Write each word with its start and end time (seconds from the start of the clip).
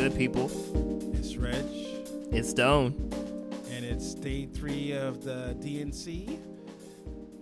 good, 0.00 0.16
people? 0.16 0.50
It's 1.12 1.36
Reg, 1.36 1.62
It's 2.32 2.48
Stone. 2.48 2.94
and 3.70 3.84
it's 3.84 4.14
day 4.14 4.46
three 4.46 4.92
of 4.92 5.22
the 5.22 5.54
DNC. 5.60 6.40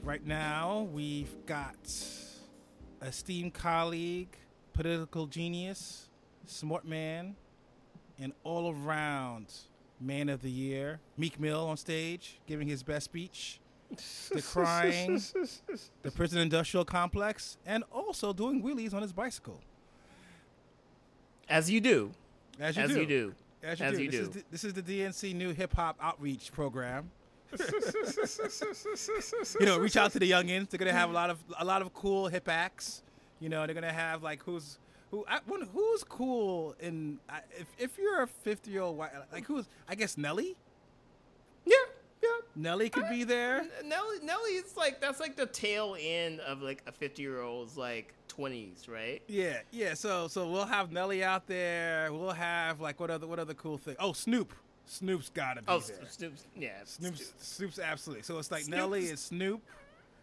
Right 0.02 0.26
now, 0.26 0.88
we've 0.92 1.46
got 1.46 1.76
esteemed 3.00 3.54
colleague, 3.54 4.36
political 4.72 5.28
genius, 5.28 6.08
smart 6.46 6.84
man, 6.84 7.36
and 8.18 8.32
all 8.42 8.74
around 8.74 9.54
man 10.00 10.28
of 10.28 10.42
the 10.42 10.50
year, 10.50 10.98
Meek 11.16 11.38
Mill 11.38 11.64
on 11.64 11.76
stage 11.76 12.40
giving 12.48 12.66
his 12.66 12.82
best 12.82 13.04
speech, 13.04 13.60
decrying 14.34 15.22
the 16.02 16.10
prison 16.10 16.40
industrial 16.40 16.84
complex, 16.84 17.56
and 17.64 17.84
also 17.92 18.32
doing 18.32 18.60
wheelies 18.64 18.92
on 18.92 19.02
his 19.02 19.12
bicycle. 19.12 19.60
As 21.48 21.70
you 21.70 21.80
do. 21.80 22.10
As 22.60 22.76
you 22.76 22.82
As 22.82 22.90
do. 22.90 23.00
you 23.00 23.06
do. 23.06 23.34
As 23.62 23.80
you 23.80 23.86
As 23.86 23.96
do. 23.96 24.02
you 24.02 24.10
this, 24.10 24.20
do. 24.20 24.26
Is 24.26 24.30
the, 24.30 24.44
this 24.50 24.64
is 24.64 24.72
the 24.72 24.82
DNC 24.82 25.34
new 25.34 25.52
hip 25.52 25.74
hop 25.74 25.96
outreach 26.00 26.52
program. 26.52 27.10
you 29.58 29.66
know, 29.66 29.78
reach 29.78 29.96
out 29.96 30.12
to 30.12 30.18
the 30.18 30.30
youngins. 30.30 30.68
They're 30.68 30.78
gonna 30.78 30.92
have 30.92 31.08
a 31.10 31.14
lot 31.14 31.30
of 31.30 31.38
a 31.58 31.64
lot 31.64 31.80
of 31.82 31.94
cool 31.94 32.28
hip 32.28 32.48
acts. 32.48 33.02
You 33.40 33.48
know, 33.48 33.64
they're 33.64 33.74
gonna 33.74 33.92
have 33.92 34.22
like 34.22 34.42
who's 34.42 34.78
who 35.10 35.24
I 35.28 35.38
wonder 35.46 35.66
who's 35.72 36.04
cool 36.04 36.74
in 36.80 37.18
if 37.58 37.66
if 37.78 37.98
you're 37.98 38.22
a 38.22 38.26
50 38.26 38.70
year 38.70 38.82
old 38.82 38.98
white 38.98 39.12
like 39.32 39.46
who's 39.46 39.66
I 39.88 39.94
guess 39.94 40.18
Nelly. 40.18 40.56
Yeah, 41.64 41.74
yeah. 42.22 42.28
Nelly 42.54 42.90
could 42.90 43.08
be 43.08 43.24
there. 43.24 43.66
Nelly, 43.84 44.18
Nelly 44.22 44.50
is 44.52 44.76
like 44.76 45.00
that's 45.00 45.20
like 45.20 45.36
the 45.36 45.46
tail 45.46 45.96
end 45.98 46.40
of 46.40 46.60
like 46.60 46.82
a 46.86 46.92
fifty 46.92 47.22
year 47.22 47.40
old's 47.40 47.76
like 47.78 48.14
twenties, 48.42 48.86
right? 48.88 49.20
Yeah, 49.26 49.58
yeah. 49.72 49.94
So 49.94 50.28
so 50.28 50.48
we'll 50.48 50.64
have 50.66 50.92
Nelly 50.92 51.24
out 51.24 51.46
there. 51.46 52.12
We'll 52.12 52.30
have 52.30 52.80
like 52.80 53.00
what 53.00 53.10
other 53.10 53.26
what 53.26 53.38
other 53.38 53.54
cool 53.54 53.78
thing? 53.78 53.96
Oh, 53.98 54.12
Snoop. 54.12 54.54
Snoop's 54.86 55.28
gotta 55.28 55.60
be 55.60 55.66
Oh, 55.68 55.80
there. 55.80 55.96
Snoop's, 56.08 56.46
yeah, 56.56 56.70
Snoop's, 56.84 57.18
Snoop's, 57.18 57.46
Snoop's 57.46 57.78
absolutely. 57.78 58.22
So 58.22 58.38
it's 58.38 58.50
like 58.50 58.62
Snoop's- 58.62 58.76
Nelly 58.78 59.08
and 59.10 59.18
Snoop. 59.18 59.60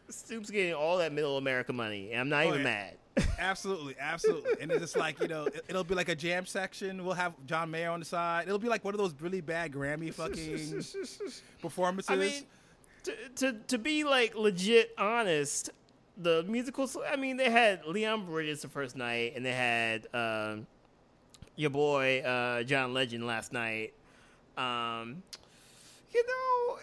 Snoop's 0.10 0.50
getting 0.50 0.74
all 0.74 0.98
that 1.00 1.12
middle 1.14 1.38
America 1.38 1.72
money, 1.74 2.12
and 2.12 2.22
I'm 2.22 2.30
not 2.30 2.46
Oh, 2.46 2.50
even 2.50 2.60
yeah. 2.60 2.64
mad. 2.64 2.98
Absolutely, 3.40 3.96
absolutely. 4.00 4.52
And 4.60 4.70
it's 4.72 4.82
just 4.82 4.98
like, 4.98 5.20
you 5.22 5.28
know, 5.30 5.46
it- 5.46 5.64
it'll 5.70 5.84
be 5.86 5.96
like 5.96 6.10
a 6.10 6.16
jam 6.16 6.46
section. 6.46 7.06
We'll 7.06 7.14
have 7.14 7.34
John 7.46 7.72
Mayer 7.72 7.90
on 7.92 8.00
the 8.00 8.06
side. 8.06 8.46
It'll 8.48 8.60
be 8.60 8.68
like 8.68 8.84
one 8.84 8.94
of 8.94 8.98
those 8.98 9.14
really 9.22 9.40
bad 9.40 9.72
Grammy 9.72 10.14
fucking 10.14 10.84
performances. 11.62 12.10
I 12.10 12.16
mean, 12.18 12.44
to, 13.04 13.14
to 13.36 13.54
to 13.68 13.78
be 13.78 14.04
like 14.04 14.36
legit 14.36 14.94
honest, 14.98 15.70
the 16.18 16.44
musicals. 16.48 16.98
I 17.12 17.16
mean, 17.16 17.38
they 17.38 17.50
had 17.50 17.86
Leon 17.86 18.26
Bridges 18.26 18.62
the 18.62 18.68
first 18.68 18.96
night, 18.96 19.34
and 19.36 19.46
they 19.46 19.52
had 19.52 20.08
um, 20.14 20.68
your 21.56 21.70
boy 21.70 22.20
uh, 22.20 22.64
John 22.64 22.94
Legend 22.94 23.26
last 23.26 23.54
night. 23.54 23.94
Um, 24.58 25.24
you 26.14 26.26
know, 26.26 26.78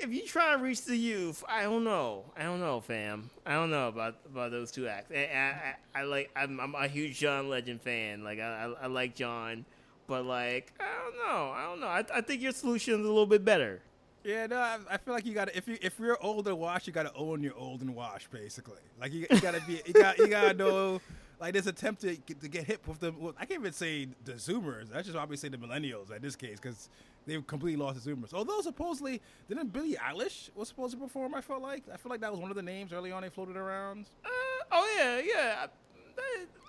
if 0.00 0.10
you 0.10 0.22
try 0.26 0.52
to 0.52 0.62
reach 0.62 0.82
the 0.82 0.96
youth, 0.96 1.44
I 1.48 1.62
don't 1.62 1.84
know. 1.84 2.24
I 2.36 2.44
don't 2.44 2.60
know, 2.60 2.80
fam. 2.80 3.30
I 3.44 3.54
don't 3.54 3.70
know 3.70 3.88
about 3.88 4.16
about 4.26 4.50
those 4.50 4.70
two 4.70 4.88
acts. 4.88 5.10
I, 5.10 5.74
I, 5.94 6.00
I, 6.00 6.02
like. 6.04 6.30
I'm, 6.34 6.60
I'm 6.60 6.74
a 6.74 6.88
huge 6.88 7.18
John 7.18 7.48
Legend 7.48 7.80
fan. 7.80 8.24
Like 8.24 8.40
I, 8.40 8.74
I, 8.80 8.84
I 8.84 8.86
like 8.86 9.14
John, 9.14 9.64
but 10.06 10.24
like 10.24 10.72
I 10.80 10.84
don't 11.02 11.16
know. 11.16 11.50
I 11.50 11.64
don't 11.64 11.80
know. 11.80 11.86
I, 11.86 12.04
I 12.14 12.20
think 12.20 12.42
your 12.42 12.52
solution 12.52 12.94
is 12.94 13.00
a 13.00 13.08
little 13.08 13.26
bit 13.26 13.44
better. 13.44 13.82
Yeah, 14.24 14.46
no, 14.46 14.56
I, 14.56 14.78
I 14.90 14.96
feel 14.96 15.14
like 15.14 15.26
you 15.26 15.34
got 15.34 15.48
to 15.48 15.56
if 15.56 15.68
you 15.68 15.76
if 15.80 15.98
you're 15.98 16.22
old 16.22 16.48
and 16.48 16.58
washed, 16.58 16.86
you 16.86 16.92
got 16.92 17.04
to 17.04 17.14
own 17.14 17.42
your 17.42 17.54
old 17.54 17.82
and 17.82 17.94
wash, 17.94 18.26
basically. 18.28 18.80
Like 19.00 19.12
you, 19.12 19.26
you 19.30 19.40
got 19.40 19.54
to 19.54 19.62
be, 19.66 19.82
you 19.86 19.92
got 19.92 20.18
you 20.18 20.28
got 20.28 20.48
to 20.48 20.54
know. 20.54 21.00
Like 21.40 21.52
this 21.52 21.66
attempt 21.66 22.00
to 22.02 22.14
get, 22.14 22.40
to 22.40 22.48
get 22.48 22.64
hip 22.64 22.86
with 22.86 23.00
them. 23.00 23.16
Well, 23.18 23.34
I 23.36 23.44
can't 23.44 23.60
even 23.60 23.72
say 23.72 24.06
the 24.24 24.34
Zoomers. 24.34 24.94
I 24.94 25.02
just 25.02 25.14
probably 25.14 25.36
say 25.36 25.48
the 25.48 25.56
Millennials 25.56 26.14
in 26.14 26.22
this 26.22 26.36
case 26.36 26.60
because 26.60 26.88
they've 27.26 27.44
completely 27.44 27.82
lost 27.82 28.02
the 28.02 28.10
Zoomers. 28.10 28.32
Although 28.32 28.60
supposedly 28.60 29.20
didn't 29.48 29.72
Billie 29.72 29.96
Eilish 29.96 30.50
was 30.54 30.68
supposed 30.68 30.94
to 30.94 30.98
perform? 30.98 31.34
I 31.34 31.40
felt 31.40 31.60
like 31.60 31.82
I 31.92 31.96
feel 31.96 32.10
like 32.10 32.20
that 32.20 32.30
was 32.30 32.40
one 32.40 32.50
of 32.50 32.56
the 32.56 32.62
names 32.62 32.92
early 32.92 33.10
on 33.10 33.22
they 33.22 33.28
floated 33.28 33.56
around. 33.56 34.06
Uh, 34.24 34.28
oh 34.72 34.94
yeah, 34.96 35.20
yeah. 35.24 35.64
I, 35.64 35.68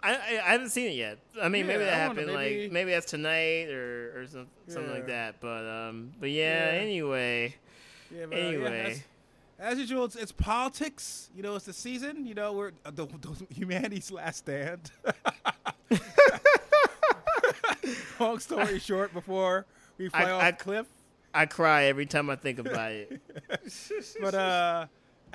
I, 0.04 0.12
I 0.14 0.52
haven't 0.52 0.70
seen 0.70 0.92
it 0.92 0.96
yet. 0.96 1.18
I 1.42 1.50
mean, 1.50 1.66
maybe 1.66 1.84
that 1.84 1.94
I 1.94 1.98
happened 1.98 2.28
maybe- 2.28 2.64
like 2.64 2.72
maybe 2.72 2.92
that's 2.92 3.10
tonight 3.10 3.70
or 3.70 4.22
or 4.22 4.28
some, 4.28 4.48
something 4.68 4.92
like 4.92 5.08
that. 5.08 5.42
But 5.42 5.66
um, 5.68 6.12
but 6.20 6.30
yeah. 6.30 6.74
Yeah. 6.74 6.80
Anyway, 6.80 7.56
Yeah, 8.16 8.26
but, 8.30 8.38
uh, 8.38 8.42
yeah, 8.42 8.48
Anyway. 8.48 8.92
as, 8.92 9.04
as 9.74 9.80
usual, 9.80 10.06
it's, 10.06 10.16
it's 10.16 10.32
politics. 10.32 11.30
You 11.36 11.42
know, 11.42 11.56
it's 11.56 11.66
the 11.66 11.74
season. 11.74 12.28
You 12.28 12.36
know, 12.36 12.54
we're 12.54 12.72
uh, 12.86 12.92
the, 12.94 13.08
the 13.08 13.48
humanity's 13.54 14.12
last 14.12 14.38
stand. 14.40 14.92
Long 18.20 18.40
story 18.40 18.80
short, 18.80 19.14
before 19.14 19.66
we 19.98 20.10
fly 20.10 20.24
I- 20.24 20.32
off 20.32 20.44
I- 20.44 20.52
cliff, 20.52 20.88
I 21.34 21.46
cry 21.46 21.84
every 21.86 22.06
time 22.06 22.30
I 22.30 22.36
think 22.36 22.60
about 22.60 22.92
it. 22.92 23.22
but 24.22 24.34
uh, 24.36 24.86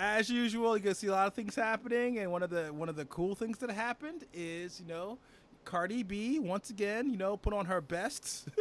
as 0.01 0.31
usual, 0.31 0.77
you 0.77 0.83
can 0.83 0.95
see 0.95 1.09
a 1.09 1.13
lot 1.13 1.27
of 1.27 1.35
things 1.35 1.55
happening. 1.55 2.19
And 2.19 2.33
one 2.33 2.43
of 2.43 2.51
the 2.51 2.73
one 2.73 2.89
of 2.89 2.97
the 2.97 3.05
cool 3.05 3.35
things 3.35 3.59
that 3.59 3.71
happened 3.71 4.25
is, 4.33 4.81
you 4.81 4.87
know, 4.87 5.19
Cardi 5.65 6.03
B 6.03 6.39
once 6.39 6.71
again, 6.71 7.11
you 7.11 7.17
know, 7.19 7.37
put 7.37 7.53
on 7.53 7.67
her 7.67 7.81
best. 7.81 8.49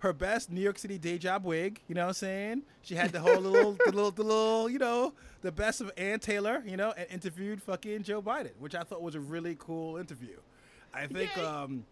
Her 0.00 0.12
best 0.12 0.50
New 0.52 0.60
York 0.60 0.76
City 0.78 0.98
day 0.98 1.16
job 1.16 1.46
wig, 1.46 1.80
you 1.88 1.94
know 1.94 2.02
what 2.02 2.08
I'm 2.08 2.14
saying? 2.14 2.62
She 2.82 2.94
had 2.94 3.10
the 3.10 3.20
whole 3.20 3.40
little, 3.40 3.72
the 3.86 3.90
little, 3.90 4.10
the 4.10 4.22
little, 4.22 4.68
you 4.68 4.78
know, 4.78 5.14
the 5.40 5.50
best 5.50 5.80
of 5.80 5.90
Ann 5.96 6.18
Taylor, 6.20 6.62
you 6.66 6.76
know, 6.76 6.92
and 6.94 7.06
interviewed 7.10 7.62
fucking 7.62 8.02
Joe 8.02 8.20
Biden, 8.20 8.50
which 8.58 8.74
I 8.74 8.82
thought 8.82 9.00
was 9.00 9.14
a 9.14 9.20
really 9.20 9.56
cool 9.58 9.96
interview. 9.96 10.36
I 10.92 11.06
think, 11.06 11.30
Yeah. 11.34 11.62
um, 11.62 11.86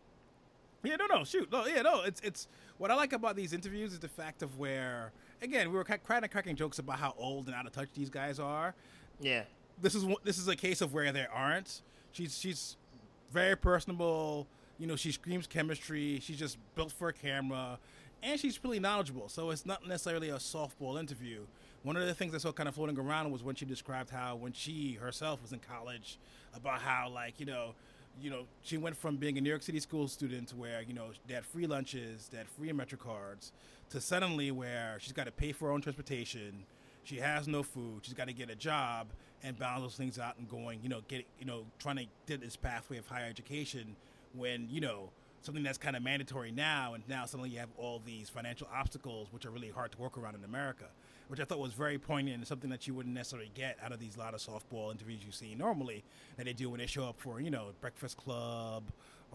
yeah, 0.84 0.96
no, 0.96 1.06
no, 1.06 1.24
shoot, 1.24 1.50
no, 1.50 1.64
yeah, 1.64 1.80
no. 1.80 2.02
It's 2.02 2.20
it's 2.20 2.48
what 2.76 2.90
I 2.90 2.96
like 2.96 3.14
about 3.14 3.34
these 3.34 3.54
interviews 3.54 3.94
is 3.94 3.98
the 4.00 4.08
fact 4.10 4.42
of 4.42 4.58
where, 4.58 5.12
again, 5.42 5.70
we 5.70 5.76
were 5.76 5.84
kind 5.84 6.00
of 6.24 6.30
cracking 6.30 6.56
jokes 6.56 6.78
about 6.78 6.98
how 6.98 7.14
old 7.18 7.46
and 7.46 7.54
out 7.54 7.66
of 7.66 7.72
touch 7.72 7.88
these 7.94 8.10
guys 8.10 8.38
are. 8.38 8.74
yeah, 9.20 9.42
This 9.80 9.94
is 9.94 10.06
this 10.24 10.38
is 10.38 10.48
a 10.48 10.56
case 10.56 10.80
of 10.80 10.94
where 10.94 11.12
there 11.12 11.28
aren't. 11.32 11.82
She's 12.12 12.38
she's 12.38 12.76
very 13.32 13.56
personable. 13.56 14.46
You 14.78 14.86
know, 14.86 14.96
she 14.96 15.12
screams 15.12 15.46
chemistry. 15.46 16.20
She's 16.22 16.38
just 16.38 16.58
built 16.74 16.92
for 16.92 17.08
a 17.08 17.12
camera, 17.12 17.78
and 18.22 18.38
she's 18.38 18.62
really 18.64 18.80
knowledgeable. 18.80 19.28
So 19.28 19.50
it's 19.50 19.66
not 19.66 19.86
necessarily 19.86 20.30
a 20.30 20.36
softball 20.36 20.98
interview. 20.98 21.40
One 21.82 21.96
of 21.96 22.06
the 22.06 22.14
things 22.14 22.34
I 22.34 22.38
saw 22.38 22.52
kind 22.52 22.68
of 22.68 22.74
floating 22.74 22.98
around 22.98 23.30
was 23.32 23.42
when 23.42 23.54
she 23.54 23.64
described 23.64 24.10
how 24.10 24.36
when 24.36 24.52
she 24.52 24.94
herself 24.94 25.42
was 25.42 25.52
in 25.52 25.58
college, 25.58 26.18
about 26.54 26.80
how 26.80 27.08
like 27.08 27.40
you 27.40 27.46
know, 27.46 27.74
you 28.20 28.30
know, 28.30 28.44
she 28.62 28.76
went 28.76 28.96
from 28.96 29.16
being 29.16 29.38
a 29.38 29.40
New 29.40 29.48
York 29.50 29.62
City 29.62 29.80
school 29.80 30.06
student 30.08 30.50
where 30.56 30.82
you 30.82 30.94
know 30.94 31.10
they 31.26 31.34
had 31.34 31.44
free 31.44 31.66
lunches, 31.66 32.28
they 32.30 32.38
had 32.38 32.48
free 32.48 32.72
Metro 32.72 32.98
cards, 32.98 33.52
to 33.92 34.00
suddenly 34.00 34.50
where 34.50 34.96
she's 34.98 35.12
got 35.12 35.24
to 35.24 35.30
pay 35.30 35.52
for 35.52 35.66
her 35.66 35.72
own 35.72 35.82
transportation. 35.82 36.64
She 37.04 37.16
has 37.16 37.46
no 37.46 37.62
food. 37.62 38.00
She's 38.02 38.14
got 38.14 38.28
to 38.28 38.32
get 38.32 38.48
a 38.48 38.54
job 38.54 39.08
and 39.42 39.58
balance 39.58 39.82
those 39.82 39.96
things 39.96 40.18
out 40.18 40.36
and 40.38 40.48
going, 40.48 40.80
you 40.82 40.88
know, 40.88 41.02
get, 41.08 41.26
you 41.38 41.44
know, 41.44 41.64
trying 41.78 41.96
to 41.96 42.06
get 42.26 42.40
this 42.40 42.56
pathway 42.56 42.96
of 42.96 43.06
higher 43.06 43.28
education 43.28 43.96
when, 44.34 44.66
you 44.70 44.80
know, 44.80 45.10
something 45.42 45.62
that's 45.62 45.76
kind 45.76 45.96
of 45.96 46.02
mandatory 46.02 46.50
now 46.52 46.94
and 46.94 47.06
now 47.08 47.26
suddenly 47.26 47.50
you 47.50 47.58
have 47.58 47.68
all 47.76 48.00
these 48.06 48.28
financial 48.28 48.68
obstacles 48.72 49.26
which 49.32 49.44
are 49.44 49.50
really 49.50 49.70
hard 49.70 49.90
to 49.92 49.98
work 49.98 50.16
around 50.16 50.36
in 50.36 50.44
America, 50.44 50.84
which 51.28 51.40
I 51.40 51.44
thought 51.44 51.58
was 51.58 51.74
very 51.74 51.98
poignant 51.98 52.38
and 52.38 52.46
something 52.46 52.70
that 52.70 52.86
you 52.86 52.94
wouldn't 52.94 53.14
necessarily 53.14 53.50
get 53.54 53.76
out 53.84 53.92
of 53.92 53.98
these 53.98 54.16
lot 54.16 54.32
of 54.32 54.40
softball 54.40 54.90
interviews 54.90 55.20
you 55.26 55.32
see 55.32 55.54
normally 55.54 56.02
that 56.36 56.46
they 56.46 56.52
do 56.54 56.70
when 56.70 56.78
they 56.78 56.86
show 56.86 57.04
up 57.04 57.16
for, 57.18 57.40
you 57.40 57.50
know, 57.50 57.72
Breakfast 57.80 58.16
Club 58.16 58.84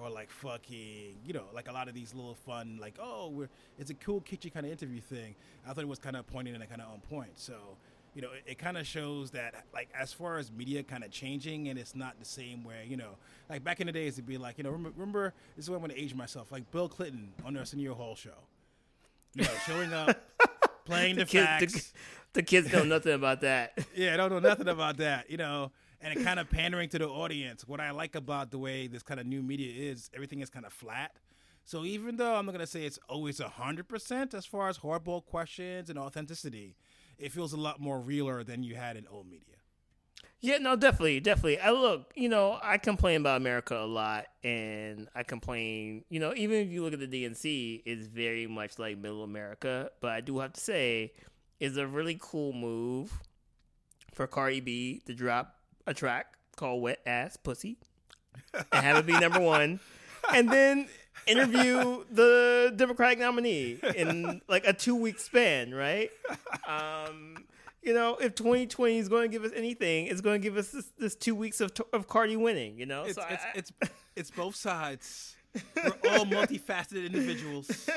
or 0.01 0.09
like 0.09 0.29
fucking, 0.29 1.15
you 1.25 1.33
know, 1.33 1.45
like 1.53 1.67
a 1.67 1.71
lot 1.71 1.87
of 1.87 1.95
these 1.95 2.13
little 2.13 2.35
fun, 2.35 2.77
like, 2.79 2.95
oh, 3.01 3.29
we're, 3.29 3.49
it's 3.79 3.89
a 3.89 3.95
cool, 3.95 4.21
kitschy 4.21 4.53
kind 4.53 4.65
of 4.65 4.71
interview 4.71 5.01
thing. 5.01 5.35
I 5.67 5.73
thought 5.73 5.83
it 5.83 5.87
was 5.87 5.99
kind 5.99 6.15
of 6.15 6.27
poignant 6.27 6.55
and 6.55 6.69
kind 6.69 6.81
of 6.81 6.89
on 6.89 6.99
point. 7.01 7.31
So, 7.35 7.53
you 8.13 8.21
know, 8.21 8.31
it, 8.31 8.51
it 8.51 8.57
kind 8.57 8.77
of 8.77 8.85
shows 8.85 9.31
that, 9.31 9.65
like, 9.73 9.89
as 9.99 10.13
far 10.13 10.37
as 10.37 10.51
media 10.51 10.83
kind 10.83 11.03
of 11.03 11.11
changing, 11.11 11.67
and 11.69 11.77
it's 11.77 11.95
not 11.95 12.19
the 12.19 12.25
same 12.25 12.63
where, 12.63 12.83
you 12.83 12.97
know, 12.97 13.17
like 13.49 13.63
back 13.63 13.79
in 13.79 13.87
the 13.87 13.93
days, 13.93 14.13
it'd 14.13 14.25
be 14.25 14.37
like, 14.37 14.57
you 14.57 14.63
know, 14.63 14.71
remember, 14.71 14.91
remember 14.97 15.33
this 15.55 15.65
is 15.65 15.69
when 15.69 15.77
I'm 15.77 15.85
going 15.85 15.95
to 15.95 16.01
age 16.01 16.13
myself, 16.13 16.51
like 16.51 16.69
Bill 16.71 16.89
Clinton 16.89 17.33
on 17.45 17.53
the 17.53 17.59
Arsenio 17.59 17.93
Hall 17.93 18.15
show. 18.15 18.29
You 19.33 19.43
know, 19.43 19.49
showing 19.67 19.93
up, 19.93 20.19
playing 20.85 21.15
the, 21.15 21.25
kids, 21.25 21.45
facts. 21.45 21.93
the, 22.33 22.41
the 22.41 22.43
kids 22.43 22.71
know 22.71 22.83
nothing 22.83 23.13
about 23.13 23.41
that. 23.41 23.77
Yeah, 23.95 24.13
I 24.13 24.17
don't 24.17 24.31
know 24.31 24.39
nothing 24.39 24.67
about 24.67 24.97
that, 24.97 25.29
you 25.29 25.37
know, 25.37 25.71
and 26.01 26.17
it 26.17 26.23
kind 26.23 26.39
of 26.39 26.49
pandering 26.49 26.89
to 26.89 26.99
the 26.99 27.07
audience. 27.07 27.67
What 27.67 27.79
I 27.79 27.91
like 27.91 28.15
about 28.15 28.51
the 28.51 28.57
way 28.57 28.87
this 28.87 29.03
kind 29.03 29.19
of 29.19 29.25
new 29.25 29.41
media 29.41 29.91
is, 29.91 30.09
everything 30.13 30.41
is 30.41 30.49
kind 30.49 30.65
of 30.65 30.73
flat. 30.73 31.17
So 31.65 31.83
even 31.83 32.15
though 32.15 32.35
I'm 32.35 32.45
not 32.45 32.53
gonna 32.53 32.67
say 32.67 32.85
it's 32.85 32.99
always 33.09 33.39
hundred 33.39 33.89
percent 33.89 34.33
as 34.33 34.45
far 34.45 34.69
as 34.69 34.79
hardball 34.79 35.25
questions 35.25 35.89
and 35.89 35.99
authenticity, 35.99 36.77
it 37.17 37.31
feels 37.31 37.51
a 37.51 37.57
lot 37.57 37.79
more 37.79 37.99
realer 37.99 38.43
than 38.43 38.63
you 38.63 38.75
had 38.75 38.95
in 38.95 39.05
old 39.07 39.29
media. 39.29 39.55
Yeah, 40.39 40.59
no, 40.59 40.75
definitely, 40.75 41.19
definitely. 41.19 41.59
I 41.59 41.71
look, 41.71 42.13
you 42.15 42.29
know, 42.29 42.59
I 42.61 42.77
complain 42.77 43.21
about 43.21 43.37
America 43.37 43.75
a 43.75 43.87
lot, 43.87 44.27
and 44.43 45.09
I 45.15 45.23
complain, 45.23 46.05
you 46.09 46.19
know, 46.19 46.33
even 46.35 46.57
if 46.57 46.69
you 46.69 46.83
look 46.83 46.93
at 46.93 46.99
the 46.99 47.07
DNC, 47.07 47.81
it's 47.85 48.05
very 48.05 48.45
much 48.45 48.77
like 48.77 48.99
Middle 48.99 49.23
America. 49.23 49.89
But 49.99 50.11
I 50.11 50.21
do 50.21 50.37
have 50.39 50.53
to 50.53 50.61
say, 50.61 51.13
it's 51.59 51.77
a 51.77 51.87
really 51.87 52.19
cool 52.21 52.53
move 52.53 53.11
for 54.13 54.27
Cardi 54.27 54.59
B 54.59 55.01
to 55.07 55.15
drop 55.15 55.56
a 55.87 55.93
track 55.93 56.27
called 56.55 56.81
"Wet 56.83 56.99
Ass 57.07 57.37
Pussy" 57.37 57.77
and 58.53 58.85
have 58.85 58.97
it 58.97 59.05
be 59.07 59.13
number 59.19 59.39
one, 59.39 59.79
and 60.31 60.49
then 60.51 60.87
interview 61.25 62.03
the 62.11 62.71
Democratic 62.75 63.17
nominee 63.19 63.79
in 63.95 64.41
like 64.47 64.65
a 64.67 64.73
two 64.73 64.95
week 64.95 65.19
span, 65.19 65.73
right? 65.73 66.09
Um, 66.67 67.45
you 67.81 67.93
know, 67.93 68.15
if 68.17 68.35
2020 68.35 68.97
is 68.97 69.07
going 69.09 69.23
to 69.23 69.27
give 69.29 69.43
us 69.43 69.51
anything, 69.55 70.07
it's 70.07 70.21
going 70.21 70.41
to 70.41 70.45
give 70.45 70.57
us 70.57 70.69
this, 70.69 70.91
this 70.97 71.15
two 71.15 71.33
weeks 71.35 71.61
of 71.61 71.71
of 71.93 72.07
Cardi 72.07 72.35
winning. 72.37 72.77
You 72.77 72.85
know, 72.85 73.03
It's 73.05 73.15
so 73.15 73.23
it's, 73.29 73.43
I- 73.43 73.51
it's 73.55 73.71
it's 74.15 74.31
both 74.31 74.55
sides. 74.55 75.35
We're 75.75 76.11
all 76.11 76.25
multifaceted 76.25 77.05
individuals. 77.05 77.67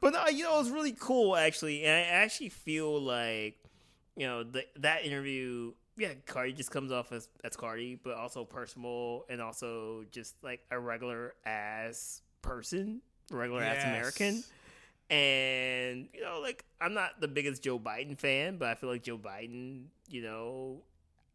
but 0.00 0.12
no, 0.12 0.26
you 0.28 0.44
know, 0.44 0.54
it 0.56 0.58
was 0.58 0.70
really 0.70 0.94
cool 0.98 1.36
actually, 1.36 1.84
and 1.84 1.92
I 1.94 2.00
actually 2.00 2.48
feel 2.48 3.00
like 3.00 3.56
you 4.16 4.26
know 4.26 4.42
the, 4.44 4.64
that 4.76 5.04
interview. 5.04 5.72
Yeah, 6.00 6.14
Cardi 6.24 6.54
just 6.54 6.70
comes 6.70 6.92
off 6.92 7.12
as 7.12 7.28
as 7.44 7.56
Cardi, 7.56 7.94
but 8.02 8.14
also 8.14 8.42
personal 8.42 9.26
and 9.28 9.42
also 9.42 10.06
just 10.10 10.34
like 10.42 10.60
a 10.70 10.80
regular 10.80 11.34
ass 11.44 12.22
person, 12.40 13.02
regular 13.30 13.62
ass 13.62 13.84
American. 13.84 14.42
And 15.10 16.08
you 16.14 16.22
know, 16.22 16.40
like 16.40 16.64
I'm 16.80 16.94
not 16.94 17.20
the 17.20 17.28
biggest 17.28 17.62
Joe 17.62 17.78
Biden 17.78 18.18
fan, 18.18 18.56
but 18.56 18.68
I 18.68 18.76
feel 18.76 18.88
like 18.88 19.02
Joe 19.02 19.18
Biden, 19.18 19.88
you 20.08 20.22
know, 20.22 20.80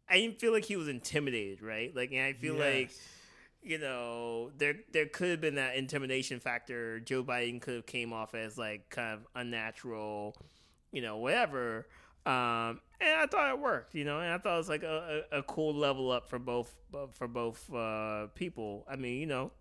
I 0.08 0.16
didn't 0.16 0.40
feel 0.40 0.52
like 0.52 0.64
he 0.64 0.74
was 0.74 0.88
intimidated, 0.88 1.62
right? 1.62 1.94
Like, 1.94 2.10
and 2.10 2.22
I 2.22 2.32
feel 2.32 2.54
like 2.54 2.90
you 3.62 3.78
know, 3.78 4.50
there 4.58 4.74
there 4.90 5.06
could 5.06 5.28
have 5.30 5.40
been 5.40 5.56
that 5.56 5.76
intimidation 5.76 6.40
factor. 6.40 6.98
Joe 6.98 7.22
Biden 7.22 7.60
could 7.60 7.74
have 7.74 7.86
came 7.86 8.12
off 8.12 8.34
as 8.34 8.58
like 8.58 8.90
kind 8.90 9.14
of 9.14 9.26
unnatural, 9.36 10.36
you 10.90 11.02
know, 11.02 11.18
whatever. 11.18 11.86
Um, 12.24 12.80
and 13.00 13.20
I 13.20 13.26
thought 13.26 13.50
it 13.50 13.58
worked, 13.58 13.94
you 13.94 14.04
know, 14.04 14.20
and 14.20 14.32
I 14.32 14.38
thought 14.38 14.54
it 14.54 14.58
was 14.58 14.68
like 14.68 14.82
a, 14.82 15.22
a, 15.30 15.38
a 15.38 15.42
cool 15.42 15.74
level 15.74 16.10
up 16.10 16.28
for 16.28 16.38
both 16.38 16.74
for 17.12 17.28
both 17.28 17.72
uh, 17.72 18.28
people. 18.34 18.86
I 18.88 18.96
mean, 18.96 19.20
you 19.20 19.26
know, 19.26 19.52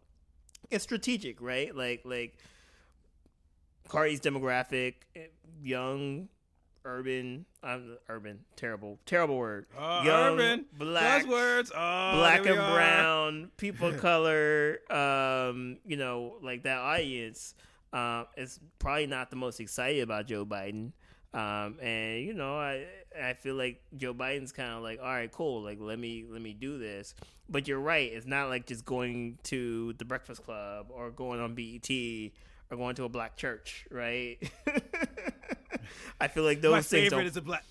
it's 0.72 0.84
strategic, 0.84 1.42
right? 1.42 1.76
Like 1.76 2.02
like 2.06 2.38
Cardi's 3.88 4.22
demographic, 4.22 4.96
eh, 5.16 5.28
young, 5.62 6.30
urban, 6.86 7.46
um, 7.64 7.98
urban, 8.10 8.40
terrible, 8.56 9.00
terrible 9.06 9.38
word. 9.38 9.66
Uh, 9.78 10.04
young, 10.06 10.34
urban 10.34 10.66
black, 10.78 11.26
buzzwords. 11.26 11.72
Oh, 11.76 12.18
black 12.18 12.46
and 12.46 12.56
brown, 12.56 13.52
people 13.58 13.90
of 13.90 13.98
color, 14.02 14.80
um, 14.90 15.78
you 15.86 15.98
know, 15.98 16.36
like 16.42 16.64
that 16.64 16.78
audience 16.78 17.56
um, 17.92 18.28
is 18.38 18.60
probably 18.80 19.08
not 19.08 19.30
the 19.30 19.36
most 19.36 19.60
excited 19.60 20.02
about 20.02 20.28
Joe 20.28 20.46
Biden. 20.46 20.92
Um, 21.34 21.80
and 21.82 22.24
you 22.24 22.34
know, 22.34 22.58
I 22.58 22.86
I 23.22 23.34
feel 23.34 23.56
like 23.56 23.82
Joe 23.98 24.14
Biden's 24.14 24.52
kind 24.52 24.74
of 24.74 24.84
like, 24.84 25.00
all 25.00 25.08
right, 25.08 25.32
cool, 25.32 25.62
like 25.62 25.78
let 25.80 26.00
me 26.00 26.26
let 26.30 26.42
me 26.42 26.54
do 26.54 26.78
this. 26.78 27.16
But 27.50 27.68
you're 27.68 27.80
right, 27.80 28.12
it's 28.12 28.26
not 28.26 28.50
like 28.50 28.66
just 28.66 28.86
going 28.86 29.38
to 29.44 29.94
the 29.94 30.06
Breakfast 30.06 30.44
Club 30.44 30.88
or 30.90 31.12
going 31.12 31.40
on 31.40 31.54
BET 31.56 31.90
or 32.72 32.78
going 32.78 32.96
to 32.96 33.04
a 33.04 33.10
black 33.10 33.38
church, 33.38 33.86
right? 33.92 34.38
I 36.20 36.28
feel 36.28 36.44
like 36.44 36.62
those 36.62 36.74
things 36.74 36.74
My 36.74 36.82
things 36.82 37.10
favorite 37.12 37.28
is 37.28 37.34
the 37.34 37.42
black. 37.42 37.64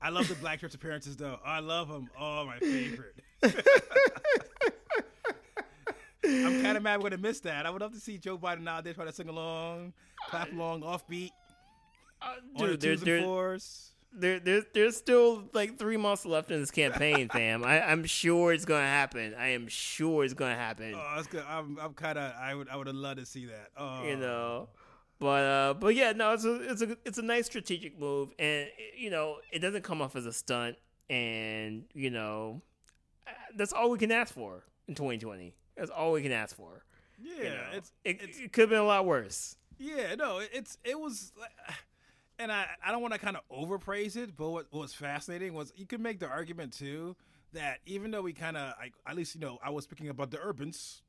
I 0.00 0.10
love 0.10 0.28
the 0.28 0.34
black 0.36 0.60
church 0.60 0.74
appearances 0.74 1.16
though. 1.16 1.38
I 1.44 1.60
love 1.60 1.88
them. 1.88 2.08
Oh, 2.18 2.44
my 2.46 2.58
favorite. 2.58 3.14
I'm 6.24 6.62
kind 6.62 6.76
of 6.76 6.82
mad 6.82 6.98
we're 7.02 7.10
gonna 7.10 7.22
miss 7.22 7.40
that. 7.40 7.66
I 7.66 7.70
would 7.70 7.80
love 7.80 7.94
to 7.94 8.00
see 8.00 8.18
Joe 8.18 8.36
Biden 8.36 8.68
out 8.68 8.84
there 8.84 8.92
trying 8.92 9.06
to 9.08 9.12
sing 9.12 9.28
along, 9.28 9.92
clap 10.28 10.52
along, 10.52 10.82
offbeat, 10.82 11.30
uh, 12.20 12.34
on 12.56 12.68
the 12.68 12.76
dude, 12.76 13.00
twos 13.00 13.08
and 13.08 13.24
fours. 13.24 13.92
There, 14.12 14.40
there, 14.40 14.62
there's 14.74 14.96
still 14.96 15.44
like 15.52 15.78
three 15.78 15.96
months 15.96 16.24
left 16.24 16.50
in 16.50 16.60
this 16.60 16.70
campaign, 16.70 17.28
fam. 17.32 17.64
I, 17.64 17.82
I'm 17.82 18.04
sure 18.04 18.52
it's 18.52 18.64
gonna 18.64 18.86
happen. 18.86 19.34
I 19.38 19.48
am 19.48 19.68
sure 19.68 20.24
it's 20.24 20.34
gonna 20.34 20.56
happen. 20.56 20.94
Oh, 20.96 21.12
that's 21.16 21.28
good. 21.28 21.44
I'm, 21.48 21.78
I'm 21.80 21.94
kind 21.94 22.18
of. 22.18 22.32
I 22.40 22.54
would, 22.54 22.68
I 22.68 22.76
would 22.76 22.86
have 22.86 22.96
loved 22.96 23.18
to 23.20 23.26
see 23.26 23.46
that. 23.46 23.68
Oh, 23.76 24.04
You 24.04 24.16
know, 24.16 24.68
but 25.20 25.44
uh, 25.44 25.74
but 25.74 25.94
yeah, 25.94 26.12
no, 26.12 26.32
it's 26.32 26.44
a 26.44 26.70
it's 26.70 26.82
a 26.82 26.96
it's 27.04 27.18
a 27.18 27.22
nice 27.22 27.46
strategic 27.46 27.98
move, 27.98 28.30
and 28.38 28.68
you 28.96 29.10
know, 29.10 29.36
it 29.52 29.58
doesn't 29.60 29.82
come 29.82 30.00
off 30.02 30.16
as 30.16 30.26
a 30.26 30.32
stunt, 30.32 30.76
and 31.10 31.84
you 31.94 32.10
know, 32.10 32.62
uh, 33.26 33.30
that's 33.56 33.72
all 33.72 33.90
we 33.90 33.98
can 33.98 34.10
ask 34.12 34.32
for 34.34 34.64
in 34.86 34.94
2020. 34.94 35.54
That's 35.76 35.90
all 35.90 36.12
we 36.12 36.22
can 36.22 36.32
ask 36.32 36.56
for. 36.56 36.82
yeah, 37.22 37.34
You 37.36 37.42
know? 37.50 37.62
it's, 37.74 37.92
it, 38.04 38.18
it's, 38.22 38.38
it 38.40 38.52
could 38.52 38.62
have 38.62 38.70
been 38.70 38.78
a 38.80 38.84
lot 38.84 39.06
worse. 39.06 39.56
yeah, 39.78 40.14
no, 40.16 40.40
it's, 40.52 40.76
it 40.84 40.98
was. 40.98 41.32
And 42.38 42.52
I, 42.52 42.66
I 42.84 42.92
don't 42.92 43.02
want 43.02 43.14
to 43.14 43.20
kind 43.20 43.36
of 43.36 43.42
overpraise 43.50 44.16
it, 44.16 44.36
but 44.36 44.50
what, 44.50 44.66
what 44.70 44.80
was 44.80 44.94
fascinating 44.94 45.54
was 45.54 45.72
you 45.76 45.86
could 45.86 46.00
make 46.00 46.20
the 46.20 46.28
argument 46.28 46.72
too 46.72 47.16
that 47.52 47.78
even 47.86 48.10
though 48.10 48.22
we 48.22 48.32
kind 48.32 48.56
of, 48.56 48.74
at 49.06 49.16
least 49.16 49.34
you 49.34 49.40
know, 49.40 49.58
I 49.62 49.70
was 49.70 49.84
speaking 49.84 50.08
about 50.08 50.30
the 50.30 50.38
urbans, 50.38 51.02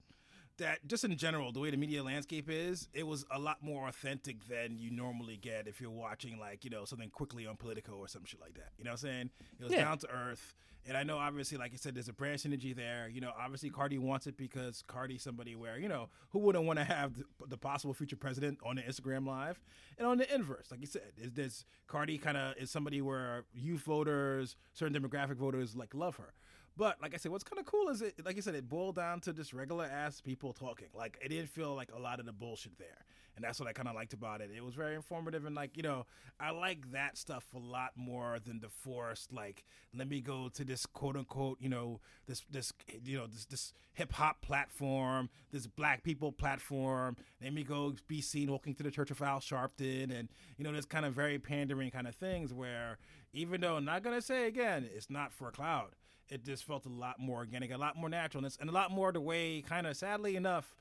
that 0.60 0.88
just 0.88 1.04
in 1.04 1.16
general, 1.18 1.52
the 1.52 1.60
way 1.60 1.72
the 1.72 1.78
media 1.78 2.04
landscape 2.04 2.50
is, 2.50 2.88
it 2.94 3.06
was 3.06 3.26
a 3.32 3.40
lot 3.40 3.58
more 3.62 3.88
authentic 3.90 4.48
than 4.48 4.78
you 4.78 4.92
normally 4.92 5.36
get 5.38 5.68
if 5.68 5.82
you're 5.82 5.90
watching 5.92 6.40
like 6.40 6.64
you 6.64 6.70
know 6.70 6.86
something 6.86 7.10
quickly 7.10 7.46
on 7.48 7.58
Politico 7.58 7.94
or 7.94 8.08
some 8.08 8.24
shit 8.26 8.40
like 8.40 8.54
that. 8.54 8.70
You 8.78 8.84
know 8.86 8.92
what 8.92 9.04
I'm 9.04 9.10
saying? 9.10 9.30
It 9.60 9.64
was 9.64 9.74
Yeah. 9.74 9.84
down 9.86 9.98
to 10.00 10.10
earth. 10.10 10.56
And 10.88 10.96
I 10.98 11.04
know, 11.04 11.18
obviously, 11.18 11.58
like 11.58 11.74
you 11.74 11.78
said, 11.78 11.94
there's 11.94 12.08
a 12.08 12.14
brand 12.14 12.40
synergy 12.40 12.74
there. 12.74 13.10
You 13.10 13.20
know, 13.20 13.32
obviously, 13.38 13.70
Cardi 13.70 13.98
wants 13.98 14.28
it 14.28 14.38
because 14.38 14.82
Cardi's 14.88 15.22
somebody 15.22 15.54
where, 15.54 15.78
you 15.78 15.90
know, 15.90 16.08
who 16.30 16.40
wouldn't 16.40 16.64
want 16.66 16.80
to 16.80 16.86
have 16.86 17.16
the, 17.18 17.26
the 17.48 17.58
possible 17.58 17.94
future 17.94 18.16
president 18.16 18.60
on 18.66 18.78
the 18.78 18.82
Instagram 18.84 19.28
Live? 19.28 19.60
And 19.98 20.08
on 20.08 20.18
the 20.18 20.34
inverse, 20.34 20.72
like 20.72 20.80
you 20.80 20.88
said, 20.88 21.12
is 21.18 21.34
this 21.34 21.66
Cardi 21.88 22.18
kind 22.18 22.38
of 22.38 22.56
is 22.58 22.72
somebody 22.72 23.02
where 23.02 23.44
youth 23.54 23.82
voters, 23.82 24.56
certain 24.74 25.00
demographic 25.00 25.36
voters, 25.36 25.76
like 25.76 25.94
love 25.94 26.16
her. 26.16 26.34
But 26.78 27.02
like 27.02 27.14
I 27.14 27.18
said, 27.18 27.32
what's 27.32 27.44
kind 27.44 27.60
of 27.60 27.66
cool 27.66 27.90
is 27.90 28.02
it, 28.02 28.26
like 28.26 28.36
you 28.36 28.42
said, 28.42 28.56
it 28.56 28.70
boiled 28.70 28.96
down 28.96 29.20
to 29.22 29.34
just 29.34 29.54
regular 29.54 29.86
ass 29.86 30.22
people 30.22 30.54
talking. 30.54 30.88
Like 30.94 31.18
it 31.22 31.30
didn't 31.30 31.50
feel 31.50 31.76
like 31.76 31.92
a 31.96 32.00
lot 32.00 32.20
of 32.20 32.26
the 32.26 32.32
bullshit 32.32 32.78
there, 32.78 33.06
and 33.36 33.44
that's 33.44 33.60
what 33.60 33.68
I 33.68 33.74
kind 33.74 33.88
of 33.88 33.96
liked 33.96 34.14
about 34.14 34.42
it. 34.42 34.50
It 34.56 34.64
was 34.64 34.76
very 34.76 34.96
informative 34.96 35.46
and 35.46 35.56
like 35.56 35.76
you 35.76 35.84
know, 35.84 36.06
I 36.40 36.52
like 36.52 36.92
that 36.92 37.18
stuff 37.18 37.46
a 37.54 37.60
lot 37.60 37.92
more 37.96 38.38
than 38.40 38.60
the 38.60 38.70
forced 38.70 39.34
like 39.34 39.64
let 39.96 40.08
me 40.08 40.22
go 40.22 40.50
to 40.50 40.64
this 40.64 40.86
quote 40.86 41.16
unquote 41.18 41.58
you 41.60 41.70
know 41.70 42.00
this 42.28 42.44
this 42.50 42.72
you 43.04 43.18
know 43.18 43.28
this 43.28 43.46
this 43.46 43.74
hip 43.94 44.14
hop 44.14 44.42
platform, 44.42 45.30
this 45.52 45.68
black 45.68 46.04
people 46.04 46.32
platform. 46.32 47.18
Let 47.42 47.54
me 47.54 47.64
go 47.64 47.94
be 48.08 48.22
seen 48.22 48.50
walking 48.52 48.74
to 48.76 48.84
the 48.84 48.92
Church 48.92 49.12
of 49.12 49.22
Al 49.22 49.40
Sharpton, 49.40 50.18
and 50.18 50.30
you 50.58 50.64
know 50.64 50.72
this 50.72 50.86
kind 50.86 51.06
of 51.06 51.14
very 51.14 51.40
pandering 51.40 51.92
kind 51.92 52.08
of 52.08 52.16
things 52.16 52.54
where 52.54 52.98
even 53.34 53.62
though 53.62 53.76
I'm 53.76 53.86
not 53.86 54.04
gonna 54.04 54.22
say 54.22 54.48
again, 54.48 54.90
it's 54.96 55.10
not 55.10 55.34
for 55.34 55.50
a 55.50 55.52
cloud 55.52 55.90
it 56.30 56.46
just 56.46 56.64
felt 56.64 56.86
a 56.86 56.90
lot 56.90 57.20
more 57.20 57.38
organic, 57.38 57.72
a 57.72 57.78
lot 57.78 57.96
more 57.96 58.10
natural, 58.10 58.44
and, 58.46 58.70
a 58.70 58.74
lot 58.74 58.92
more 58.92 59.12
the 59.12 59.22
way, 59.22 59.62
kind 59.62 59.88
of 59.88 59.98
sadly 59.98 60.36
enough, 60.36 60.76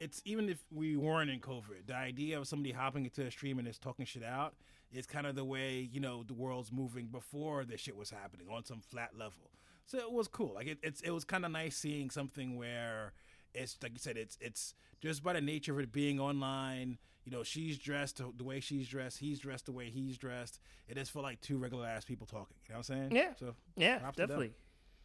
it's 0.00 0.22
even 0.24 0.48
if 0.48 0.58
we 0.72 0.96
weren't 0.96 1.30
in 1.30 1.40
COVID, 1.40 1.86
the 1.86 1.96
idea 1.96 2.38
of 2.38 2.46
somebody 2.46 2.72
hopping 2.72 3.04
into 3.04 3.22
a 3.22 3.30
stream 3.30 3.58
and 3.58 3.66
just 3.66 3.82
talking 3.82 4.04
shit 4.04 4.24
out 4.24 4.54
is 4.92 5.06
kind 5.06 5.26
of 5.26 5.34
the 5.34 5.44
way 5.44 5.88
you 5.92 6.00
know 6.00 6.22
the 6.22 6.34
world's 6.34 6.72
moving 6.72 7.06
before 7.06 7.64
this 7.64 7.80
shit 7.80 7.96
was 7.96 8.10
happening 8.10 8.46
on 8.50 8.64
some 8.64 8.80
flat 8.80 9.10
level. 9.16 9.50
So 9.86 9.98
it 9.98 10.12
was 10.12 10.28
cool. 10.28 10.54
Like 10.54 10.66
it, 10.66 10.78
it's 10.82 11.00
it 11.00 11.10
was 11.10 11.24
kind 11.24 11.44
of 11.44 11.50
nice 11.50 11.76
seeing 11.76 12.10
something 12.10 12.56
where 12.56 13.12
it's 13.54 13.76
like 13.82 13.92
you 13.92 13.98
said, 13.98 14.16
it's 14.16 14.38
it's 14.40 14.74
just 15.00 15.22
by 15.22 15.32
the 15.32 15.40
nature 15.40 15.72
of 15.72 15.80
it 15.80 15.92
being 15.92 16.20
online. 16.20 16.98
You 17.24 17.32
know, 17.32 17.42
she's 17.42 17.76
dressed 17.78 18.22
the 18.38 18.44
way 18.44 18.60
she's 18.60 18.88
dressed. 18.88 19.18
He's 19.18 19.38
dressed 19.38 19.66
the 19.66 19.72
way 19.72 19.90
he's 19.90 20.16
dressed. 20.16 20.60
It 20.88 20.96
just 20.96 21.10
felt 21.10 21.24
like 21.24 21.40
two 21.42 21.58
regular 21.58 21.86
ass 21.86 22.04
people 22.04 22.26
talking. 22.26 22.56
You 22.66 22.72
know 22.74 22.78
what 22.78 22.90
I'm 22.90 23.10
saying? 23.10 23.14
Yeah. 23.14 23.34
So 23.38 23.54
Yeah, 23.76 23.98
Props 23.98 24.16
to 24.16 24.22
them. 24.22 24.28
definitely, 24.28 24.54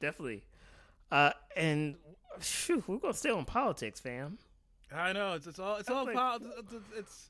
definitely. 0.04 0.44
Uh, 1.12 1.32
and 1.56 1.96
phew, 2.40 2.84
we're 2.88 2.98
gonna 2.98 3.14
stay 3.14 3.30
on 3.30 3.46
politics, 3.46 4.00
fam. 4.00 4.38
I 4.94 5.14
know 5.14 5.34
it's 5.34 5.48
it's 5.48 5.60
all 5.60 5.78
it's 5.78 5.90
all 5.90 6.06
like- 6.06 6.14
about 6.14 6.42
it's 6.60 6.74
it's 6.98 7.30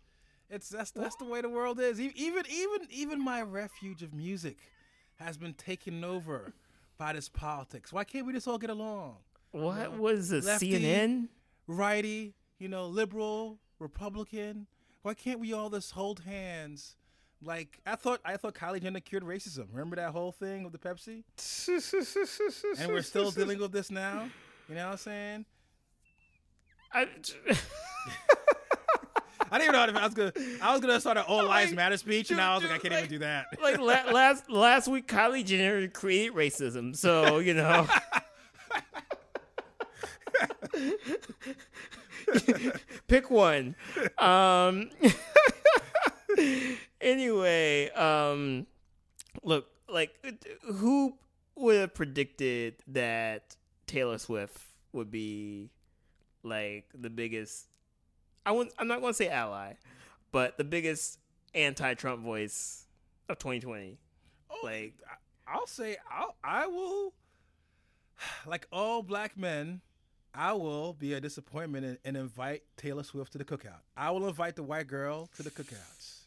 it's 0.49 0.69
that's 0.69 0.91
that's 0.91 1.15
the 1.17 1.25
way 1.25 1.41
the 1.41 1.49
world 1.49 1.79
is. 1.79 1.99
Even 2.01 2.43
even 2.49 2.87
even 2.89 3.23
my 3.23 3.41
refuge 3.41 4.01
of 4.03 4.13
music 4.13 4.57
has 5.15 5.37
been 5.37 5.53
taken 5.53 6.03
over 6.03 6.53
by 6.97 7.13
this 7.13 7.29
politics. 7.29 7.93
Why 7.93 8.03
can't 8.03 8.25
we 8.25 8.33
just 8.33 8.47
all 8.47 8.57
get 8.57 8.69
along? 8.69 9.17
What 9.51 9.97
was 9.97 10.29
this? 10.29 10.45
Lefty. 10.45 10.71
CNN? 10.71 11.27
Righty, 11.67 12.33
you 12.57 12.67
know, 12.67 12.87
liberal, 12.87 13.59
Republican. 13.79 14.65
Why 15.03 15.13
can't 15.13 15.39
we 15.39 15.53
all 15.53 15.69
just 15.69 15.91
hold 15.91 16.21
hands? 16.21 16.95
Like 17.43 17.79
I 17.85 17.95
thought, 17.95 18.19
I 18.23 18.37
thought 18.37 18.53
Kylie 18.55 18.81
Jenner 18.81 18.99
cured 18.99 19.23
racism. 19.23 19.67
Remember 19.71 19.95
that 19.97 20.11
whole 20.11 20.31
thing 20.31 20.63
with 20.63 20.71
the 20.73 20.79
Pepsi? 20.79 21.23
And 22.79 22.91
we're 22.91 23.01
still 23.01 23.31
dealing 23.31 23.59
with 23.59 23.71
this 23.71 23.91
now. 23.91 24.29
You 24.69 24.75
know 24.75 24.85
what 24.85 24.91
I'm 24.93 24.97
saying? 24.97 25.45
I, 26.93 27.01
I 29.51 29.57
didn't 29.59 29.61
even 29.61 29.71
know 29.73 29.79
how 29.79 29.85
to, 29.87 29.99
I 30.01 30.05
was 30.05 30.13
gonna. 30.13 30.31
I 30.61 30.71
was 30.71 30.81
gonna 30.81 30.99
start 30.99 31.17
an 31.17 31.23
all 31.27 31.43
lives 31.45 31.71
Like, 31.71 31.75
matter 31.75 31.97
speech, 31.97 32.31
and 32.31 32.39
I 32.39 32.53
was 32.55 32.63
like, 32.63 32.71
I 32.73 32.77
can't 32.77 32.93
like- 32.93 33.03
even 33.05 33.09
do 33.11 33.19
that. 33.19 33.45
like 33.61 33.77
la- 33.79 34.11
last 34.11 34.49
last 34.49 34.87
week, 34.87 35.07
Kylie 35.07 35.43
Jenner 35.45 35.87
created 35.87 36.33
racism. 36.35 36.95
So 36.95 37.39
you 37.39 37.53
know. 37.55 37.87
Pick 43.07 43.29
one. 43.29 43.75
Um, 44.17 44.89
anyway, 47.03 47.89
um, 47.91 48.65
look, 49.43 49.67
like, 49.87 50.13
who 50.63 51.17
would 51.55 51.75
have 51.75 51.93
predicted 51.93 52.75
that 52.87 53.55
Taylor 53.85 54.17
Swift 54.17 54.57
would 54.91 55.11
be 55.11 55.69
like 56.43 56.85
the 56.93 57.09
biggest. 57.09 57.67
I 58.45 58.51
wouldn't, 58.51 58.75
I'm 58.77 58.87
not 58.87 59.01
going 59.01 59.13
to 59.13 59.17
say 59.17 59.29
ally, 59.29 59.73
but 60.31 60.57
the 60.57 60.63
biggest 60.63 61.19
anti-Trump 61.53 62.21
voice 62.21 62.85
of 63.29 63.37
2020. 63.39 63.97
Oh, 64.49 64.59
Like, 64.63 64.93
I'll 65.47 65.67
say 65.67 65.97
I'll, 66.11 66.35
I 66.43 66.67
will, 66.67 67.13
like 68.47 68.67
all 68.71 69.03
black 69.03 69.37
men, 69.37 69.81
I 70.33 70.53
will 70.53 70.93
be 70.93 71.13
a 71.13 71.21
disappointment 71.21 71.85
and, 71.85 71.97
and 72.03 72.17
invite 72.17 72.63
Taylor 72.75 73.03
Swift 73.03 73.33
to 73.33 73.37
the 73.37 73.45
cookout. 73.45 73.81
I 73.95 74.11
will 74.11 74.27
invite 74.27 74.55
the 74.55 74.63
white 74.63 74.87
girl 74.87 75.29
to 75.37 75.43
the 75.43 75.51
cookouts. 75.51 76.22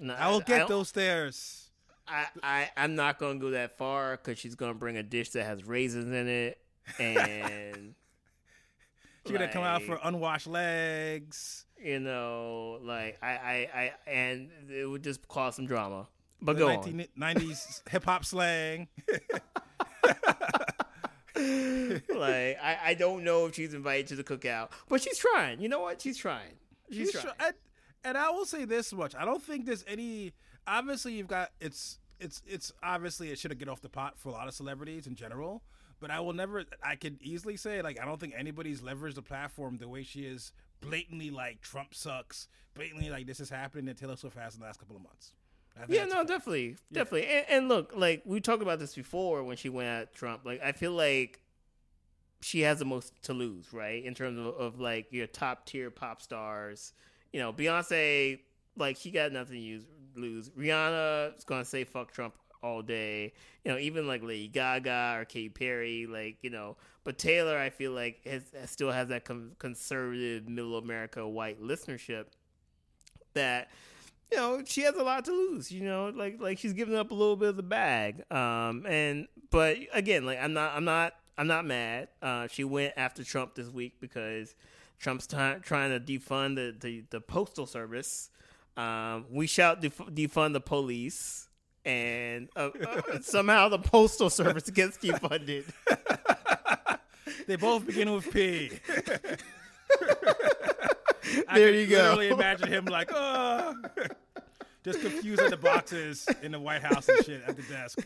No, 0.00 0.14
I 0.14 0.30
will 0.30 0.40
get 0.40 0.58
don't- 0.60 0.68
those 0.68 0.88
stairs. 0.88 1.64
I, 2.10 2.26
I 2.42 2.70
I'm 2.76 2.94
not 2.94 3.18
gonna 3.18 3.38
go 3.38 3.50
that 3.50 3.76
far 3.76 4.12
because 4.16 4.38
she's 4.38 4.54
gonna 4.54 4.72
bring 4.74 4.96
a 4.96 5.02
dish 5.02 5.28
that 5.30 5.44
has 5.44 5.64
raisins 5.66 6.06
in 6.14 6.26
it, 6.28 6.58
and 6.98 7.94
She's 9.26 9.32
gonna 9.36 9.52
come 9.52 9.62
out 9.64 9.82
for 9.82 9.98
unwashed 10.02 10.46
legs. 10.46 11.66
you 11.78 12.00
know, 12.00 12.78
like 12.82 13.18
I, 13.22 13.28
I, 13.28 13.68
I, 13.74 13.92
and 14.10 14.48
it 14.70 14.86
would 14.86 15.04
just 15.04 15.28
cause 15.28 15.56
some 15.56 15.66
drama. 15.66 16.08
But 16.40 16.54
the 16.54 16.60
go 16.60 16.68
on. 16.70 16.82
1990s 17.18 17.82
hip 17.90 18.04
hop 18.04 18.24
slang. 18.24 18.88
like 21.36 22.58
I, 22.62 22.78
I 22.86 22.94
don't 22.98 23.22
know 23.22 23.46
if 23.46 23.54
she's 23.54 23.74
invited 23.74 24.06
to 24.08 24.16
the 24.16 24.24
cookout, 24.24 24.70
but 24.88 25.02
she's 25.02 25.18
trying. 25.18 25.60
You 25.60 25.68
know 25.68 25.80
what? 25.80 26.00
She's 26.00 26.16
trying. 26.16 26.54
She's, 26.90 27.10
She's 27.10 27.12
trying. 27.20 27.34
try- 27.38 27.50
and, 28.04 28.16
and 28.16 28.18
I 28.18 28.30
will 28.30 28.44
say 28.44 28.64
this 28.64 28.92
much: 28.92 29.14
I 29.14 29.24
don't 29.24 29.42
think 29.42 29.66
there's 29.66 29.84
any. 29.86 30.32
Obviously, 30.66 31.14
you've 31.14 31.28
got 31.28 31.50
it's 31.60 31.98
it's 32.20 32.42
it's 32.46 32.72
obviously 32.82 33.30
it 33.30 33.38
should 33.38 33.50
have 33.50 33.58
get 33.58 33.68
off 33.68 33.80
the 33.80 33.88
pot 33.88 34.18
for 34.18 34.30
a 34.30 34.32
lot 34.32 34.48
of 34.48 34.54
celebrities 34.54 35.06
in 35.06 35.14
general. 35.14 35.62
But 36.00 36.10
I 36.10 36.20
will 36.20 36.32
never. 36.32 36.64
I 36.82 36.96
could 36.96 37.18
easily 37.22 37.56
say 37.56 37.82
like 37.82 38.00
I 38.00 38.04
don't 38.04 38.20
think 38.20 38.34
anybody's 38.36 38.80
leveraged 38.80 39.14
the 39.14 39.22
platform 39.22 39.78
the 39.78 39.88
way 39.88 40.02
she 40.02 40.20
is 40.20 40.52
blatantly 40.80 41.30
like 41.30 41.60
Trump 41.60 41.94
sucks, 41.94 42.48
blatantly 42.74 43.10
like 43.10 43.26
this 43.26 43.40
is 43.40 43.50
happening 43.50 43.86
that 43.86 43.98
Taylor 43.98 44.16
Swift 44.16 44.36
has 44.36 44.54
in 44.54 44.60
the 44.60 44.66
last 44.66 44.78
couple 44.78 44.96
of 44.96 45.02
months. 45.02 45.32
Yeah, 45.88 46.06
no, 46.06 46.24
definitely, 46.24 46.76
definitely. 46.92 47.28
And, 47.28 47.46
and 47.48 47.68
look, 47.68 47.92
like 47.94 48.22
we 48.24 48.40
talked 48.40 48.62
about 48.62 48.80
this 48.80 48.94
before 48.94 49.44
when 49.44 49.56
she 49.56 49.68
went 49.68 49.88
at 49.88 50.14
Trump. 50.14 50.44
Like 50.44 50.60
I 50.62 50.72
feel 50.72 50.92
like 50.92 51.40
she 52.40 52.60
has 52.62 52.78
the 52.78 52.84
most 52.84 53.12
to 53.22 53.32
lose, 53.32 53.72
right? 53.72 54.04
In 54.04 54.14
terms 54.14 54.38
of, 54.38 54.46
of 54.46 54.80
like 54.80 55.12
your 55.12 55.26
top 55.26 55.66
tier 55.66 55.90
pop 55.90 56.22
stars. 56.22 56.92
You 57.32 57.40
know, 57.40 57.52
Beyonce, 57.52 58.40
like 58.76 58.96
she 58.96 59.10
got 59.10 59.32
nothing 59.32 59.56
to 59.56 59.60
use, 59.60 59.84
lose. 60.14 60.50
Rihanna 60.50 61.36
is 61.36 61.44
gonna 61.44 61.64
say 61.64 61.84
fuck 61.84 62.12
Trump 62.12 62.34
all 62.62 62.82
day. 62.82 63.32
You 63.64 63.72
know, 63.72 63.78
even 63.78 64.06
like 64.06 64.22
Lady 64.22 64.48
Gaga 64.48 65.16
or 65.18 65.24
Katy 65.24 65.50
Perry, 65.50 66.06
like 66.06 66.38
you 66.42 66.50
know. 66.50 66.76
But 67.04 67.18
Taylor, 67.18 67.58
I 67.58 67.70
feel 67.70 67.92
like 67.92 68.24
has, 68.24 68.42
has 68.58 68.70
still 68.70 68.90
has 68.90 69.08
that 69.08 69.24
com- 69.24 69.52
conservative 69.58 70.48
middle 70.48 70.76
America 70.76 71.26
white 71.26 71.62
listenership 71.62 72.26
that 73.34 73.70
you 74.30 74.36
know 74.36 74.62
she 74.64 74.82
has 74.82 74.94
a 74.94 75.02
lot 75.02 75.24
to 75.24 75.32
lose 75.32 75.70
you 75.70 75.82
know 75.82 76.12
like 76.14 76.40
like 76.40 76.58
she's 76.58 76.72
giving 76.72 76.94
up 76.94 77.10
a 77.10 77.14
little 77.14 77.36
bit 77.36 77.48
of 77.48 77.56
the 77.56 77.62
bag 77.62 78.22
um 78.32 78.84
and 78.86 79.26
but 79.50 79.76
again 79.92 80.26
like 80.26 80.38
i'm 80.40 80.52
not 80.52 80.72
i'm 80.74 80.84
not 80.84 81.14
i'm 81.36 81.46
not 81.46 81.64
mad 81.64 82.08
uh 82.22 82.46
she 82.48 82.64
went 82.64 82.92
after 82.96 83.24
trump 83.24 83.54
this 83.54 83.68
week 83.68 83.94
because 84.00 84.54
trump's 84.98 85.26
ty- 85.26 85.58
trying 85.62 85.90
to 85.90 86.00
defund 86.00 86.56
the, 86.56 86.74
the 86.78 87.04
the 87.10 87.20
postal 87.20 87.66
service. 87.66 88.30
Um 88.76 89.26
we 89.30 89.46
shout 89.46 89.80
def- 89.80 89.96
defund 89.98 90.52
the 90.52 90.60
police 90.60 91.48
and 91.84 92.48
uh, 92.56 92.70
uh, 92.86 93.18
somehow 93.22 93.68
the 93.68 93.78
postal 93.78 94.30
service 94.30 94.68
gets 94.70 94.98
defunded. 94.98 95.64
They 97.46 97.56
both 97.56 97.86
begin 97.86 98.12
with 98.12 98.30
P. 98.30 98.72
There 101.54 101.74
you 101.74 101.86
go. 101.86 101.96
I 101.98 102.02
Literally 102.14 102.28
imagine 102.28 102.68
him 102.68 102.84
like, 102.86 103.10
oh, 103.12 103.74
just 104.84 105.00
confusing 105.00 105.50
the 105.50 105.56
boxes 105.56 106.26
in 106.42 106.52
the 106.52 106.60
White 106.60 106.82
House 106.82 107.08
and 107.08 107.24
shit 107.24 107.42
at 107.46 107.56
the 107.56 107.62
desk. 107.62 107.98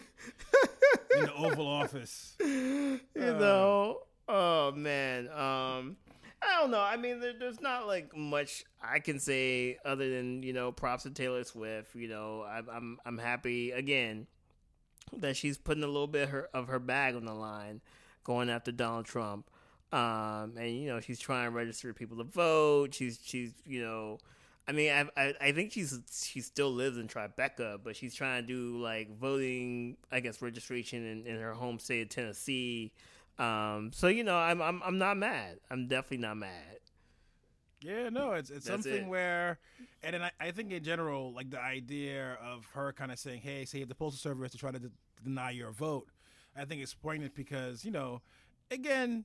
In 1.17 1.23
the 1.27 1.35
Oval 1.35 1.67
Office. 1.67 2.35
you 2.41 3.01
know? 3.15 3.99
Oh 4.29 4.73
man. 4.73 5.29
Um 5.29 5.97
i 6.43 6.61
don't 6.61 6.71
know. 6.71 6.81
I 6.81 6.97
mean 6.97 7.21
there, 7.21 7.33
there's 7.39 7.61
not 7.61 7.87
like 7.87 8.17
much 8.17 8.65
i 8.83 8.99
can 8.99 9.19
say 9.19 9.79
other 9.85 10.09
than 10.11 10.43
you 10.43 10.53
know 10.53 10.73
props 10.73 11.05
to 11.05 11.11
taylor 11.11 11.45
swift 11.45 11.95
you 11.95 12.09
know 12.09 12.45
i'm 12.49 12.69
i'm, 12.71 12.99
I'm 13.05 13.19
happy 13.19 13.71
again 13.71 14.27
that 15.19 15.37
she's 15.37 15.59
putting 15.59 15.83
a 15.83 15.87
little 15.87 16.07
bit 16.07 16.25
of 16.25 16.31
her, 16.31 16.49
of 16.55 16.69
her 16.69 16.79
bag 16.79 17.15
on 17.15 17.25
the 17.25 17.35
line 17.35 17.81
going 18.25 18.51
after 18.51 18.73
donald 18.73 19.07
trump. 19.07 19.49
Um 19.93 20.55
and 20.57 20.71
you 20.71 20.89
know 20.89 21.01
she's 21.01 21.19
trying 21.19 21.45
to 21.45 21.51
register 21.51 21.93
people 21.93 22.17
to 22.17 22.25
vote. 22.25 22.95
She's 22.95 23.19
she's 23.23 23.53
you 23.67 23.83
know 23.83 24.19
I 24.67 24.73
mean, 24.73 24.91
I, 24.91 25.21
I 25.21 25.35
I 25.41 25.53
think 25.53 25.73
she's 25.73 25.99
she 26.11 26.41
still 26.41 26.71
lives 26.71 26.97
in 26.97 27.09
Tribeca, 27.09 27.81
but 27.83 27.97
she's 27.97 28.15
trying 28.15 28.43
to 28.43 28.47
do 28.47 28.81
like 28.81 29.17
voting, 29.19 29.97
I 30.11 30.21
guess, 30.21 30.41
registration 30.41 31.05
in, 31.05 31.27
in 31.27 31.41
her 31.41 31.53
home 31.53 31.79
state 31.79 32.03
of 32.03 32.09
Tennessee. 32.11 32.93
Um, 33.43 33.91
so 33.93 34.07
you 34.09 34.23
know, 34.23 34.37
I'm 34.37 34.63
I'm 34.63 34.81
I'm 34.85 34.99
not 34.99 35.17
mad. 35.17 35.59
I'm 35.71 35.89
definitely 35.89 36.19
not 36.19 36.37
mad. 36.37 36.79
Yeah, 37.83 38.09
no, 38.11 38.33
it's 38.33 38.51
it's 38.51 38.67
That's 38.67 38.85
something 38.85 39.05
it. 39.05 39.09
where, 39.09 39.59
and 40.05 40.15
then 40.15 40.23
I, 40.23 40.31
I 40.41 40.51
think 40.53 40.71
in 40.71 40.85
general, 40.85 41.33
like 41.33 41.51
the 41.51 41.61
idea 41.61 42.39
of 42.41 42.65
her 42.75 42.93
kind 42.93 43.11
of 43.11 43.19
saying, 43.19 43.41
"Hey, 43.41 43.65
save 43.65 43.89
the 43.89 43.95
postal 43.95 44.19
service 44.19 44.53
to 44.53 44.59
try 44.59 44.71
to 44.71 44.79
de- 44.79 44.91
deny 45.25 45.51
your 45.51 45.73
vote," 45.73 46.07
I 46.57 46.65
think 46.65 46.83
it's 46.83 46.95
poignant 46.95 47.35
because 47.35 47.85
you 47.85 47.91
know, 47.91 48.23
again, 48.71 49.25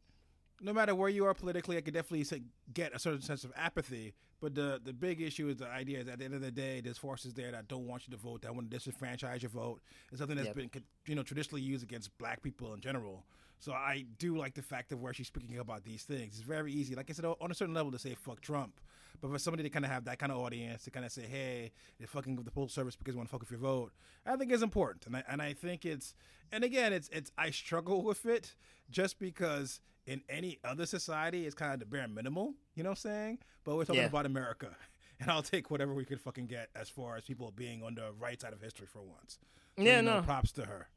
no 0.62 0.74
matter 0.74 0.96
where 0.96 1.10
you 1.10 1.26
are 1.26 1.34
politically, 1.34 1.78
I 1.78 1.82
could 1.82 1.94
definitely 1.94 2.24
say, 2.24 2.42
get 2.74 2.94
a 2.96 3.00
certain 3.00 3.22
sense 3.22 3.44
of 3.44 3.52
apathy. 3.56 4.14
But 4.40 4.56
the 4.56 4.80
the 4.84 4.94
big 4.94 5.22
issue 5.22 5.48
is 5.50 5.58
the 5.58 5.68
idea 5.68 6.00
is 6.00 6.08
at 6.08 6.20
the 6.20 6.26
end 6.26 6.34
of 6.34 6.42
the 6.42 6.52
day, 6.52 6.82
there's 6.82 6.98
forces 6.98 7.34
there 7.34 7.52
that 7.52 7.68
don't 7.68 7.88
want 7.88 8.08
you 8.08 8.12
to 8.12 8.18
vote, 8.22 8.42
that 8.44 8.54
want 8.56 8.70
to 8.70 8.78
disenfranchise 8.78 9.42
your 9.42 9.50
vote. 9.50 9.82
It's 10.10 10.20
something 10.20 10.38
that's 10.38 10.48
Yep. 10.56 10.72
been 10.74 10.84
you 11.08 11.16
know 11.16 11.24
traditionally 11.24 11.62
used 11.62 11.84
against 11.84 12.16
black 12.18 12.42
people 12.42 12.74
in 12.74 12.80
general. 12.80 13.26
So 13.60 13.74
I 13.74 14.06
do 14.20 14.38
like 14.38 14.54
the 14.54 14.62
fact 14.62 14.92
of 14.92 15.02
where 15.02 15.14
she's 15.14 15.26
speaking 15.28 15.58
about 15.58 15.84
these 15.84 16.04
things. 16.04 16.34
It's 16.38 16.42
very 16.42 16.72
easy, 16.72 16.94
like 16.94 17.10
I 17.10 17.14
said, 17.14 17.26
on 17.26 17.50
a 17.50 17.56
certain 17.56 17.74
level 17.74 17.92
to 17.92 17.98
say 17.98 18.14
fuck 18.14 18.40
Trump, 18.40 18.80
but 19.20 19.32
for 19.32 19.40
somebody 19.40 19.64
to 19.64 19.70
kind 19.72 19.84
of 19.84 19.90
have 19.90 20.06
that 20.06 20.20
kind 20.20 20.32
of 20.32 20.38
audience 20.38 20.84
to 20.84 20.92
kind 20.92 21.04
of 21.04 21.12
say, 21.12 21.24
hey, 21.24 21.72
they're 21.98 22.08
fucking 22.08 22.36
with 22.36 22.46
the 22.46 22.52
postal 22.52 22.70
service 22.70 22.96
because 22.96 23.16
they 23.16 23.18
want 23.18 23.30
to 23.30 23.32
fuck 23.32 23.40
with 23.42 23.50
your 23.50 23.60
vote, 23.60 23.94
I 24.28 24.36
think 24.36 24.52
is 24.52 24.62
important. 24.62 25.08
And 25.08 25.16
I 25.18 25.24
and 25.28 25.42
I 25.42 25.54
think 25.54 25.86
it's 25.86 26.14
and 26.52 26.64
again, 26.64 26.94
it's 26.94 27.10
it's 27.12 27.32
I 27.36 27.50
struggle 27.50 28.04
with 28.04 28.28
it 28.28 28.54
just 28.92 29.18
because 29.18 29.82
in 30.08 30.22
any 30.30 30.58
other 30.64 30.86
society 30.88 31.46
it's 31.46 31.54
kind 31.54 31.74
of 31.74 31.80
the 31.80 31.86
bare 31.86 32.08
minimal, 32.08 32.54
you 32.76 32.82
know 32.84 32.90
what 32.90 33.00
I'm 33.06 33.12
saying? 33.12 33.38
But 33.64 33.76
we're 33.76 33.86
talking 33.86 34.02
Yeah. 34.02 34.08
about 34.08 34.26
America. 34.26 34.70
And 35.20 35.32
I'll 35.32 35.42
take 35.42 35.72
whatever 35.72 35.96
we 35.96 36.06
could 36.06 36.22
fucking 36.22 36.46
get 36.46 36.70
as 36.76 36.90
far 36.90 37.16
as 37.18 37.24
people 37.24 37.52
being 37.56 37.82
on 37.82 37.96
the 37.96 38.12
right 38.20 38.40
side 38.40 38.54
of 38.54 38.62
history 38.62 38.86
for 38.86 39.02
once. 39.02 39.40
So, 39.76 39.82
Yeah, 39.84 39.96
you 39.96 40.02
know, 40.04 40.18
no. 40.18 40.22
props 40.22 40.52
to 40.52 40.66
her. 40.66 40.90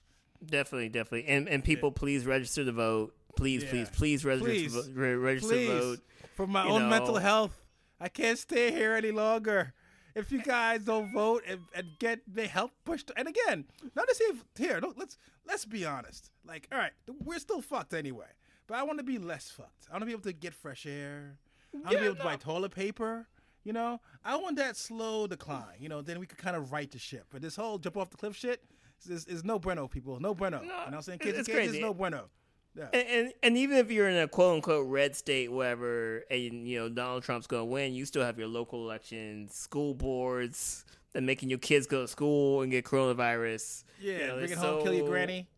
Definitely, 0.45 0.91
definitely. 0.91 1.25
And 1.27 1.49
and 1.49 1.65
people, 1.65 1.91
please 1.91 2.27
register 2.27 2.63
to 2.67 2.73
vote. 2.73 3.15
Please, 3.37 3.63
Yeah. 3.65 3.71
please, 3.71 3.89
please 3.89 4.25
register 4.27 4.51
Please. 4.51 4.75
to 4.75 4.83
vote. 4.83 4.91
Re- 4.95 5.15
register 5.15 5.49
Please, 5.55 5.69
to 5.69 5.79
vote. 5.81 5.99
for 6.35 6.47
my 6.47 6.65
you 6.67 6.71
own 6.71 6.83
know. 6.83 6.89
mental 6.91 7.17
health, 7.17 7.59
I 7.99 8.11
can't 8.11 8.39
stay 8.39 8.71
here 8.73 8.93
any 8.95 9.11
longer. 9.11 9.73
If 10.15 10.31
you 10.31 10.43
guys 10.43 10.85
don't 10.85 11.11
vote 11.15 11.43
and, 11.49 11.61
and 11.75 11.87
get 11.99 12.21
the 12.31 12.47
help 12.47 12.73
pushed, 12.85 13.11
and 13.17 13.27
again, 13.27 13.65
not 13.97 14.07
to 14.07 14.15
say 14.15 14.25
if- 14.25 14.45
here, 14.59 14.81
let's 14.99 15.17
let's 15.47 15.65
be 15.65 15.87
honest. 15.87 16.31
Like, 16.45 16.69
all 16.71 16.77
right, 16.77 16.93
we're 17.25 17.39
still 17.39 17.63
fucked 17.63 17.95
anyway, 17.95 18.27
but 18.71 18.79
I 18.79 18.85
want 18.85 18.99
to 18.99 19.05
be 19.05 19.19
less 19.19 19.51
fucked. 19.51 19.89
I 19.91 19.95
want 19.95 20.03
to 20.03 20.07
be 20.07 20.13
able 20.13 20.23
to 20.23 20.33
get 20.33 20.55
fresh 20.55 20.87
air. 20.87 21.39
I 21.75 21.77
want 21.77 21.89
to 21.89 21.95
Yeah, 21.95 22.01
be 22.03 22.07
able 22.07 22.17
to 22.17 22.23
buy 22.23 22.37
toilet 22.37 22.73
paper. 22.73 23.27
You 23.65 23.73
know, 23.73 24.01
I 24.25 24.37
want 24.37 24.57
that 24.59 24.77
slow 24.77 25.27
decline. 25.27 25.75
You 25.81 25.89
know, 25.89 26.03
then 26.03 26.21
we 26.21 26.27
could 26.27 26.39
kind 26.39 26.57
of 26.57 26.71
right 26.71 26.89
the 26.89 26.99
ship. 26.99 27.27
But 27.31 27.43
this 27.43 27.57
whole 27.57 27.79
jump 27.79 27.97
off 27.97 28.11
the 28.11 28.17
cliff 28.17 28.37
shit 28.37 28.63
is, 29.09 29.27
is 29.27 29.43
no 29.45 29.59
bueno, 29.59 29.89
people. 29.89 30.21
No 30.21 30.35
bueno. 30.35 30.61
you 30.63 30.69
know 30.69 30.75
what 30.77 30.95
I'm 30.95 31.03
saying? 31.03 31.19
Kids, 31.19 31.37
it's 31.41 31.49
kids, 31.49 31.57
crazy. 31.59 31.81
no 31.81 31.93
bueno. 31.93 32.31
Yeah. 32.77 32.87
And, 32.93 33.09
and 33.09 33.33
and 33.43 33.57
even 33.59 33.79
if 33.79 33.91
you're 33.91 34.09
in 34.09 34.17
a 34.17 34.29
quote 34.29 34.55
unquote 34.55 34.87
red 34.87 35.17
state, 35.17 35.51
wherever, 35.51 36.23
and 36.31 36.69
you 36.69 36.79
know 36.79 36.89
Donald 36.89 37.25
Trump's 37.25 37.49
going 37.49 37.63
to 37.63 37.67
win, 37.67 37.93
you 37.93 38.07
still 38.07 38.23
have 38.25 38.39
your 38.39 38.47
local 38.47 38.85
elections, 38.85 39.57
school 39.57 39.93
boards, 39.93 40.85
and 41.17 41.27
making 41.27 41.51
your 41.51 41.59
kids 41.59 41.89
go 41.89 42.03
to 42.03 42.09
school 42.09 42.63
and 42.63 42.71
get 42.71 42.85
coronavirus. 42.85 43.83
yeah, 44.01 44.13
You 44.13 44.27
know, 44.29 44.35
bring 44.35 44.45
it 44.45 44.53
it's 44.53 44.63
home, 44.63 44.83
kill 44.85 44.95
your 44.95 45.09
granny. 45.09 45.49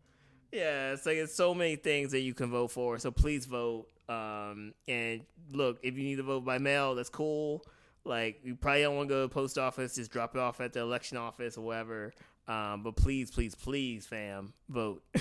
Yeah, 0.53 0.91
it's 0.91 1.05
like 1.07 1.17
it's 1.17 1.33
so 1.33 1.55
many 1.55 1.75
things 1.75 2.11
that 2.11 2.19
you 2.19 2.35
can 2.35 2.51
vote 2.51 2.69
for. 2.69 2.99
So 2.99 3.09
please 3.09 3.47
vote. 3.47 3.87
Um, 4.07 4.75
and 4.87 5.21
look, 5.51 5.79
if 5.81 5.97
you 5.97 6.03
need 6.03 6.17
to 6.17 6.23
vote 6.23 6.45
by 6.45 6.59
mail, 6.59 6.93
that's 6.93 7.09
cool. 7.09 7.65
Like 8.05 8.39
you 8.43 8.55
probably 8.55 8.83
don't 8.83 8.95
want 8.95 9.09
to 9.09 9.15
go 9.15 9.21
to 9.23 9.27
the 9.27 9.33
post 9.33 9.57
office, 9.57 9.95
just 9.95 10.11
drop 10.11 10.35
it 10.35 10.39
off 10.39 10.61
at 10.61 10.73
the 10.73 10.81
election 10.81 11.17
office 11.17 11.57
or 11.57 11.61
whatever. 11.61 12.13
Um, 12.47 12.83
but 12.83 12.95
please, 12.95 13.31
please, 13.31 13.55
please, 13.55 14.05
fam, 14.05 14.53
vote. 14.69 15.01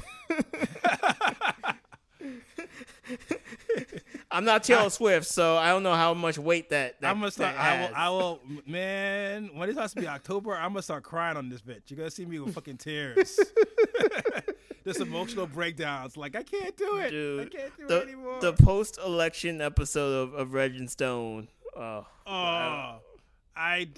I'm 4.31 4.45
not 4.45 4.65
Taylor 4.65 4.91
Swift, 4.91 5.27
so 5.27 5.57
I 5.57 5.69
don't 5.69 5.83
know 5.83 5.95
how 5.95 6.15
much 6.15 6.39
weight 6.39 6.71
that, 6.71 7.01
that 7.01 7.11
I'm 7.11 7.21
gonna 7.21 7.31
start. 7.31 7.55
I 7.57 7.81
will. 7.81 7.91
I 7.95 8.09
will. 8.11 8.41
Man, 8.67 9.51
when 9.55 9.69
it 9.69 9.75
starts 9.75 9.95
to 9.95 10.01
be 10.01 10.09
October, 10.09 10.55
I'm 10.55 10.73
gonna 10.73 10.83
start 10.83 11.05
crying 11.05 11.37
on 11.37 11.49
this 11.49 11.61
bitch. 11.61 11.83
You're 11.89 11.99
gonna 11.99 12.11
see 12.11 12.25
me 12.27 12.39
with 12.39 12.55
fucking 12.55 12.79
tears. 12.79 13.39
this 14.85 14.99
emotional 14.99 15.47
breakdowns. 15.47 16.17
Like 16.17 16.37
I 16.37 16.43
can't 16.43 16.77
do 16.77 16.97
it. 16.99 17.11
Dude, 17.11 17.41
I 17.41 17.45
can't 17.57 17.77
do 17.77 17.87
the, 17.87 17.99
it 17.99 18.03
anymore. 18.05 18.41
the 18.41 18.53
post 18.53 18.99
election 19.05 19.61
episode 19.61 20.29
of, 20.29 20.35
of 20.35 20.53
Red 20.55 20.73
and 20.73 20.91
Stone. 20.91 21.49
Oh, 21.77 22.07
oh, 22.27 22.99
I 23.57 23.89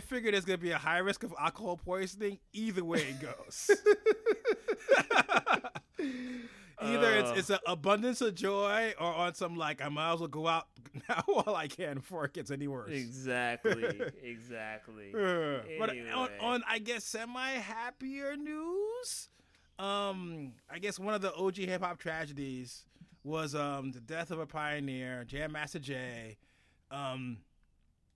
figured 0.00 0.34
there's 0.34 0.44
gonna 0.44 0.58
be 0.58 0.70
a 0.70 0.78
high 0.78 0.98
risk 0.98 1.22
of 1.22 1.34
alcohol 1.38 1.76
poisoning 1.76 2.38
either 2.52 2.84
way 2.84 3.00
it 3.00 3.20
goes. 3.20 3.70
Either 6.84 7.12
it's 7.12 7.30
Uh. 7.30 7.34
it's 7.36 7.50
an 7.50 7.58
abundance 7.66 8.20
of 8.20 8.34
joy, 8.34 8.94
or 8.98 9.06
on 9.14 9.34
some 9.34 9.56
like 9.56 9.80
I 9.82 9.88
might 9.88 10.12
as 10.14 10.18
well 10.20 10.28
go 10.28 10.46
out 10.48 10.66
now 11.08 11.22
while 11.26 11.54
I 11.56 11.68
can 11.68 11.96
before 11.96 12.24
it 12.24 12.32
gets 12.34 12.50
any 12.50 12.68
worse. 12.68 12.90
exactly, 12.92 14.00
exactly. 14.22 15.12
Uh, 15.14 15.60
But 15.78 15.90
on, 16.14 16.28
on 16.40 16.62
I 16.68 16.78
guess 16.78 17.04
semi 17.04 17.50
happier 17.50 18.36
news, 18.36 19.28
um, 19.78 20.52
I 20.70 20.78
guess 20.78 20.98
one 20.98 21.14
of 21.14 21.22
the 21.22 21.34
OG 21.34 21.56
hip 21.56 21.82
hop 21.82 21.98
tragedies 21.98 22.84
was 23.24 23.54
um 23.54 23.92
the 23.92 24.00
death 24.00 24.30
of 24.30 24.38
a 24.38 24.46
pioneer, 24.46 25.24
Jam 25.24 25.52
Master 25.52 25.78
Jay. 25.78 26.36
Um, 26.90 27.38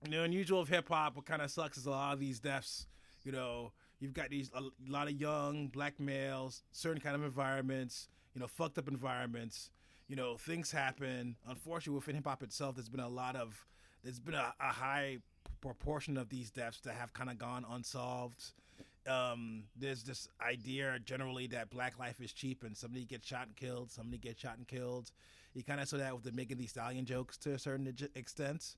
the 0.07 0.21
unusual 0.21 0.59
of 0.61 0.69
hip 0.69 0.89
hop, 0.89 1.15
what 1.15 1.25
kind 1.25 1.41
of 1.41 1.49
sucks 1.49 1.77
is 1.77 1.85
a 1.87 1.89
lot 1.89 2.13
of 2.13 2.19
these 2.19 2.39
deaths. 2.39 2.85
You 3.23 3.31
know, 3.31 3.71
you've 3.99 4.13
got 4.13 4.29
these 4.29 4.51
a 4.53 4.61
lot 4.87 5.07
of 5.07 5.19
young 5.19 5.67
black 5.69 5.99
males, 5.99 6.61
certain 6.71 7.01
kind 7.01 7.15
of 7.15 7.23
environments. 7.23 8.07
You 8.37 8.41
know, 8.41 8.47
fucked 8.47 8.77
up 8.77 8.87
environments. 8.87 9.71
You 10.07 10.15
know, 10.15 10.37
things 10.37 10.69
happen. 10.71 11.37
Unfortunately, 11.47 11.95
within 11.95 12.13
hip 12.13 12.27
hop 12.27 12.43
itself, 12.43 12.75
there's 12.75 12.87
been 12.87 12.99
a 12.99 13.09
lot 13.09 13.35
of 13.35 13.65
there's 14.03 14.19
been 14.19 14.35
a, 14.35 14.53
a 14.59 14.71
high 14.71 15.17
proportion 15.59 16.17
of 16.17 16.29
these 16.29 16.51
deaths 16.51 16.79
that 16.81 16.93
have 16.93 17.13
kind 17.13 17.31
of 17.31 17.39
gone 17.39 17.65
unsolved. 17.67 18.51
Um, 19.07 19.63
there's 19.75 20.03
this 20.03 20.29
idea 20.39 20.99
generally 21.03 21.47
that 21.47 21.71
black 21.71 21.97
life 21.97 22.21
is 22.21 22.31
cheap 22.31 22.63
and 22.63 22.77
somebody 22.77 23.05
gets 23.05 23.27
shot 23.27 23.47
and 23.47 23.55
killed, 23.55 23.89
somebody 23.89 24.19
gets 24.19 24.39
shot 24.39 24.57
and 24.57 24.67
killed. 24.67 25.09
You 25.55 25.63
kind 25.63 25.81
of 25.81 25.87
saw 25.87 25.97
that 25.97 26.13
with 26.13 26.23
the 26.23 26.31
Megan 26.31 26.59
Thee 26.59 26.67
Stallion 26.67 27.05
jokes 27.05 27.37
to 27.39 27.53
a 27.53 27.57
certain 27.59 27.91
extent. 28.13 28.75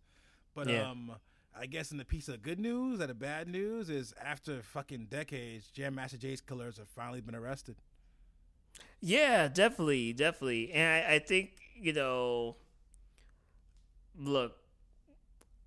But 0.56 0.70
Yeah. 0.70 0.89
um, 0.89 1.12
I 1.54 1.66
guess 1.66 1.92
in 1.92 1.98
the 1.98 2.06
piece 2.06 2.30
of 2.30 2.42
good 2.42 2.62
news, 2.62 3.00
that 3.00 3.08
the 3.10 3.13
bad 3.13 3.50
news 3.50 3.89
is 3.89 4.13
after 4.24 4.62
fucking 4.62 5.08
decades, 5.08 5.70
Jam 5.70 5.96
Master 5.96 6.16
Jay's 6.16 6.39
killers 6.39 6.78
have 6.78 6.88
finally 6.88 7.20
been 7.20 7.36
arrested. 7.36 7.75
Yeah, 9.02 9.48
definitely, 9.48 10.14
definitely. 10.14 10.72
And 10.72 11.06
I, 11.06 11.16
I 11.16 11.20
think, 11.20 11.52
you 11.76 11.94
know, 11.94 12.58
look, 14.18 14.58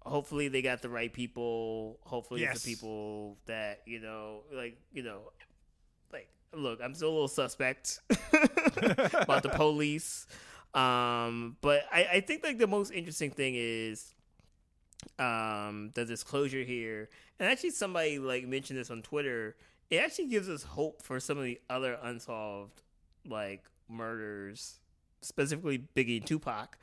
hopefully 0.05 0.49
they 0.49 0.63
got 0.63 0.83
the 0.83 0.89
right 0.91 1.13
people. 1.13 1.99
Hopefully 2.03 2.43
it's 2.45 2.63
the 2.63 2.71
people 2.75 3.39
that, 3.47 3.81
you 3.87 4.01
know, 4.01 4.43
like, 4.53 4.77
you 4.93 5.03
know, 5.03 5.33
like, 6.13 6.29
look, 6.53 6.81
I'm 6.83 6.95
still 6.95 7.09
a 7.09 7.13
little 7.13 7.29
suspect 7.29 8.01
about 8.11 9.43
the 9.43 9.53
police. 9.55 10.27
Um, 10.75 11.57
but 11.61 11.85
I, 11.93 12.07
I 12.15 12.21
think 12.21 12.45
like 12.45 12.59
the 12.59 12.67
most 12.67 12.93
interesting 12.93 13.31
thing 13.31 13.55
is 13.57 14.15
um 15.19 15.91
the 15.95 16.05
disclosure 16.05 16.63
here. 16.63 17.09
And 17.39 17.51
actually 17.51 17.71
somebody 17.71 18.19
like 18.19 18.47
mentioned 18.47 18.79
this 18.79 18.91
on 18.91 19.03
Twitter. 19.03 19.57
It 19.91 19.97
actually 19.97 20.29
gives 20.29 20.49
us 20.49 20.63
hope 20.63 21.03
for 21.03 21.21
some 21.21 21.37
of 21.37 21.45
the 21.45 21.61
other 21.69 21.99
unsolved 22.03 22.81
like 23.29 23.65
murders, 23.89 24.81
specifically 25.21 25.85
Biggie 25.95 26.19
and 26.19 26.27
Tupac, 26.27 26.79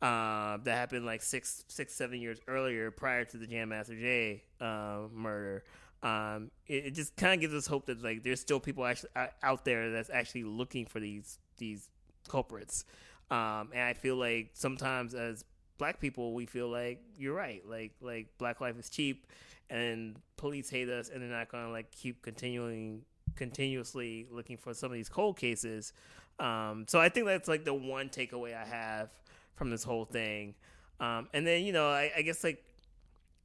uh, 0.00 0.58
that 0.64 0.74
happened 0.74 1.06
like 1.06 1.22
six, 1.22 1.64
six, 1.68 1.94
seven 1.94 2.20
years 2.20 2.38
earlier, 2.48 2.90
prior 2.90 3.24
to 3.24 3.36
the 3.36 3.46
Jam 3.46 3.68
Master 3.68 3.94
Jay 3.94 4.42
uh, 4.60 5.02
murder. 5.12 5.64
Um, 6.02 6.50
it, 6.66 6.86
it 6.86 6.90
just 6.94 7.16
kind 7.16 7.34
of 7.34 7.40
gives 7.40 7.54
us 7.54 7.66
hope 7.66 7.86
that 7.86 8.02
like 8.02 8.24
there's 8.24 8.40
still 8.40 8.58
people 8.58 8.84
actually 8.84 9.10
out 9.42 9.64
there 9.64 9.92
that's 9.92 10.10
actually 10.10 10.44
looking 10.44 10.86
for 10.86 10.98
these 10.98 11.38
these 11.58 11.88
culprits. 12.28 12.84
Um, 13.30 13.70
and 13.72 13.82
I 13.82 13.94
feel 13.94 14.16
like 14.16 14.50
sometimes 14.54 15.14
as 15.14 15.44
black 15.78 16.00
people, 16.00 16.34
we 16.34 16.46
feel 16.46 16.68
like 16.68 17.00
you're 17.16 17.34
right, 17.34 17.62
like 17.68 17.92
like 18.00 18.26
black 18.38 18.60
life 18.60 18.78
is 18.78 18.90
cheap, 18.90 19.26
and 19.70 20.16
police 20.36 20.68
hate 20.68 20.88
us, 20.88 21.08
and 21.08 21.22
they're 21.22 21.30
not 21.30 21.48
gonna 21.48 21.70
like 21.70 21.92
keep 21.92 22.22
continuing 22.22 23.02
continuously 23.36 24.26
looking 24.30 24.56
for 24.56 24.74
some 24.74 24.90
of 24.90 24.94
these 24.94 25.08
cold 25.08 25.36
cases. 25.36 25.92
Um, 26.38 26.86
so 26.88 27.00
I 27.00 27.08
think 27.08 27.26
that's 27.26 27.48
like 27.48 27.64
the 27.64 27.74
one 27.74 28.08
takeaway 28.08 28.54
I 28.54 28.64
have 28.64 29.10
from 29.54 29.70
this 29.70 29.84
whole 29.84 30.04
thing. 30.04 30.54
Um, 31.00 31.28
and 31.32 31.46
then 31.46 31.64
you 31.64 31.72
know, 31.72 31.88
I, 31.88 32.10
I 32.16 32.22
guess 32.22 32.44
like 32.44 32.64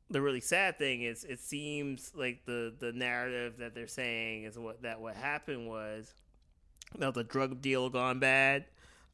the 0.10 0.22
really 0.22 0.40
sad 0.40 0.78
thing 0.78 1.02
is 1.02 1.24
it 1.24 1.40
seems 1.40 2.12
like 2.16 2.46
the 2.46 2.74
the 2.80 2.92
narrative 2.92 3.58
that 3.58 3.76
they're 3.76 3.88
saying 3.88 4.44
is 4.44 4.58
what 4.58 4.82
that 4.84 5.02
what 5.02 5.16
happened 5.16 5.68
was 5.68 6.14
that 6.98 7.14
the 7.14 7.24
drug 7.24 7.62
deal 7.62 7.90
gone 7.90 8.20
bad. 8.20 8.66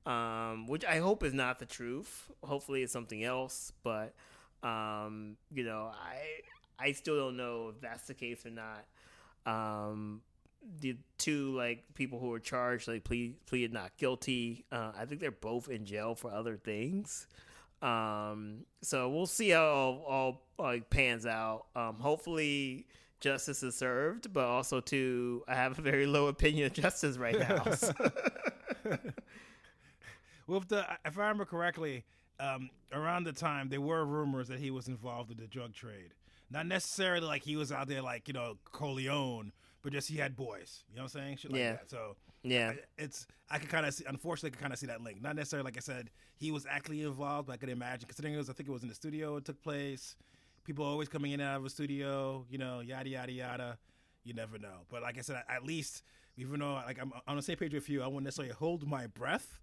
Um, 0.06 0.68
which 0.68 0.84
I 0.84 0.98
hope 0.98 1.24
is 1.24 1.34
not 1.34 1.60
the 1.60 1.66
truth. 1.66 2.30
Hopefully 2.44 2.84
it's 2.84 2.92
something 2.92 3.24
else, 3.24 3.72
but 3.84 4.14
um, 4.62 5.38
you 5.54 5.64
know, 5.64 5.92
I 5.94 6.18
I 6.78 6.92
still 6.92 7.18
don't 7.18 7.38
know 7.38 7.70
if 7.70 7.82
that's 7.82 8.08
the 8.08 8.14
case 8.14 8.46
or 8.46 8.50
not. 8.50 8.86
Um, 9.46 10.22
the 10.82 10.98
two 11.18 11.56
like 11.56 11.84
people 11.94 12.20
who 12.20 12.28
were 12.30 12.40
charged 12.40 12.88
like 12.88 13.04
plead, 13.04 13.36
pleaded 13.46 13.74
not 13.74 13.96
guilty. 13.98 14.66
Uh, 14.72 14.92
I 14.98 15.06
think 15.06 15.22
they're 15.22 15.32
both 15.32 15.70
in 15.70 15.86
jail 15.86 16.16
for 16.16 16.32
other 16.32 16.58
things. 16.58 17.28
Um, 17.82 18.66
so 18.82 19.10
we'll 19.10 19.26
see 19.26 19.50
how 19.50 19.66
all, 19.66 20.06
all 20.08 20.42
like 20.58 20.90
pans 20.90 21.26
out. 21.26 21.66
Um, 21.76 21.96
hopefully 22.00 22.88
justice 23.20 23.62
is 23.64 23.76
served, 23.76 24.32
but 24.34 24.46
also 24.46 24.80
too, 24.80 25.44
I 25.48 25.56
have 25.56 25.78
a 25.78 25.82
very 25.82 26.06
low 26.06 26.28
opinion 26.28 26.68
of 26.68 26.74
justice 26.74 27.18
right 27.18 27.38
now. 27.38 27.64
so- 27.72 27.92
With 30.48 30.68
the, 30.68 30.86
if 31.06 31.18
I 31.18 31.22
remember 31.22 31.46
correctly, 31.46 32.04
um, 32.40 32.70
around 32.92 33.24
the 33.24 33.32
time 33.32 33.70
there 33.70 33.80
were 33.82 34.06
rumors 34.06 34.50
that 34.50 34.60
he 34.60 34.72
was 34.72 34.88
involved 34.88 35.32
in 35.32 35.38
the 35.38 35.48
drug 35.48 35.74
trade. 35.74 36.14
Not 36.52 36.68
necessarily 36.68 37.26
like 37.26 37.44
he 37.44 37.56
was 37.56 37.72
out 37.72 37.88
there 37.88 38.02
like 38.02 38.28
you 38.28 38.34
know 38.34 38.58
Corleone, 38.72 39.52
but 39.84 39.92
just 39.94 40.10
he 40.10 40.18
had 40.18 40.36
boys. 40.36 40.84
You 40.90 40.96
know 40.96 41.04
what 41.04 41.16
I'm 41.16 41.22
saying? 41.22 41.38
Shit 41.38 41.52
like 41.52 41.60
Yeah. 41.60 41.72
that. 41.74 41.90
So 41.90 42.16
yeah, 42.42 42.72
I- 42.72 43.02
it's 43.04 43.28
I 43.50 43.60
could 43.60 43.70
kind 43.70 43.86
of 43.86 43.94
see. 43.94 44.06
Unfortunately, 44.06 44.48
I 44.48 44.52
could 44.52 44.62
kind 44.62 44.74
of 44.74 44.80
see 44.80 44.88
that 44.88 45.02
link. 45.02 45.22
Not 45.22 45.36
necessarily 45.36 45.66
like 45.66 45.78
I 45.78 45.82
said 45.82 46.10
he 46.38 46.52
was 46.52 46.66
actually 46.66 47.02
involved, 47.04 47.48
but 47.48 47.54
I 47.54 47.58
could 47.58 47.70
imagine 47.70 48.08
considering 48.08 48.34
it 48.34 48.38
was 48.38 48.50
I 48.50 48.54
think 48.54 48.68
it 48.70 48.72
was 48.72 48.82
in 48.84 48.90
the 48.90 48.96
studio 48.96 49.36
it 49.38 49.46
took 49.46 49.62
place. 49.62 50.16
People 50.64 50.86
always 50.86 51.10
coming 51.10 51.34
in 51.34 51.42
and 51.42 51.50
out 51.50 51.58
of 51.58 51.66
a 51.66 51.70
studio. 51.70 52.46
You 52.50 52.58
know, 52.58 52.80
yada 52.80 53.10
yada 53.10 53.32
yada. 53.32 53.78
You 54.24 54.34
never 54.34 54.58
know. 54.58 54.86
But 54.90 55.02
like 55.04 55.18
I 55.18 55.22
said, 55.22 55.44
at 55.50 55.64
least 55.66 56.02
even 56.38 56.62
though 56.62 56.74
like 56.74 57.00
I'm 57.00 57.12
on 57.28 57.36
the 57.36 57.42
same 57.42 57.58
page 57.58 57.74
with 57.74 57.90
you, 57.90 58.02
I 58.02 58.08
wouldn't 58.08 58.24
necessarily 58.24 58.54
hold 58.54 58.88
my 58.88 59.08
breath. 59.08 59.60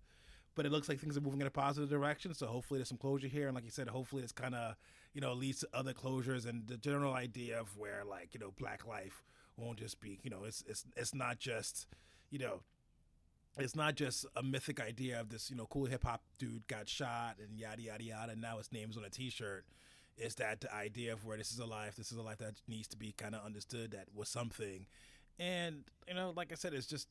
But 0.56 0.66
it 0.66 0.72
looks 0.72 0.88
like 0.88 0.98
things 0.98 1.16
are 1.16 1.20
moving 1.22 1.40
in 1.40 1.46
a 1.46 1.50
positive 1.50 1.88
direction. 1.88 2.34
So 2.34 2.46
hopefully 2.46 2.78
there's 2.78 2.88
some 2.88 2.98
closure 2.98 3.28
here, 3.28 3.46
and 3.46 3.54
like 3.54 3.64
you 3.64 3.70
said, 3.70 3.88
hopefully 3.88 4.22
it's 4.22 4.32
kind 4.32 4.54
of 4.54 4.74
you 5.14 5.20
know 5.20 5.32
leads 5.32 5.60
to 5.60 5.68
other 5.72 5.94
closures 5.94 6.44
and 6.46 6.66
the 6.68 6.76
general 6.76 7.14
idea 7.14 7.58
of 7.58 7.76
where 7.78 8.02
like 8.04 8.34
you 8.34 8.40
know 8.40 8.52
black 8.58 8.86
life 8.86 9.22
won't 9.60 9.78
just 9.78 10.00
be 10.00 10.18
you 10.22 10.30
know 10.30 10.44
it's 10.44 10.64
it's 10.66 10.84
it's 10.96 11.14
not 11.14 11.38
just 11.38 11.86
you 12.30 12.38
know 12.38 12.60
it's 13.58 13.74
not 13.76 13.94
just 13.96 14.26
a 14.36 14.42
mythic 14.42 14.80
idea 14.80 15.20
of 15.20 15.28
this, 15.28 15.50
you 15.50 15.56
know, 15.56 15.66
cool 15.66 15.86
hip 15.86 16.04
hop 16.04 16.22
dude 16.38 16.66
got 16.68 16.88
shot 16.88 17.36
and 17.40 17.58
yada 17.58 17.82
yada 17.82 18.02
yada. 18.02 18.32
And 18.32 18.40
now 18.40 18.58
his 18.58 18.70
name's 18.72 18.96
on 18.96 19.04
a 19.04 19.10
T-shirt. 19.10 19.64
It's 20.16 20.36
that 20.36 20.60
the 20.60 20.74
idea 20.74 21.12
of 21.12 21.24
where 21.24 21.36
this 21.36 21.50
is 21.52 21.58
a 21.58 21.66
life, 21.66 21.96
this 21.96 22.12
is 22.12 22.18
a 22.18 22.22
life 22.22 22.38
that 22.38 22.54
needs 22.68 22.88
to 22.88 22.96
be 22.96 23.12
kind 23.12 23.34
of 23.34 23.44
understood. 23.44 23.90
That 23.90 24.06
was 24.14 24.28
something, 24.28 24.86
and 25.38 25.84
you 26.06 26.14
know, 26.14 26.32
like 26.36 26.52
I 26.52 26.54
said, 26.54 26.74
it's 26.74 26.86
just 26.86 27.08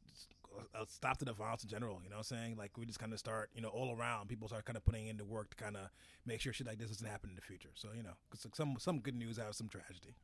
a 0.73 0.85
stop 0.87 1.17
to 1.17 1.25
the 1.25 1.33
violence 1.33 1.63
in 1.63 1.69
general. 1.69 1.99
You 2.03 2.09
know, 2.09 2.17
what 2.17 2.31
I'm 2.31 2.37
saying 2.37 2.55
like 2.57 2.77
we 2.77 2.85
just 2.85 2.99
kind 2.99 3.13
of 3.13 3.19
start, 3.19 3.49
you 3.53 3.61
know, 3.61 3.69
all 3.69 3.95
around. 3.97 4.29
People 4.29 4.47
start 4.47 4.65
kind 4.65 4.77
of 4.77 4.85
putting 4.85 5.07
in 5.07 5.17
the 5.17 5.25
work 5.25 5.49
to 5.51 5.55
kind 5.63 5.75
of 5.75 5.89
make 6.25 6.39
sure 6.41 6.53
shit 6.53 6.67
like 6.67 6.77
this 6.77 6.89
doesn't 6.89 7.07
happen 7.07 7.29
in 7.29 7.35
the 7.35 7.41
future. 7.41 7.69
So 7.73 7.89
you 7.95 8.03
know, 8.03 8.13
'cause 8.29 8.45
some 8.53 8.77
some 8.79 8.99
good 8.99 9.15
news 9.15 9.39
out 9.39 9.49
of 9.49 9.55
some 9.55 9.69
tragedy. 9.69 10.15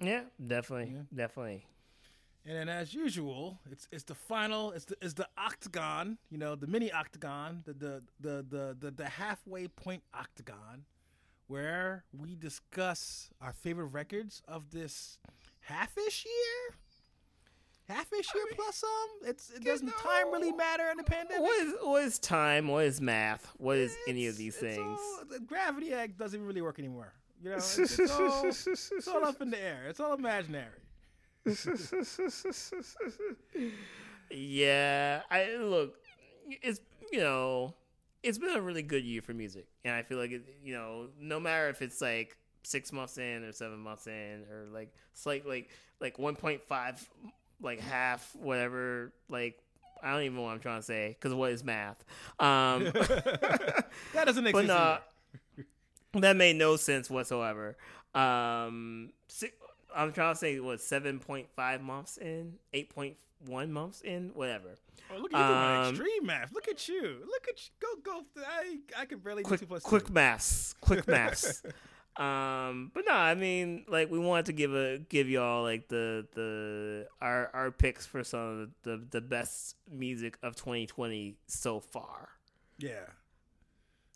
Yeah, 0.00 0.22
definitely, 0.44 0.94
Yeah. 0.94 1.02
definitely. 1.14 1.66
And 2.44 2.56
then, 2.56 2.68
as 2.68 2.92
usual, 2.92 3.60
it's 3.70 3.86
it's 3.92 4.02
the 4.04 4.16
final. 4.16 4.72
It's 4.72 4.84
the 4.84 4.96
it's 5.00 5.14
the 5.14 5.28
octagon. 5.38 6.18
You 6.28 6.38
know, 6.38 6.56
the 6.56 6.66
mini 6.66 6.90
octagon, 6.90 7.62
the 7.64 7.72
the 7.72 8.02
the 8.18 8.42
the 8.48 8.76
the, 8.80 8.90
the 8.90 9.08
halfway 9.08 9.68
point 9.68 10.02
octagon, 10.12 10.84
where 11.46 12.04
we 12.12 12.34
discuss 12.34 13.30
our 13.40 13.52
favorite 13.52 13.86
records 13.86 14.42
of 14.48 14.70
this 14.72 15.18
halfish 15.60 16.24
year. 16.24 16.76
Halfish 17.88 18.34
year 18.34 18.44
plus 18.56 18.76
some. 18.76 19.28
It's 19.30 19.50
it 19.50 19.62
doesn't 19.64 19.92
time 19.98 20.32
really 20.32 20.52
matter 20.52 20.88
in 20.90 20.96
the 20.96 21.04
pandemic. 21.04 21.42
What 21.42 21.60
is 21.66 21.74
what 21.82 22.04
is 22.04 22.18
time? 22.18 22.66
What 22.68 22.84
is 22.86 23.00
math? 23.00 23.52
What 23.58 23.76
is 23.76 23.94
any 24.08 24.26
of 24.26 24.36
these 24.36 24.54
it's 24.54 24.62
things? 24.76 24.98
all- 25.00 25.24
the 25.30 25.38
gravity 25.40 25.92
act 25.92 26.16
doesn't 26.16 26.42
really 26.44 26.62
work 26.62 26.78
anymore. 26.80 27.12
You 27.42 27.50
know, 27.50 27.56
it's, 27.56 27.78
it's 27.78 28.10
all, 28.10 28.44
it's 28.46 29.08
all 29.08 29.24
up 29.24 29.40
in 29.40 29.50
the 29.50 29.60
air. 29.60 29.86
It's 29.88 29.98
all 29.98 30.14
imaginary. 30.14 30.68
yeah, 34.30 35.22
I 35.28 35.56
look. 35.56 35.96
It's 36.62 36.80
you 37.10 37.18
know, 37.18 37.74
it's 38.22 38.38
been 38.38 38.56
a 38.56 38.60
really 38.60 38.82
good 38.82 39.02
year 39.02 39.22
for 39.22 39.34
music, 39.34 39.66
and 39.84 39.92
I 39.92 40.02
feel 40.02 40.18
like 40.18 40.30
it, 40.30 40.42
you 40.62 40.72
know, 40.72 41.08
no 41.20 41.40
matter 41.40 41.68
if 41.68 41.82
it's 41.82 42.00
like 42.00 42.36
six 42.62 42.92
months 42.92 43.18
in 43.18 43.42
or 43.42 43.50
seven 43.52 43.78
months 43.80 44.06
in 44.06 44.44
or 44.48 44.66
like 44.72 44.94
slight 45.14 45.44
like 45.44 45.70
like 46.00 46.18
one 46.20 46.36
point 46.36 46.62
five 46.62 47.04
like 47.60 47.80
half 47.80 48.36
whatever 48.36 49.12
like 49.28 49.58
I 50.02 50.12
don't 50.12 50.22
even 50.22 50.36
know 50.36 50.42
what 50.42 50.52
I'm 50.52 50.60
trying 50.60 50.80
to 50.80 50.84
say 50.84 51.16
because 51.18 51.34
what 51.34 51.52
is 51.52 51.62
math? 51.62 52.04
Um, 52.40 52.84
that 52.92 54.24
doesn't 54.24 54.42
make 54.42 54.52
but 54.52 54.66
sense. 54.66 55.00
That 56.14 56.36
made 56.36 56.56
no 56.56 56.76
sense 56.76 57.08
whatsoever. 57.10 57.76
Um, 58.14 59.10
si 59.28 59.48
I'm 59.94 60.12
trying 60.12 60.34
to 60.34 60.38
say 60.38 60.60
what 60.60 60.80
seven 60.80 61.18
point 61.18 61.48
five 61.56 61.80
months 61.82 62.16
in, 62.18 62.54
eight 62.72 62.90
point 62.94 63.16
one 63.46 63.72
months 63.72 64.00
in, 64.02 64.30
whatever. 64.34 64.76
Oh, 65.10 65.18
look 65.18 65.32
at 65.34 65.38
you 65.40 65.46
doing 65.46 65.58
um, 65.58 65.88
extreme 65.90 66.26
math. 66.26 66.52
Look 66.52 66.68
at 66.68 66.88
you. 66.88 67.18
Look 67.26 67.46
at 67.48 67.58
you. 67.58 67.70
Go 67.80 67.88
go. 68.20 68.24
I 68.46 68.78
I 68.98 69.04
can 69.06 69.18
barely 69.18 69.42
do 69.42 69.56
two 69.56 69.66
plus 69.66 69.82
quick 69.82 70.06
two. 70.06 70.12
maths 70.12 70.74
quick 70.80 71.06
maths 71.08 71.62
um 72.18 72.90
but 72.92 73.04
no 73.06 73.12
i 73.14 73.34
mean 73.34 73.86
like 73.88 74.10
we 74.10 74.18
wanted 74.18 74.44
to 74.44 74.52
give 74.52 74.74
a 74.74 74.98
give 75.08 75.30
y'all 75.30 75.62
like 75.62 75.88
the 75.88 76.26
the 76.34 77.06
our 77.22 77.48
our 77.54 77.70
picks 77.70 78.04
for 78.04 78.22
some 78.22 78.60
of 78.60 78.68
the, 78.82 79.02
the 79.12 79.20
best 79.22 79.76
music 79.90 80.36
of 80.42 80.54
2020 80.54 81.36
so 81.46 81.80
far 81.80 82.28
Yeah. 82.78 83.06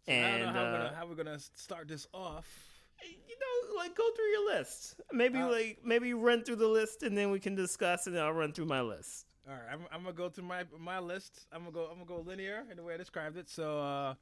So 0.08 0.14
I 0.14 0.38
don't 0.38 0.40
know 0.40 0.46
how, 0.46 0.62
we're 0.62 0.68
uh, 0.68 0.78
gonna, 0.78 0.96
how 0.96 1.06
we're 1.06 1.14
gonna 1.14 1.38
start 1.54 1.88
this 1.88 2.06
off. 2.14 2.46
you 3.02 3.34
know 3.40 3.76
like 3.76 3.94
go 3.94 4.08
through 4.14 4.24
your 4.26 4.46
list 4.56 4.94
maybe 5.12 5.38
Uh, 5.38 5.50
like 5.50 5.78
maybe 5.84 6.14
run 6.14 6.42
through 6.42 6.56
the 6.56 6.66
list 6.66 7.02
and 7.02 7.16
then 7.16 7.30
we 7.30 7.38
can 7.38 7.54
discuss 7.54 8.06
and 8.06 8.16
then 8.16 8.22
i'll 8.22 8.32
run 8.32 8.52
through 8.52 8.64
my 8.64 8.80
list 8.80 9.26
All 9.46 9.54
right, 9.54 9.62
I'm, 9.70 9.80
I'm 9.92 10.02
gonna 10.02 10.14
go 10.14 10.28
through 10.30 10.44
my 10.44 10.64
my 10.78 10.98
list. 10.98 11.46
I'm 11.52 11.60
gonna 11.60 11.72
go 11.72 11.84
I'm 11.90 11.98
gonna 11.98 12.22
go 12.22 12.28
linear 12.28 12.64
in 12.70 12.76
the 12.76 12.82
way 12.82 12.94
I 12.94 12.96
described 12.96 13.36
it. 13.36 13.48
So 13.48 13.78
uh, 13.80 14.14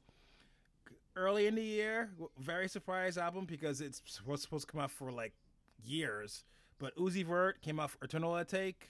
early 1.15 1.47
in 1.47 1.55
the 1.55 1.63
year, 1.63 2.11
very 2.37 2.67
surprise 2.67 3.17
album 3.17 3.45
because 3.45 3.81
it's 3.81 4.01
was 4.25 4.41
supposed 4.41 4.67
to 4.67 4.71
come 4.71 4.81
out 4.81 4.91
for 4.91 5.11
like 5.11 5.33
years, 5.83 6.43
but 6.79 6.95
Uzi 6.97 7.25
Vert 7.25 7.61
came 7.61 7.79
out 7.79 7.91
for 7.91 8.03
Eternal 8.05 8.33
Atake, 8.33 8.89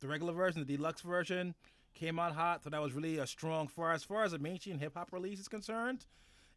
the 0.00 0.08
regular 0.08 0.32
version, 0.32 0.64
the 0.66 0.76
deluxe 0.76 1.02
version 1.02 1.54
came 1.94 2.18
out 2.18 2.32
hot. 2.34 2.64
So 2.64 2.70
that 2.70 2.80
was 2.82 2.92
really 2.92 3.18
a 3.18 3.26
strong 3.26 3.68
far 3.68 3.92
as 3.92 4.02
far 4.04 4.24
as 4.24 4.32
a 4.32 4.38
mainstream 4.38 4.78
hip 4.78 4.94
hop 4.94 5.12
release 5.12 5.38
is 5.40 5.48
concerned. 5.48 6.06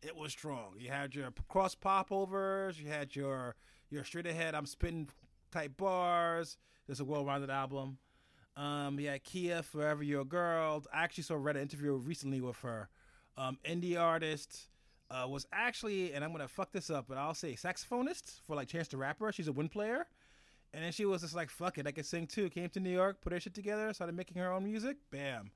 It 0.02 0.16
was 0.16 0.32
strong. 0.32 0.76
You 0.78 0.90
had 0.90 1.14
your 1.14 1.30
cross 1.50 1.76
popovers. 1.76 2.80
You 2.80 2.88
had 2.90 3.16
your 3.16 3.56
your 3.90 4.04
straight 4.04 4.28
ahead. 4.28 4.56
I'm 4.56 4.66
spitting 4.66 5.10
type 5.52 5.76
bars. 5.78 6.58
It's 6.88 7.00
a 7.00 7.06
well 7.06 7.26
rounded 7.26 7.50
album. 7.50 7.98
Um, 8.56 9.00
yeah, 9.00 9.18
KeiyaA, 9.18 9.64
Forever 9.64 10.04
Your 10.04 10.26
Girl. 10.26 10.84
I 10.94 11.04
actually 11.04 11.24
saw 11.24 11.36
read 11.36 11.56
an 11.56 11.62
interview 11.62 11.94
recently 11.96 12.42
with 12.42 12.58
her. 12.58 12.90
Um, 13.38 13.58
indie 13.64 14.00
artist 14.00 14.68
uh, 15.10 15.26
was 15.28 15.48
actually, 15.54 16.14
and 16.14 16.24
I'm 16.24 16.32
gonna 16.32 16.48
fuck 16.48 16.72
this 16.72 16.90
up, 16.90 17.06
but 17.08 17.18
I'll 17.18 17.34
say 17.34 17.54
saxophonist 17.54 18.42
for 18.46 18.56
like 18.56 18.68
Chance 18.68 18.90
the 18.90 18.98
Rapper. 18.98 19.32
She's 19.32 19.48
a 19.48 19.54
wind 19.54 19.72
player, 19.72 20.08
and 20.74 20.84
then 20.84 20.92
she 20.92 21.06
was 21.06 21.22
just 21.22 21.36
like, 21.36 21.50
"Fuck 21.50 21.78
it, 21.78 21.88
I 21.88 21.92
can 21.92 22.04
sing 22.04 22.28
too." 22.28 22.50
Came 22.50 22.70
to 22.70 22.80
New 22.80 22.90
York, 22.92 23.22
put 23.22 23.34
her 23.34 23.40
shit 23.40 23.54
together, 23.54 23.94
started 23.94 24.16
making 24.16 24.42
her 24.42 24.52
own 24.52 24.64
music. 24.64 24.98
Bam, 25.10 25.52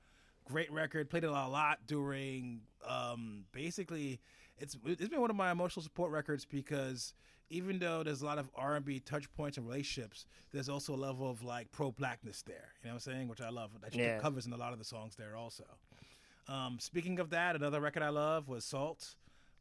great 0.45 0.71
record. 0.71 1.09
Played 1.09 1.23
it 1.23 1.27
a 1.29 1.31
lot 1.31 1.79
during. 1.87 2.61
Um, 2.87 3.45
basically, 3.51 4.19
it's 4.57 4.77
it's 4.85 5.09
been 5.09 5.21
one 5.21 5.29
of 5.29 5.35
my 5.35 5.51
emotional 5.51 5.83
support 5.83 6.11
records 6.11 6.45
because 6.45 7.13
even 7.49 7.77
though 7.79 8.01
there's 8.03 8.21
a 8.21 8.25
lot 8.25 8.39
of 8.39 8.49
R&B 8.55 8.99
touch 9.01 9.31
points 9.35 9.57
and 9.57 9.67
relationships, 9.67 10.25
there's 10.51 10.69
also 10.69 10.95
a 10.95 10.97
level 10.97 11.29
of 11.29 11.43
like 11.43 11.71
pro-blackness 11.71 12.41
there. 12.43 12.69
You 12.81 12.87
know 12.89 12.95
what 12.95 13.05
I'm 13.07 13.13
saying? 13.13 13.27
Which 13.27 13.41
I 13.41 13.49
love. 13.49 13.71
That 13.81 13.93
she 13.93 13.99
Yeah. 13.99 14.19
covers 14.19 14.45
in 14.47 14.53
a 14.53 14.57
lot 14.57 14.73
of 14.73 14.79
the 14.79 14.85
songs 14.85 15.15
there 15.15 15.35
also. 15.35 15.65
Um, 16.47 16.77
speaking 16.79 17.19
of 17.19 17.29
that, 17.29 17.55
another 17.55 17.79
record 17.79 18.03
I 18.03 18.09
love 18.09 18.47
was 18.49 18.65
SAULT, 18.65 19.15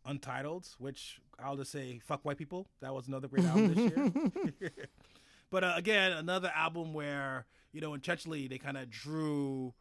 Untitled, 0.05 0.67
which 0.79 1.21
I'll 1.39 1.57
just 1.57 1.71
say, 1.71 2.01
fuck 2.01 2.25
white 2.25 2.39
people. 2.39 2.67
That 2.81 2.93
was 2.93 3.07
another 3.07 3.29
great 3.29 3.45
album 3.45 3.73
this 3.75 3.93
year. 3.93 4.73
but 5.51 5.63
uh, 5.63 5.75
again, 5.77 6.13
another 6.13 6.51
album 6.55 6.93
where 6.93 7.47
you 7.73 7.81
know 7.81 7.95
intentionally 7.95 8.49
they 8.49 8.59
kind 8.59 8.77
of 8.77 8.91
drew 8.91 9.75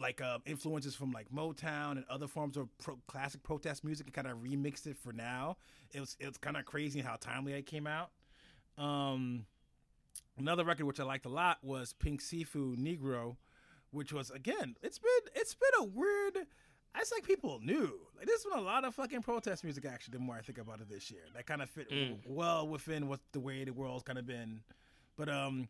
like 0.00 0.20
uh, 0.20 0.38
influences 0.46 0.94
from 0.94 1.10
like 1.12 1.28
Motown 1.30 1.92
and 1.92 2.04
other 2.08 2.26
forms 2.26 2.56
of 2.56 2.68
pro- 2.78 2.98
classic 3.08 3.42
protest 3.42 3.82
music 3.84 4.06
and 4.06 4.14
kind 4.14 4.26
of 4.26 4.38
remixed 4.38 4.86
it 4.86 4.96
for 4.96 5.12
now. 5.12 5.56
It 5.92 6.00
was 6.00 6.16
it's 6.20 6.38
kind 6.38 6.56
of 6.56 6.64
crazy 6.64 7.00
how 7.00 7.16
timely 7.16 7.52
it 7.54 7.66
came 7.66 7.86
out. 7.86 8.10
Um, 8.76 9.46
another 10.38 10.64
record 10.64 10.86
which 10.86 11.00
I 11.00 11.04
liked 11.04 11.26
a 11.26 11.30
lot 11.30 11.58
was 11.62 11.92
Pink 11.94 12.20
Siifu 12.22 12.76
Negro, 12.76 13.36
which 13.90 14.12
was 14.12 14.30
again 14.30 14.76
it's 14.82 14.98
been 14.98 15.32
it's 15.34 15.54
been 15.54 15.70
a 15.80 15.84
weird. 15.84 16.46
It's 17.00 17.12
like 17.12 17.22
people 17.24 17.60
knew 17.62 17.92
like 18.16 18.26
there's 18.26 18.42
been 18.44 18.58
a 18.58 18.62
lot 18.62 18.84
of 18.84 18.94
fucking 18.94 19.22
protest 19.22 19.62
music 19.62 19.84
actually. 19.84 20.12
The 20.12 20.18
more 20.24 20.36
I 20.36 20.40
think 20.40 20.58
about 20.58 20.80
it 20.80 20.88
this 20.88 21.10
year, 21.10 21.22
that 21.34 21.46
kind 21.46 21.62
of 21.62 21.70
fit 21.70 21.90
Mm. 21.90 22.18
well 22.26 22.66
within 22.66 23.08
what 23.08 23.20
the 23.32 23.40
way 23.40 23.64
the 23.64 23.72
world's 23.72 24.02
kind 24.02 24.18
of 24.18 24.26
been. 24.26 24.60
But 25.16 25.28
um, 25.28 25.68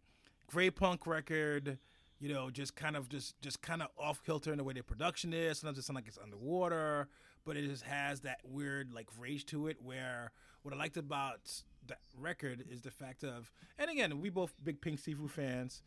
great 0.49 0.77
punk 0.77 1.07
record 1.07 1.79
you 2.21 2.33
know, 2.33 2.51
just 2.51 2.75
kind 2.75 2.97
of 2.97 3.09
just 3.09 3.41
just 3.41 3.63
kind 3.63 3.83
of 3.83 3.89
off 3.99 4.23
kilter 4.25 4.51
in 4.53 4.59
the 4.59 4.65
way 4.65 4.73
the 4.73 4.83
production 4.83 5.33
is. 5.33 5.61
Sometimes 5.61 5.79
it 5.79 5.85
sounds 5.85 5.97
like 5.97 6.09
it's 6.09 6.19
underwater, 6.19 7.09
but 7.45 7.57
it 7.57 7.67
just 7.67 7.85
has 7.85 8.21
that 8.21 8.41
weird 8.45 8.93
like 8.93 9.09
rage 9.19 9.47
to 9.47 9.69
it. 9.69 9.77
Where 9.83 10.33
what 10.63 10.75
I 10.75 10.77
liked 10.77 10.97
about 10.97 11.63
that 11.87 11.99
record 12.19 12.65
is 12.71 12.83
the 12.83 12.91
fact 12.91 13.25
of, 13.25 13.51
and 13.79 13.91
again, 13.91 14.21
we 14.21 14.31
both 14.31 14.53
big 14.63 14.81
Pink 14.81 15.01
Siifu 15.01 15.31
fans. 15.31 15.83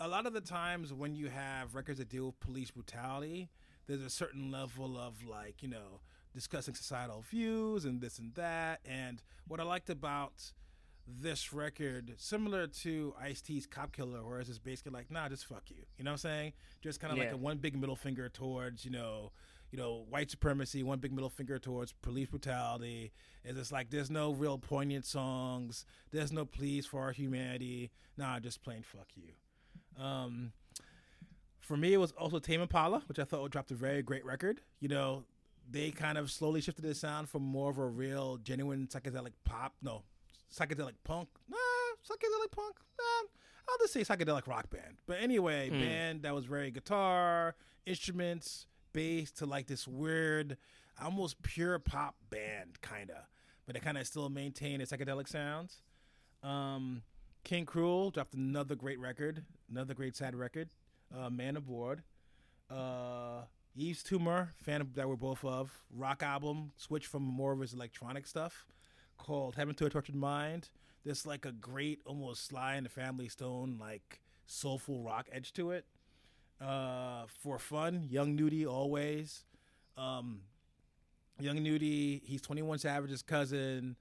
A 0.00 0.08
lot 0.08 0.26
of 0.26 0.32
the 0.32 0.40
times 0.40 0.92
when 0.92 1.14
you 1.14 1.28
have 1.28 1.74
records 1.74 1.98
that 1.98 2.08
deal 2.08 2.26
with 2.26 2.40
police 2.40 2.70
brutality, 2.70 3.48
there's 3.86 4.02
a 4.02 4.10
certain 4.10 4.50
level 4.50 4.98
of 4.98 5.24
like 5.24 5.62
you 5.62 5.68
know 5.68 6.00
discussing 6.34 6.74
societal 6.74 7.22
views 7.28 7.84
and 7.84 8.00
this 8.00 8.18
and 8.18 8.34
that. 8.34 8.80
And 8.84 9.22
what 9.46 9.60
I 9.60 9.62
liked 9.62 9.90
about 9.90 10.52
this 11.06 11.52
record 11.52 12.14
similar 12.16 12.66
to 12.66 13.14
Ice 13.20 13.40
T's 13.40 13.66
Cop 13.66 13.92
Killer, 13.92 14.24
whereas 14.24 14.48
it's 14.48 14.58
basically 14.58 14.92
like, 14.92 15.10
nah, 15.10 15.28
just 15.28 15.46
fuck 15.46 15.62
you. 15.68 15.84
You 15.98 16.04
know 16.04 16.10
what 16.10 16.24
I'm 16.24 16.30
saying? 16.30 16.52
Just 16.82 17.00
kind 17.00 17.12
of 17.12 17.18
like 17.18 17.32
a 17.32 17.36
one 17.36 17.58
big 17.58 17.78
middle 17.78 17.96
finger 17.96 18.28
towards, 18.28 18.84
you 18.84 18.90
know, 18.90 19.32
you 19.70 19.78
know, 19.78 20.04
white 20.08 20.30
supremacy, 20.30 20.82
one 20.82 20.98
big 20.98 21.12
middle 21.12 21.30
finger 21.30 21.58
towards 21.58 21.92
police 21.92 22.28
brutality. 22.28 23.12
It's 23.44 23.58
just 23.58 23.72
like 23.72 23.90
there's 23.90 24.10
no 24.10 24.32
real 24.32 24.58
poignant 24.58 25.04
songs. 25.04 25.84
There's 26.10 26.32
no 26.32 26.44
pleas 26.44 26.86
for 26.86 27.02
our 27.02 27.12
humanity. 27.12 27.90
Nah, 28.16 28.38
just 28.40 28.62
plain 28.62 28.82
fuck 28.82 29.08
you. 29.14 30.02
Um, 30.02 30.52
for 31.60 31.76
me, 31.76 31.94
it 31.94 31.98
was 31.98 32.12
also 32.12 32.38
Tame 32.38 32.60
Impala, 32.60 33.02
which 33.08 33.18
I 33.18 33.24
thought 33.24 33.50
dropped 33.50 33.70
a 33.70 33.74
very 33.74 34.02
great 34.02 34.24
record. 34.24 34.60
You 34.80 34.88
know, 34.88 35.24
they 35.68 35.90
kind 35.90 36.16
of 36.16 36.30
slowly 36.30 36.60
shifted 36.60 36.82
the 36.82 36.94
sound 36.94 37.28
from 37.28 37.42
more 37.42 37.70
of 37.70 37.78
a 37.78 37.86
real, 37.86 38.38
genuine 38.38 38.86
psychedelic 38.86 39.32
pop. 39.44 39.74
No, 39.82 40.02
psychedelic 40.54 40.94
punk. 41.04 41.28
Nah, 41.48 41.56
psychedelic 42.08 42.50
punk. 42.52 42.76
Nah, 42.98 43.28
I'll 43.68 43.78
just 43.78 43.92
say 43.92 44.00
psychedelic 44.02 44.46
rock 44.46 44.70
band. 44.70 44.98
But 45.06 45.18
anyway, 45.20 45.70
Hmm. 45.70 45.80
band 45.80 46.22
that 46.22 46.34
was 46.34 46.44
very 46.46 46.70
guitar, 46.70 47.56
instruments, 47.84 48.66
bass 48.92 49.30
to 49.32 49.46
like 49.46 49.66
this 49.66 49.86
weird, 49.88 50.56
almost 51.02 51.42
pure 51.42 51.78
pop 51.78 52.14
band 52.30 52.80
kind 52.80 53.10
of. 53.10 53.24
But 53.66 53.76
it 53.76 53.82
kind 53.82 53.98
of 53.98 54.06
still 54.06 54.28
maintained 54.28 54.80
its 54.82 54.92
psychedelic 54.92 55.28
sounds. 55.28 55.82
Um, 56.42 57.02
King 57.44 57.66
Krule 57.66 58.12
dropped 58.12 58.34
another 58.34 58.74
great 58.76 58.98
record, 59.00 59.44
another 59.70 59.94
great 59.94 60.16
sad 60.16 60.34
record. 60.36 60.70
Uh, 61.14 61.30
Man 61.30 61.56
Aboard. 61.56 62.02
Uh, 62.70 63.42
Yves 63.76 64.02
Tumor, 64.02 64.54
fan 64.56 64.80
of, 64.80 64.94
that 64.94 65.08
we're 65.08 65.16
both 65.16 65.44
of. 65.44 65.84
Rock 65.90 66.22
album, 66.22 66.72
switch 66.76 67.06
from 67.06 67.22
more 67.22 67.52
of 67.52 67.60
his 67.60 67.74
electronic 67.74 68.26
stuff 68.26 68.66
called 69.16 69.56
Heaven 69.56 69.74
to 69.76 69.86
a 69.86 69.90
Tortured 69.90 70.14
Mind. 70.14 70.68
There's 71.04 71.26
like 71.26 71.44
a 71.44 71.52
great, 71.52 72.00
almost 72.04 72.46
Sly 72.46 72.74
and 72.74 72.86
the 72.86 72.90
Family 72.90 73.28
Stone, 73.28 73.78
like 73.80 74.20
soulful 74.46 75.02
rock 75.02 75.28
edge 75.32 75.52
to 75.54 75.70
it. 75.70 75.84
Uh, 76.60 77.24
for 77.42 77.58
fun, 77.58 78.06
Young 78.08 78.34
Nudy 78.34 78.66
always. 78.66 79.44
Um, 79.96 80.40
Young 81.38 81.62
Nudy, 81.62 82.22
he's 82.24 82.40
21 82.40 82.78
Savage's 82.78 83.22
cousin. 83.22 83.96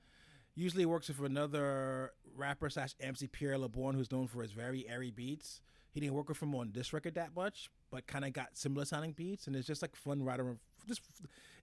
Usually 0.56 0.86
works 0.86 1.10
with 1.10 1.20
another 1.20 2.14
rapper 2.36 2.70
slash 2.70 2.96
MC 3.00 3.28
Pierre 3.28 3.58
LeBorn, 3.58 3.96
who's 3.96 4.12
known 4.12 4.28
for 4.28 4.42
his 4.42 4.52
very 4.52 4.88
airy 4.88 5.12
beats. 5.12 5.62
He 5.92 6.00
didn't 6.00 6.14
work 6.14 6.30
with 6.30 6.42
him 6.42 6.56
on 6.56 6.72
this 6.74 6.94
record 6.94 7.16
that 7.16 7.36
much, 7.36 7.70
but 7.92 8.08
kind 8.08 8.26
of 8.26 8.34
got 8.34 8.58
similar 8.58 8.86
sounding 8.86 9.12
beats, 9.12 9.48
and 9.48 9.56
it's 9.56 9.68
just 9.68 9.82
like 9.82 9.96
fun 9.96 10.24
rider. 10.24 10.58
Just 10.88 11.02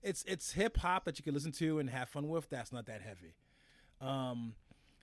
it's 0.01 0.23
it's 0.27 0.51
hip 0.53 0.77
hop 0.77 1.05
that 1.05 1.17
you 1.19 1.23
can 1.23 1.33
listen 1.33 1.51
to 1.53 1.79
and 1.79 1.89
have 1.89 2.09
fun 2.09 2.27
with. 2.27 2.49
That's 2.49 2.71
not 2.71 2.85
that 2.87 3.01
heavy. 3.01 3.35
Um, 4.03 4.55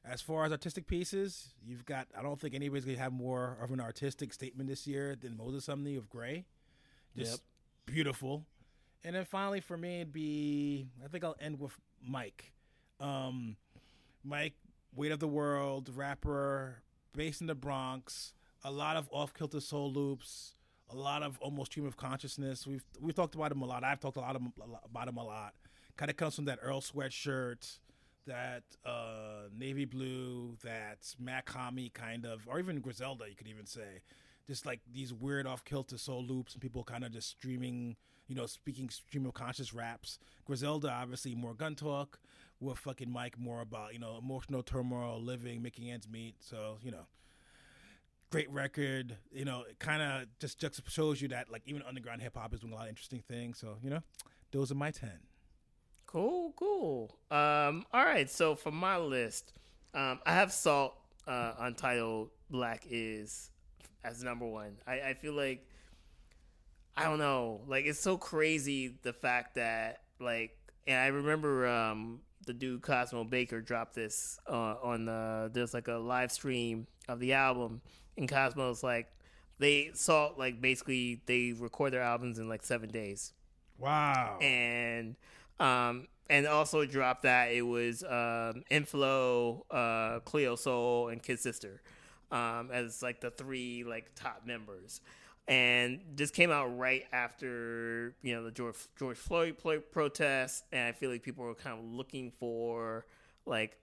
as 0.05 0.21
far 0.21 0.45
as 0.45 0.53
artistic 0.53 0.87
pieces, 0.87 1.49
you've 1.65 1.85
got. 1.85 2.09
I 2.17 2.23
don't 2.23 2.41
think 2.41 2.55
anybody's 2.55 2.85
gonna 2.85 2.99
have 2.99 3.13
more 3.13 3.59
of 3.63 3.71
an 3.71 3.81
artistic 3.81 4.33
statement 4.33 4.69
this 4.69 4.87
year 4.87 5.17
than 5.21 5.37
Moses 5.37 5.67
Sumney 5.67 5.97
of 5.99 6.09
Gray. 6.09 6.47
Just 7.17 7.33
Yep. 7.33 7.41
beautiful. 7.87 8.47
And 9.05 9.15
then 9.17 9.25
finally, 9.25 9.61
for 9.61 9.77
me, 9.77 10.01
it'd 10.03 10.13
be. 10.13 10.89
I 11.05 11.09
think 11.09 11.25
I'll 11.25 11.37
end 11.41 11.59
with 11.61 11.79
Mike. 12.03 12.53
Um, 12.99 13.57
Mike, 14.23 14.55
Weight 14.95 15.13
of 15.13 15.21
the 15.21 15.29
World, 15.29 15.89
rapper, 15.95 16.83
based 17.15 17.41
in 17.41 17.47
the 17.47 17.55
Bronx. 17.55 18.33
A 18.63 18.71
lot 18.71 18.97
of 18.97 19.09
off 19.11 19.33
kilter 19.33 19.61
soul 19.61 19.91
loops. 19.93 20.55
A 20.91 20.95
lot 20.97 21.23
of 21.23 21.39
almost 21.41 21.71
stream 21.73 21.87
of 21.87 21.97
consciousness. 21.97 22.67
We've 22.67 22.85
we've 23.01 23.15
talked 23.15 23.35
about 23.35 23.53
him 23.53 23.63
a 23.63 23.67
lot. 23.67 23.85
I've 23.85 24.01
talked 24.01 24.17
a 24.17 24.21
lot 24.21 24.37
of, 24.37 24.43
about 24.85 25.09
him 25.09 25.17
a 25.17 25.25
lot. 25.25 25.55
Kind 25.97 26.11
of 26.11 26.17
comes 26.17 26.35
from 26.37 26.47
that 26.47 26.59
Earl 26.63 26.81
sweatshirt, 26.81 27.79
that 28.27 28.63
uh, 28.85 29.49
navy 29.57 29.85
blue, 29.85 30.57
that 30.63 31.15
Mach-Hommy 31.19 31.91
kind 31.91 32.25
of, 32.27 32.47
or 32.47 32.59
even 32.59 32.81
Griselda, 32.81 33.25
you 33.29 33.37
could 33.37 33.49
even 33.49 33.67
say. 33.67 34.03
just 34.47 34.67
like 34.67 34.81
these 34.93 35.13
weird 35.15 35.47
off 35.47 35.65
kilter 35.65 35.97
soul 35.99 36.25
loops 36.25 36.55
and 36.55 36.63
people 36.63 36.83
kind 36.83 37.05
of 37.05 37.13
just 37.13 37.29
streaming, 37.29 37.97
you 38.27 38.35
know, 38.35 38.47
speaking 38.47 38.89
stream 38.91 39.27
of 39.27 39.35
conscious 39.35 39.73
raps. 39.73 40.19
Griselda 40.45 40.91
obviously 40.91 41.35
more 41.35 41.55
gun 41.55 41.75
talk. 41.75 42.19
With 42.63 42.77
fucking 42.77 43.11
Mike 43.11 43.39
more 43.39 43.63
about 43.63 43.95
you 43.95 43.99
know 43.99 44.19
emotional 44.19 44.63
turmoil, 44.63 45.19
living, 45.19 45.63
making 45.63 45.91
ends 45.91 46.07
meet. 46.07 46.35
So 46.41 46.77
you 46.83 46.91
know, 46.91 47.07
great 48.31 48.51
record. 48.51 49.17
You 49.33 49.47
know, 49.47 49.63
it 49.63 49.79
kind 49.79 50.03
of 50.03 50.29
just 50.39 50.63
shows 50.91 51.23
you 51.23 51.29
that 51.29 51.51
like 51.51 51.63
even 51.65 51.83
underground 51.89 52.21
hip 52.21 52.37
hop 52.37 52.53
is 52.53 52.61
doing 52.61 52.75
a 52.75 52.77
lot 52.77 52.83
of 52.83 52.91
interesting 52.91 53.23
things. 53.27 53.59
So 53.59 53.79
you 53.83 53.89
know, 53.89 54.03
those 54.53 54.71
are 54.71 54.75
my 54.75 54.91
ten. 54.91 55.21
Cool, 56.11 56.53
cool. 56.57 57.17
Um, 57.31 57.85
all 57.93 58.05
right. 58.05 58.29
So 58.29 58.57
for 58.57 58.73
my 58.73 58.97
list, 58.99 59.53
um, 59.95 60.19
I 60.27 60.33
have 60.35 60.53
SAULT 60.53 60.95
uh, 61.29 61.53
Untitled 61.61 62.31
Black 62.51 62.85
is 62.91 63.51
as 64.03 64.23
number 64.23 64.47
one. 64.47 64.77
I, 64.87 65.01
I 65.01 65.15
feel 65.15 65.35
like 65.35 65.65
I 66.97 67.05
don't 67.05 67.19
know, 67.19 67.61
like 67.67 67.87
it's 67.87 68.01
so 68.01 68.17
crazy 68.17 68.99
the 69.03 69.13
fact 69.13 69.55
that 69.55 70.03
like, 70.19 70.57
and 70.87 70.99
I 70.99 71.07
remember 71.07 71.67
um, 71.69 72.21
the 72.45 72.53
dude 72.53 72.83
Cosmo 72.83 73.25
Baker 73.25 73.61
dropped 73.61 73.95
this 73.95 74.39
uh, 74.49 74.75
on 74.83 75.05
the 75.05 75.51
there's 75.53 75.73
like 75.73 75.89
a 75.89 75.95
live 75.95 76.33
stream 76.33 76.87
of 77.09 77.21
the 77.21 77.35
album, 77.35 77.81
and 78.17 78.29
Cosmo's 78.29 78.83
like 78.83 79.07
they 79.59 79.91
saw 79.95 80.33
like 80.37 80.61
basically 80.61 81.23
they 81.27 81.53
record 81.53 81.93
their 81.93 82.03
albums 82.03 82.39
in 82.39 82.49
like 82.49 82.65
seven 82.65 82.91
days. 82.91 83.33
Wow. 83.79 84.39
And 84.41 85.17
um 85.61 86.09
and 86.29 86.47
also 86.47 86.85
dropped 86.87 87.23
that 87.25 87.53
it 87.53 87.63
was 87.63 88.03
um 88.05 88.65
Inflo, 88.71 89.63
uh 89.71 90.21
Cleo 90.21 90.57
Sol 90.57 91.09
and 91.09 91.23
Kid 91.23 91.39
Sister 91.41 91.83
um 92.33 92.71
as 92.73 93.03
like 93.03 93.21
the 93.21 93.31
three 93.31 93.85
like 93.85 94.15
top 94.15 94.43
members. 94.47 95.01
And 95.49 96.01
this 96.15 96.31
came 96.31 96.53
out 96.53 96.67
right 96.79 97.05
after 97.13 98.15
you 98.23 98.35
know 98.35 98.45
the 98.45 98.53
George 98.53 98.77
George 98.99 99.17
Floyd 99.17 99.57
protest, 99.91 100.65
and 100.73 100.89
I 100.89 100.93
feel 100.93 101.11
like 101.11 101.23
people 101.25 101.45
were 101.45 101.55
kind 101.57 101.79
of 101.79 101.85
looking 101.85 102.31
for 102.39 103.07
like 103.47 103.77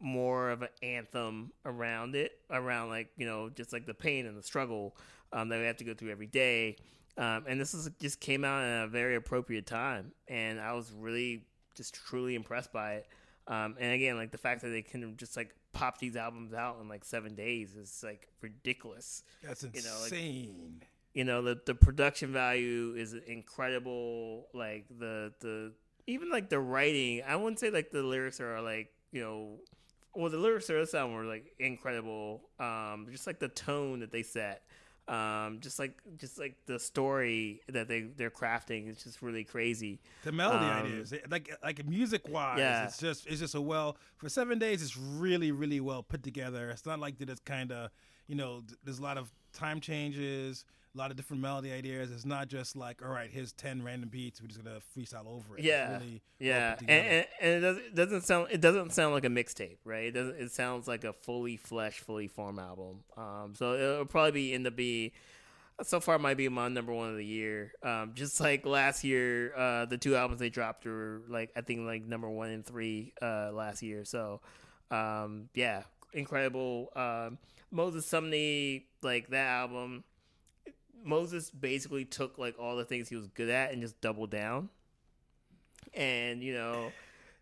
more 0.00 0.50
of 0.50 0.62
an 0.62 0.68
anthem 0.82 1.52
around 1.64 2.14
it, 2.14 2.38
around 2.50 2.90
like 2.90 3.08
you 3.16 3.26
know 3.26 3.48
just 3.48 3.72
like 3.72 3.86
the 3.86 3.94
pain 3.94 4.26
and 4.26 4.36
the 4.36 4.42
struggle 4.42 4.96
um, 5.32 5.48
that 5.48 5.58
we 5.58 5.66
have 5.66 5.78
to 5.78 5.84
go 5.84 5.94
through 5.94 6.10
every 6.12 6.26
day. 6.26 6.76
Um, 7.16 7.44
and 7.46 7.60
this 7.60 7.74
is 7.74 7.88
just 8.00 8.20
came 8.20 8.44
out 8.44 8.62
at 8.62 8.84
a 8.84 8.88
very 8.88 9.14
appropriate 9.14 9.66
time, 9.66 10.12
and 10.26 10.60
I 10.60 10.72
was 10.72 10.92
really 10.96 11.44
just 11.76 11.94
truly 11.94 12.34
impressed 12.34 12.72
by 12.72 12.94
it. 12.94 13.06
Um, 13.46 13.76
and 13.78 13.92
again, 13.92 14.16
like 14.16 14.32
the 14.32 14.38
fact 14.38 14.62
that 14.62 14.70
they 14.70 14.82
can 14.82 15.16
just 15.16 15.36
like 15.36 15.54
pop 15.72 15.98
these 15.98 16.16
albums 16.16 16.54
out 16.54 16.78
in 16.80 16.88
like 16.88 17.04
seven 17.04 17.34
days 17.34 17.74
is 17.76 18.02
like 18.02 18.28
ridiculous. 18.40 19.22
That's 19.42 19.62
insane. 19.62 19.82
You 19.82 19.88
know, 19.88 20.64
like, 20.72 20.88
you 21.12 21.24
know 21.24 21.42
the 21.42 21.60
the 21.64 21.74
production 21.74 22.32
value 22.32 22.94
is 22.96 23.14
incredible. 23.14 24.48
Like 24.52 24.86
the 24.88 25.32
the 25.40 25.72
even 26.06 26.30
like 26.30 26.48
the 26.48 26.58
writing, 26.58 27.22
I 27.26 27.36
wouldn't 27.36 27.60
say 27.60 27.70
like 27.70 27.90
the 27.90 28.02
lyrics 28.02 28.40
are 28.40 28.60
like 28.60 28.90
you 29.12 29.22
know, 29.22 29.60
well 30.14 30.30
the 30.30 30.38
lyrics 30.38 30.68
of 30.70 30.76
this 30.76 30.94
album 30.94 31.14
were 31.14 31.24
like 31.24 31.52
incredible. 31.60 32.42
Um, 32.58 33.06
just 33.12 33.28
like 33.28 33.38
the 33.38 33.48
tone 33.48 34.00
that 34.00 34.10
they 34.10 34.24
set 34.24 34.63
um, 35.06 35.58
just 35.60 35.78
like 35.78 35.98
just 36.16 36.38
like 36.38 36.54
the 36.66 36.78
story 36.78 37.60
that 37.68 37.88
they 37.88 38.02
they're 38.16 38.30
crafting 38.30 38.88
is 38.88 39.02
just 39.02 39.20
really 39.20 39.44
crazy. 39.44 40.00
The 40.22 40.32
melody 40.32 40.64
um, 40.64 40.86
ideas, 40.86 41.12
like 41.30 41.54
like 41.62 41.86
music 41.86 42.28
wise, 42.28 42.58
yeah. 42.58 42.84
it's 42.84 42.98
just 42.98 43.26
it's 43.26 43.40
just 43.40 43.54
a 43.54 43.60
well 43.60 43.96
for 44.16 44.28
seven 44.28 44.58
days. 44.58 44.82
It's 44.82 44.96
really 44.96 45.52
really 45.52 45.80
well 45.80 46.02
put 46.02 46.22
together. 46.22 46.70
It's 46.70 46.86
not 46.86 47.00
like 47.00 47.18
that. 47.18 47.28
It's 47.28 47.40
kind 47.40 47.70
of 47.70 47.90
you 48.26 48.34
know 48.34 48.62
there's 48.82 48.98
a 48.98 49.02
lot 49.02 49.18
of 49.18 49.30
time 49.52 49.80
changes 49.80 50.64
a 50.94 50.98
lot 50.98 51.10
of 51.10 51.16
different 51.16 51.42
melody 51.42 51.72
ideas. 51.72 52.10
It's 52.12 52.24
not 52.24 52.48
just 52.48 52.76
like, 52.76 53.02
all 53.02 53.10
right, 53.10 53.28
here's 53.30 53.52
ten 53.52 53.82
random 53.82 54.08
beats. 54.08 54.40
We're 54.40 54.48
just 54.48 54.62
gonna 54.62 54.80
freestyle 54.96 55.26
over 55.26 55.58
it. 55.58 55.64
Yeah, 55.64 55.94
really 55.94 56.22
yeah, 56.38 56.76
and, 56.80 56.90
and, 56.90 57.26
and, 57.40 57.52
it 57.52 57.60
doesn't, 57.60 57.94
doesn't 57.94 58.22
sound 58.22 58.48
it 58.50 58.60
doesn't 58.60 58.92
sound 58.92 59.14
like 59.14 59.24
a 59.24 59.28
mixtape, 59.28 59.78
right? 59.84 60.06
It 60.06 60.12
doesn't. 60.12 60.36
It 60.36 60.52
sounds 60.52 60.86
like 60.86 61.04
a 61.04 61.12
fully 61.12 61.56
fleshed, 61.56 62.00
fully 62.00 62.28
formed 62.28 62.60
album. 62.60 63.00
Um, 63.16 63.54
so 63.56 63.74
it'll 63.74 64.06
probably 64.06 64.32
be 64.32 64.54
end 64.54 64.66
up 64.66 64.76
be. 64.76 65.12
So 65.82 65.98
far, 65.98 66.20
might 66.20 66.36
be 66.36 66.48
my 66.48 66.68
number 66.68 66.92
one 66.92 67.10
of 67.10 67.16
the 67.16 67.24
year. 67.24 67.72
Um, 67.82 68.12
just 68.14 68.38
like 68.40 68.64
last 68.64 69.02
year, 69.02 69.52
uh, 69.56 69.86
the 69.86 69.98
two 69.98 70.14
albums 70.14 70.38
they 70.38 70.48
dropped 70.48 70.84
were 70.84 71.22
like 71.28 71.50
I 71.56 71.62
think 71.62 71.80
like 71.80 72.04
number 72.04 72.30
one 72.30 72.50
and 72.50 72.64
three 72.64 73.12
uh, 73.20 73.50
last 73.52 73.82
year. 73.82 74.04
So, 74.04 74.40
um, 74.92 75.48
yeah, 75.54 75.82
incredible. 76.12 76.90
Um, 76.94 77.38
Moses 77.72 78.08
Sumney, 78.08 78.84
like 79.02 79.30
that 79.30 79.48
album 79.48 80.04
Moses 81.04 81.50
basically 81.50 82.04
took 82.04 82.38
like 82.38 82.58
all 82.58 82.76
the 82.76 82.84
things 82.84 83.08
he 83.08 83.16
was 83.16 83.28
good 83.28 83.50
at 83.50 83.72
and 83.72 83.82
just 83.82 84.00
doubled 84.00 84.30
down. 84.30 84.68
And 85.92 86.42
you 86.42 86.54
know, 86.54 86.92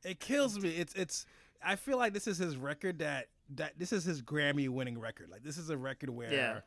it 0.05 0.21
kills 0.21 0.59
me. 0.59 0.71
It's 0.71 0.95
it's. 0.95 1.27
I 1.65 1.77
feel 1.77 1.97
like 1.97 2.13
this 2.13 2.27
is 2.27 2.39
his 2.39 2.57
record 2.57 2.99
that 2.99 3.29
that 3.55 3.79
this 3.79 3.93
is 3.93 4.05
his 4.05 4.23
Grammy 4.23 4.69
winning 4.69 4.99
record. 4.99 5.31
Like 5.31 5.43
this 5.43 5.59
is 5.59 5.71
a 5.71 5.77
record 5.77 6.11
where 6.11 6.33
yeah. 6.33 6.61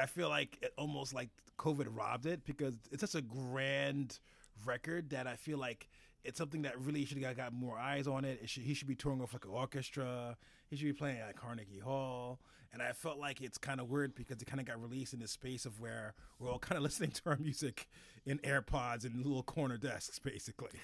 I 0.00 0.06
feel 0.06 0.28
like 0.28 0.58
it 0.62 0.72
almost 0.76 1.14
like 1.14 1.28
COVID 1.58 1.88
robbed 1.90 2.26
it 2.26 2.44
because 2.44 2.74
it's 2.90 3.02
such 3.02 3.14
a 3.14 3.22
grand 3.22 4.18
record 4.64 5.10
that 5.10 5.26
I 5.26 5.36
feel 5.36 5.58
like 5.58 5.88
it's 6.24 6.38
something 6.38 6.62
that 6.62 6.78
really 6.80 7.04
should 7.04 7.22
have 7.22 7.36
got 7.36 7.52
more 7.52 7.78
eyes 7.78 8.06
on 8.06 8.24
it. 8.24 8.40
it 8.42 8.48
should, 8.48 8.62
he 8.62 8.74
should 8.74 8.88
be 8.88 8.94
touring 8.94 9.18
with 9.18 9.32
like 9.32 9.44
an 9.44 9.50
orchestra. 9.50 10.36
He 10.68 10.76
should 10.76 10.86
be 10.86 10.92
playing 10.92 11.18
at 11.18 11.36
Carnegie 11.36 11.78
Hall. 11.78 12.40
And 12.72 12.82
I 12.82 12.92
felt 12.92 13.18
like 13.18 13.40
it's 13.40 13.58
kind 13.58 13.80
of 13.80 13.90
weird 13.90 14.14
because 14.14 14.40
it 14.40 14.46
kind 14.46 14.60
of 14.60 14.66
got 14.66 14.80
released 14.80 15.12
in 15.12 15.20
this 15.20 15.32
space 15.32 15.66
of 15.66 15.80
where 15.80 16.14
we're 16.38 16.50
all 16.50 16.58
kind 16.58 16.76
of 16.76 16.82
listening 16.84 17.10
to 17.10 17.22
our 17.26 17.36
music 17.36 17.88
in 18.24 18.38
AirPods 18.38 19.04
and 19.04 19.24
little 19.24 19.42
corner 19.42 19.76
desks, 19.76 20.18
basically. 20.18 20.78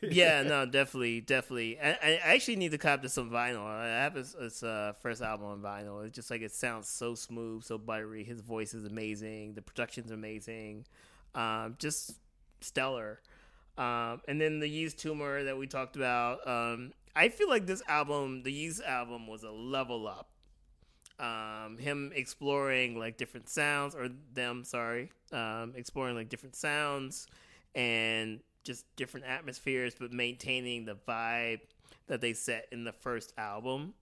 yeah, 0.00 0.42
no, 0.46 0.64
definitely, 0.64 1.20
definitely. 1.20 1.78
I, 1.78 1.90
I, 2.02 2.34
actually 2.34 2.56
need 2.56 2.70
to 2.70 2.78
cop 2.78 3.02
to 3.02 3.08
some 3.08 3.30
vinyl. 3.30 3.66
I 3.66 3.86
have 3.86 4.14
his, 4.14 4.34
his 4.34 4.62
uh, 4.62 4.94
first 5.00 5.20
album 5.20 5.46
on 5.46 5.60
vinyl. 5.60 6.06
It's 6.06 6.14
just 6.14 6.30
like 6.30 6.42
it 6.42 6.52
sounds 6.52 6.88
so 6.88 7.14
smooth, 7.14 7.64
so 7.64 7.76
buttery. 7.76 8.24
His 8.24 8.40
voice 8.40 8.72
is 8.72 8.84
amazing. 8.84 9.54
The 9.54 9.62
production's 9.62 10.10
amazing. 10.10 10.86
Um, 11.34 11.76
just 11.78 12.18
stellar. 12.60 13.20
Um, 13.78 14.22
and 14.26 14.40
then 14.40 14.60
the 14.60 14.68
Yves 14.68 14.94
Tumor 14.94 15.44
that 15.44 15.58
we 15.58 15.66
talked 15.66 15.96
about. 15.96 16.46
Um, 16.46 16.92
I 17.14 17.28
feel 17.28 17.48
like 17.48 17.66
this 17.66 17.82
album, 17.88 18.42
the 18.42 18.52
Yeast 18.52 18.82
album, 18.82 19.26
was 19.26 19.42
a 19.42 19.50
level 19.50 20.06
up. 20.06 20.28
Um, 21.18 21.78
him 21.78 22.12
exploring 22.14 22.98
like 22.98 23.16
different 23.16 23.48
sounds, 23.48 23.94
or 23.94 24.08
them, 24.34 24.64
sorry, 24.64 25.10
um, 25.32 25.72
exploring 25.74 26.14
like 26.14 26.28
different 26.28 26.54
sounds 26.56 27.26
and 27.74 28.40
just 28.64 28.84
different 28.96 29.24
atmospheres, 29.26 29.94
but 29.98 30.12
maintaining 30.12 30.84
the 30.84 30.96
vibe 31.08 31.60
that 32.08 32.20
they 32.20 32.32
set 32.32 32.66
in 32.70 32.84
the 32.84 32.92
first 32.92 33.32
album, 33.38 33.94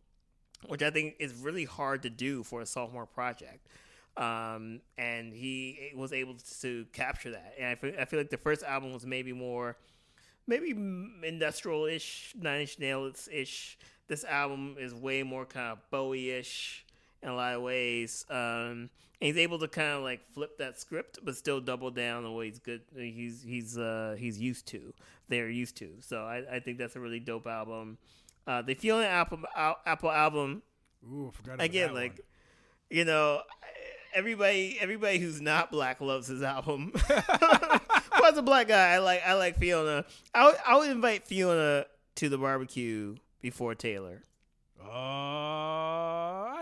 which 0.67 0.83
I 0.83 0.91
think 0.91 1.15
is 1.21 1.35
really 1.35 1.65
hard 1.65 2.03
to 2.03 2.11
do 2.11 2.43
for 2.43 2.61
a 2.61 2.67
sophomore 2.67 3.07
project. 3.07 3.69
Um, 4.17 4.81
and 4.97 5.33
he 5.33 5.93
was 5.97 6.13
able 6.13 6.37
to 6.61 6.87
capture 6.93 7.33
that. 7.33 7.55
And 7.59 7.69
I 7.69 7.75
feel, 7.75 7.93
I 7.99 8.05
feel 8.05 8.21
like 8.21 8.31
the 8.31 8.37
first 8.37 8.63
album 8.63 8.93
was 8.93 9.05
maybe 9.05 9.33
more 9.33 9.77
maybe 10.47 10.71
industrial 11.23 11.87
ish, 11.87 12.35
Nine 12.39 12.63
Inch 12.63 12.79
Nails 12.79 13.29
ish. 13.33 13.79
This 14.07 14.25
album 14.25 14.77
is 14.79 14.95
way 14.95 15.23
more 15.23 15.47
kind 15.47 15.73
of 15.73 15.79
Bowie 15.91 16.31
ish 16.31 16.85
in 17.25 17.31
a 17.31 17.35
lot 17.35 17.55
of 17.55 17.63
ways. 17.63 18.25
Um, 18.31 18.91
and 19.21 19.29
he's 19.29 19.39
able 19.39 19.59
to 19.61 19.69
kind 19.69 19.93
of 19.93 20.03
like 20.03 20.21
flip 20.33 20.59
that 20.59 20.79
script, 20.79 21.19
but 21.25 21.37
still 21.37 21.61
double 21.61 21.91
down 21.91 22.25
on 22.25 22.35
what 22.35 22.47
he's 22.47 22.59
good. 22.59 22.83
He's 22.95 23.43
he's 23.43 23.79
uh, 23.79 24.17
he's 24.19 24.39
used 24.39 24.67
to. 24.69 24.93
They're 25.29 25.49
used 25.49 25.77
to. 25.79 25.91
So 26.01 26.23
I, 26.23 26.57
I 26.57 26.61
think 26.61 26.79
that's 26.79 26.97
a 26.97 27.01
really 27.01 27.21
dope 27.21 27.47
album. 27.47 27.99
Uh, 28.47 28.63
the 28.63 28.75
Fiona 28.75 29.07
Apple 29.07 29.41
Apple 29.57 30.11
album. 30.11 30.63
Ooh, 31.05 31.31
forgot 31.33 31.61
again. 31.61 31.95
like, 31.95 32.13
one. 32.13 32.21
you 32.91 33.05
know, 33.05 33.41
everybody 34.15 34.77
everybody 34.81 35.19
who's 35.19 35.41
not 35.41 35.71
black 35.71 36.01
loves 36.01 36.29
his 36.29 36.43
album. 36.43 36.93
as 38.35 38.39
a 38.39 38.43
black 38.43 38.69
guy, 38.69 38.95
I 38.95 38.99
like 38.99 39.23
I 39.25 39.35
like 39.35 39.59
Fiona. 39.59 40.05
I 40.35 40.47
would, 40.47 40.57
I 40.67 40.77
would 40.77 40.91
invite 40.91 41.27
Fiona 41.27 41.87
to 42.17 42.29
the 42.29 42.39
barbecue 42.39 43.17
before 43.41 43.75
Taylor. 43.75 44.23
Oh, 44.83 44.91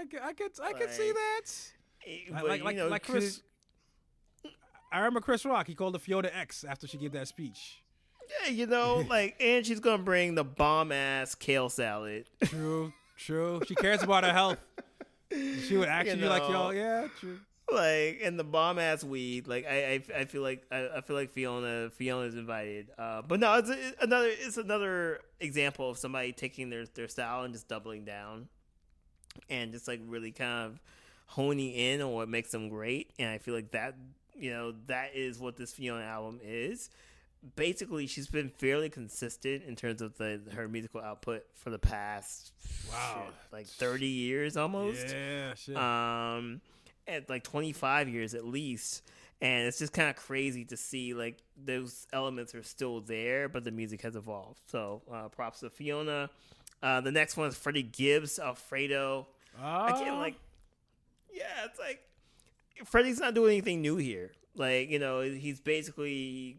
I, 0.02 0.28
I 0.28 0.32
could 0.32 0.52
I 0.62 0.72
could 0.72 0.90
see 0.90 1.12
that. 1.12 1.42
Eh, 2.06 2.18
but, 2.30 2.48
like 2.48 2.62
like, 2.62 2.76
know, 2.76 2.88
like 2.88 3.04
Chris. 3.04 3.42
I 4.90 4.98
remember 4.98 5.20
Chris 5.20 5.44
Rock. 5.44 5.66
He 5.66 5.74
called 5.74 5.94
the 5.94 5.98
Fiona 5.98 6.30
X 6.32 6.64
after 6.64 6.86
she 6.86 6.98
gave 6.98 7.12
that 7.12 7.28
speech. 7.28 7.82
Yeah, 8.44 8.50
you 8.50 8.66
know, 8.66 9.04
like, 9.10 9.36
and 9.40 9.64
she's 9.64 9.80
gonna 9.80 10.02
bring 10.02 10.34
the 10.34 10.44
bomb 10.44 10.92
ass 10.92 11.34
kale 11.34 11.68
salad. 11.68 12.26
True, 12.44 12.92
true. 13.16 13.62
She 13.66 13.74
cares 13.74 14.02
about 14.02 14.24
her 14.24 14.32
health. 14.32 14.58
She 15.30 15.76
would 15.76 15.88
actually 15.88 16.10
you 16.20 16.28
know, 16.28 16.34
be 16.34 16.40
like, 16.40 16.50
"Yo, 16.50 16.70
yeah, 16.70 17.08
true." 17.18 17.38
like 17.72 18.20
and 18.22 18.38
the 18.38 18.44
bomb 18.44 18.78
ass 18.78 19.02
weed. 19.02 19.46
Like 19.48 19.66
I, 19.66 20.02
I, 20.14 20.20
I 20.20 20.24
feel 20.24 20.42
like 20.42 20.64
I, 20.70 20.88
I, 20.96 21.00
feel 21.00 21.16
like 21.16 21.30
Fiona 21.30 21.90
Fiona's 21.90 22.34
invited. 22.34 22.88
Uh, 22.98 23.22
but 23.22 23.40
no, 23.40 23.54
it's, 23.54 23.70
it's 23.70 24.02
another 24.02 24.28
it's 24.28 24.56
another 24.56 25.20
example 25.40 25.90
of 25.90 25.98
somebody 25.98 26.32
taking 26.32 26.70
their 26.70 26.86
their 26.86 27.08
style 27.08 27.44
and 27.44 27.52
just 27.52 27.68
doubling 27.68 28.04
down, 28.04 28.48
and 29.50 29.72
just 29.72 29.88
like 29.88 30.00
really 30.06 30.30
kind 30.32 30.66
of 30.66 30.80
honing 31.26 31.72
in 31.72 32.00
on 32.02 32.12
what 32.12 32.28
makes 32.28 32.50
them 32.50 32.68
great, 32.68 33.10
and 33.18 33.28
I 33.28 33.38
feel 33.38 33.54
like 33.54 33.70
that 33.72 33.94
you 34.36 34.50
know 34.50 34.72
that 34.86 35.14
is 35.14 35.38
what 35.38 35.56
this 35.56 35.72
Fiona 35.72 36.04
album 36.04 36.40
is. 36.42 36.90
Basically, 37.56 38.06
she's 38.06 38.28
been 38.28 38.50
fairly 38.50 38.88
consistent 38.88 39.64
in 39.64 39.74
terms 39.74 40.00
of 40.00 40.16
the 40.16 40.40
her 40.54 40.68
musical 40.68 41.00
output 41.00 41.44
for 41.54 41.70
the 41.70 41.78
past 41.78 42.52
Wow. 42.88 43.24
shit, 43.26 43.34
like 43.52 43.66
thirty 43.66 44.06
years 44.06 44.56
almost 44.56 45.08
Yeah, 45.08 45.54
shit. 45.54 45.76
um 45.76 46.60
at 47.08 47.28
like 47.28 47.42
25 47.42 48.08
years 48.08 48.34
at 48.34 48.44
least 48.44 49.02
and 49.40 49.66
it's 49.66 49.78
just 49.78 49.92
kind 49.92 50.08
of 50.08 50.14
crazy 50.14 50.64
to 50.66 50.76
see 50.76 51.14
like 51.14 51.38
those 51.64 52.06
elements 52.12 52.54
are 52.54 52.62
still 52.62 53.00
there 53.00 53.48
but 53.48 53.64
the 53.64 53.72
music 53.72 54.02
has 54.02 54.14
evolved 54.14 54.60
so 54.68 55.02
uh, 55.12 55.28
props 55.28 55.58
to 55.60 55.68
fiona 55.70 56.30
uh, 56.82 57.00
the 57.00 57.12
next 57.12 57.36
one 57.36 57.48
is 57.48 57.56
freddie 57.56 57.82
gibbs 57.82 58.38
alfredo 58.38 59.26
again 59.56 60.12
Ah. 60.14 60.18
like 60.20 60.34
yeah 61.32 61.64
it's 61.64 61.78
like 61.78 62.00
freddie's 62.84 63.20
not 63.20 63.34
doing 63.34 63.52
anything 63.52 63.80
new 63.82 63.96
here 63.96 64.32
like 64.56 64.88
you 64.90 64.98
know 64.98 65.20
he's 65.22 65.60
basically 65.60 66.58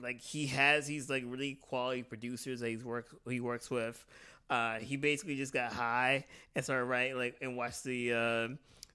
like 0.00 0.20
he 0.20 0.46
has 0.46 0.86
these 0.86 1.08
like 1.08 1.22
really 1.26 1.54
quality 1.54 2.02
producers 2.02 2.60
that 2.60 2.68
he's 2.68 2.84
work 2.84 3.06
he 3.28 3.40
works 3.40 3.70
with 3.70 4.04
uh 4.50 4.76
he 4.78 4.96
basically 4.96 5.36
just 5.36 5.52
got 5.52 5.72
high 5.72 6.24
and 6.54 6.64
started 6.64 6.84
writing 6.84 7.16
like 7.16 7.36
and 7.40 7.56
watched 7.56 7.84
the 7.84 8.12
uh 8.12 8.48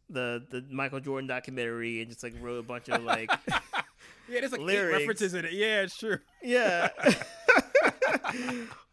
the 0.09 0.43
the 0.49 0.63
michael 0.71 0.99
jordan 0.99 1.27
documentary 1.27 2.01
and 2.01 2.09
just 2.09 2.21
like 2.23 2.33
wrote 2.41 2.59
a 2.59 2.63
bunch 2.63 2.89
of 2.89 3.03
like 3.03 3.31
yeah, 4.27 4.39
there's 4.41 4.51
like 4.51 4.61
lyrics. 4.61 4.99
references 4.99 5.33
in 5.33 5.45
it. 5.45 5.53
Yeah, 5.53 5.81
it's 5.81 5.97
true. 5.97 6.19
yeah 6.43 6.89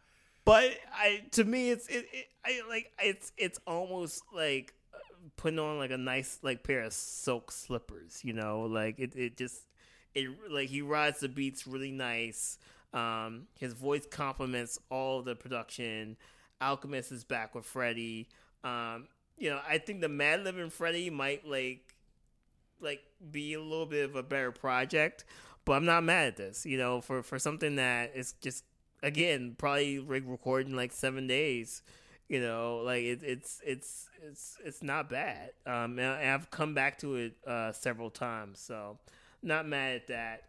but 0.47 0.71
i 0.95 1.21
to 1.31 1.43
me 1.43 1.69
it's 1.71 1.87
it, 1.89 2.05
it 2.13 2.27
i 2.45 2.61
like 2.69 2.89
it's 3.03 3.33
it's 3.37 3.59
almost 3.67 4.23
like 4.33 4.73
uh, 4.93 4.97
putting 5.35 5.59
on 5.59 5.77
like 5.77 5.91
a 5.91 5.97
nice 5.97 6.39
like 6.41 6.63
pair 6.63 6.83
of 6.83 6.93
silk 6.93 7.51
slippers 7.51 8.21
you 8.23 8.31
know? 8.31 8.61
Like 8.61 8.97
it, 8.97 9.13
it 9.13 9.35
just 9.35 9.63
it 10.15 10.29
like 10.49 10.69
he 10.69 10.81
rides 10.81 11.19
the 11.19 11.27
beats 11.27 11.67
really 11.67 11.91
nice. 11.91 12.57
Um 12.93 13.47
his 13.59 13.73
voice 13.73 14.05
complements 14.09 14.79
all 14.89 15.21
the 15.21 15.35
production. 15.35 16.15
Alchemist 16.61 17.11
is 17.11 17.25
back 17.25 17.53
with 17.53 17.65
freddie 17.65 18.29
um 18.63 19.07
you 19.37 19.49
know 19.49 19.59
i 19.69 19.77
think 19.77 20.01
the 20.01 20.09
mad 20.09 20.43
living 20.43 20.71
freddie 20.71 21.11
might 21.11 21.45
like 21.47 21.93
like 22.81 23.01
be 23.31 23.53
a 23.53 23.61
little 23.61 23.85
bit 23.85 24.05
of 24.05 24.15
a 24.15 24.23
better 24.23 24.51
project 24.51 25.25
but 25.65 25.73
i'm 25.73 25.85
not 25.85 26.03
mad 26.03 26.29
at 26.29 26.37
this 26.37 26.65
you 26.65 26.77
know? 26.77 27.01
For 27.01 27.21
for 27.21 27.37
something 27.37 27.75
that 27.75 28.13
is 28.15 28.33
just 28.41 28.63
again 29.03 29.55
probably 29.57 29.99
like 29.99 30.23
recording 30.25 30.75
like 30.75 30.91
seven 30.91 31.27
days 31.27 31.81
you 32.27 32.41
know 32.41 32.81
like 32.83 33.03
it, 33.03 33.21
it's 33.23 33.61
it's 33.65 34.09
it's 34.27 34.57
it's 34.65 34.83
not 34.83 35.09
bad. 35.09 35.51
Um 35.65 35.99
and 35.99 36.07
i've 36.31 36.49
come 36.51 36.73
back 36.73 36.97
to 36.99 37.15
it 37.15 37.33
uh 37.45 37.71
several 37.71 38.09
times 38.09 38.59
so 38.59 38.97
not 39.43 39.67
mad 39.67 39.95
at 39.95 40.07
that. 40.07 40.43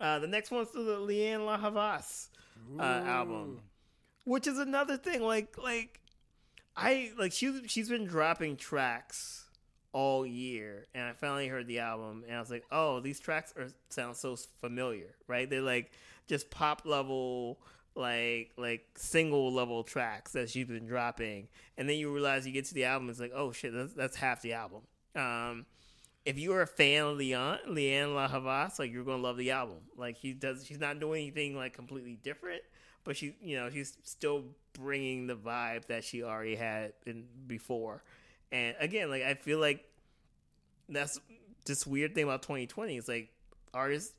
Uh 0.00 0.18
the 0.18 0.26
next 0.26 0.50
one's 0.50 0.72
the 0.72 0.80
Lianne 0.80 1.44
La 1.44 1.58
Havas 1.58 2.30
uh, 2.78 2.82
album 2.82 3.60
which 4.24 4.46
is 4.46 4.58
another 4.58 4.96
thing 4.96 5.20
like 5.20 5.56
like 5.58 6.00
i 6.76 7.10
like 7.18 7.32
she 7.32 7.66
she's 7.66 7.88
been 7.88 8.06
dropping 8.06 8.56
tracks 8.56 9.44
all 9.92 10.24
year 10.24 10.86
and 10.94 11.04
i 11.04 11.12
finally 11.12 11.48
heard 11.48 11.66
the 11.66 11.80
album 11.80 12.24
and 12.26 12.36
i 12.36 12.40
was 12.40 12.50
like 12.50 12.64
oh 12.70 13.00
these 13.00 13.20
tracks 13.20 13.52
are 13.58 13.68
sound 13.90 14.16
so 14.16 14.36
familiar 14.60 15.14
right? 15.26 15.48
They're 15.50 15.60
like 15.60 15.90
just 16.26 16.50
pop 16.50 16.82
level 16.84 17.58
like 17.94 18.52
like 18.56 18.86
single 18.96 19.52
level 19.52 19.84
tracks 19.84 20.32
that 20.32 20.48
she's 20.48 20.66
been 20.66 20.86
dropping 20.86 21.46
and 21.76 21.88
then 21.88 21.98
you 21.98 22.12
realize 22.12 22.46
you 22.46 22.52
get 22.52 22.64
to 22.64 22.74
the 22.74 22.84
album 22.84 23.10
it's 23.10 23.20
like 23.20 23.32
oh 23.34 23.52
shit 23.52 23.72
that's, 23.74 23.92
that's 23.92 24.16
half 24.16 24.40
the 24.40 24.54
album 24.54 24.80
um 25.14 25.66
if 26.24 26.38
you're 26.38 26.62
a 26.62 26.66
fan 26.66 27.04
of 27.04 27.16
Leon, 27.16 27.58
Lianne 27.68 28.14
La 28.14 28.28
Havas, 28.28 28.78
like 28.78 28.92
you're 28.92 29.04
gonna 29.04 29.22
love 29.22 29.36
the 29.36 29.50
album. 29.50 29.78
Like 29.96 30.16
he 30.16 30.32
does, 30.32 30.64
she's 30.64 30.78
not 30.78 31.00
doing 31.00 31.22
anything 31.22 31.56
like 31.56 31.72
completely 31.72 32.18
different, 32.22 32.62
but 33.04 33.16
she, 33.16 33.34
you 33.42 33.56
know, 33.56 33.70
she's 33.70 33.96
still 34.04 34.44
bringing 34.72 35.26
the 35.26 35.34
vibe 35.34 35.86
that 35.86 36.04
she 36.04 36.22
already 36.22 36.54
had 36.54 36.92
in 37.06 37.24
before. 37.46 38.02
And 38.52 38.76
again, 38.78 39.10
like 39.10 39.22
I 39.22 39.34
feel 39.34 39.58
like 39.58 39.84
that's 40.88 41.18
this 41.66 41.86
weird 41.86 42.14
thing 42.14 42.24
about 42.24 42.42
2020. 42.42 42.96
It's 42.96 43.08
like 43.08 43.30
artists, 43.74 44.12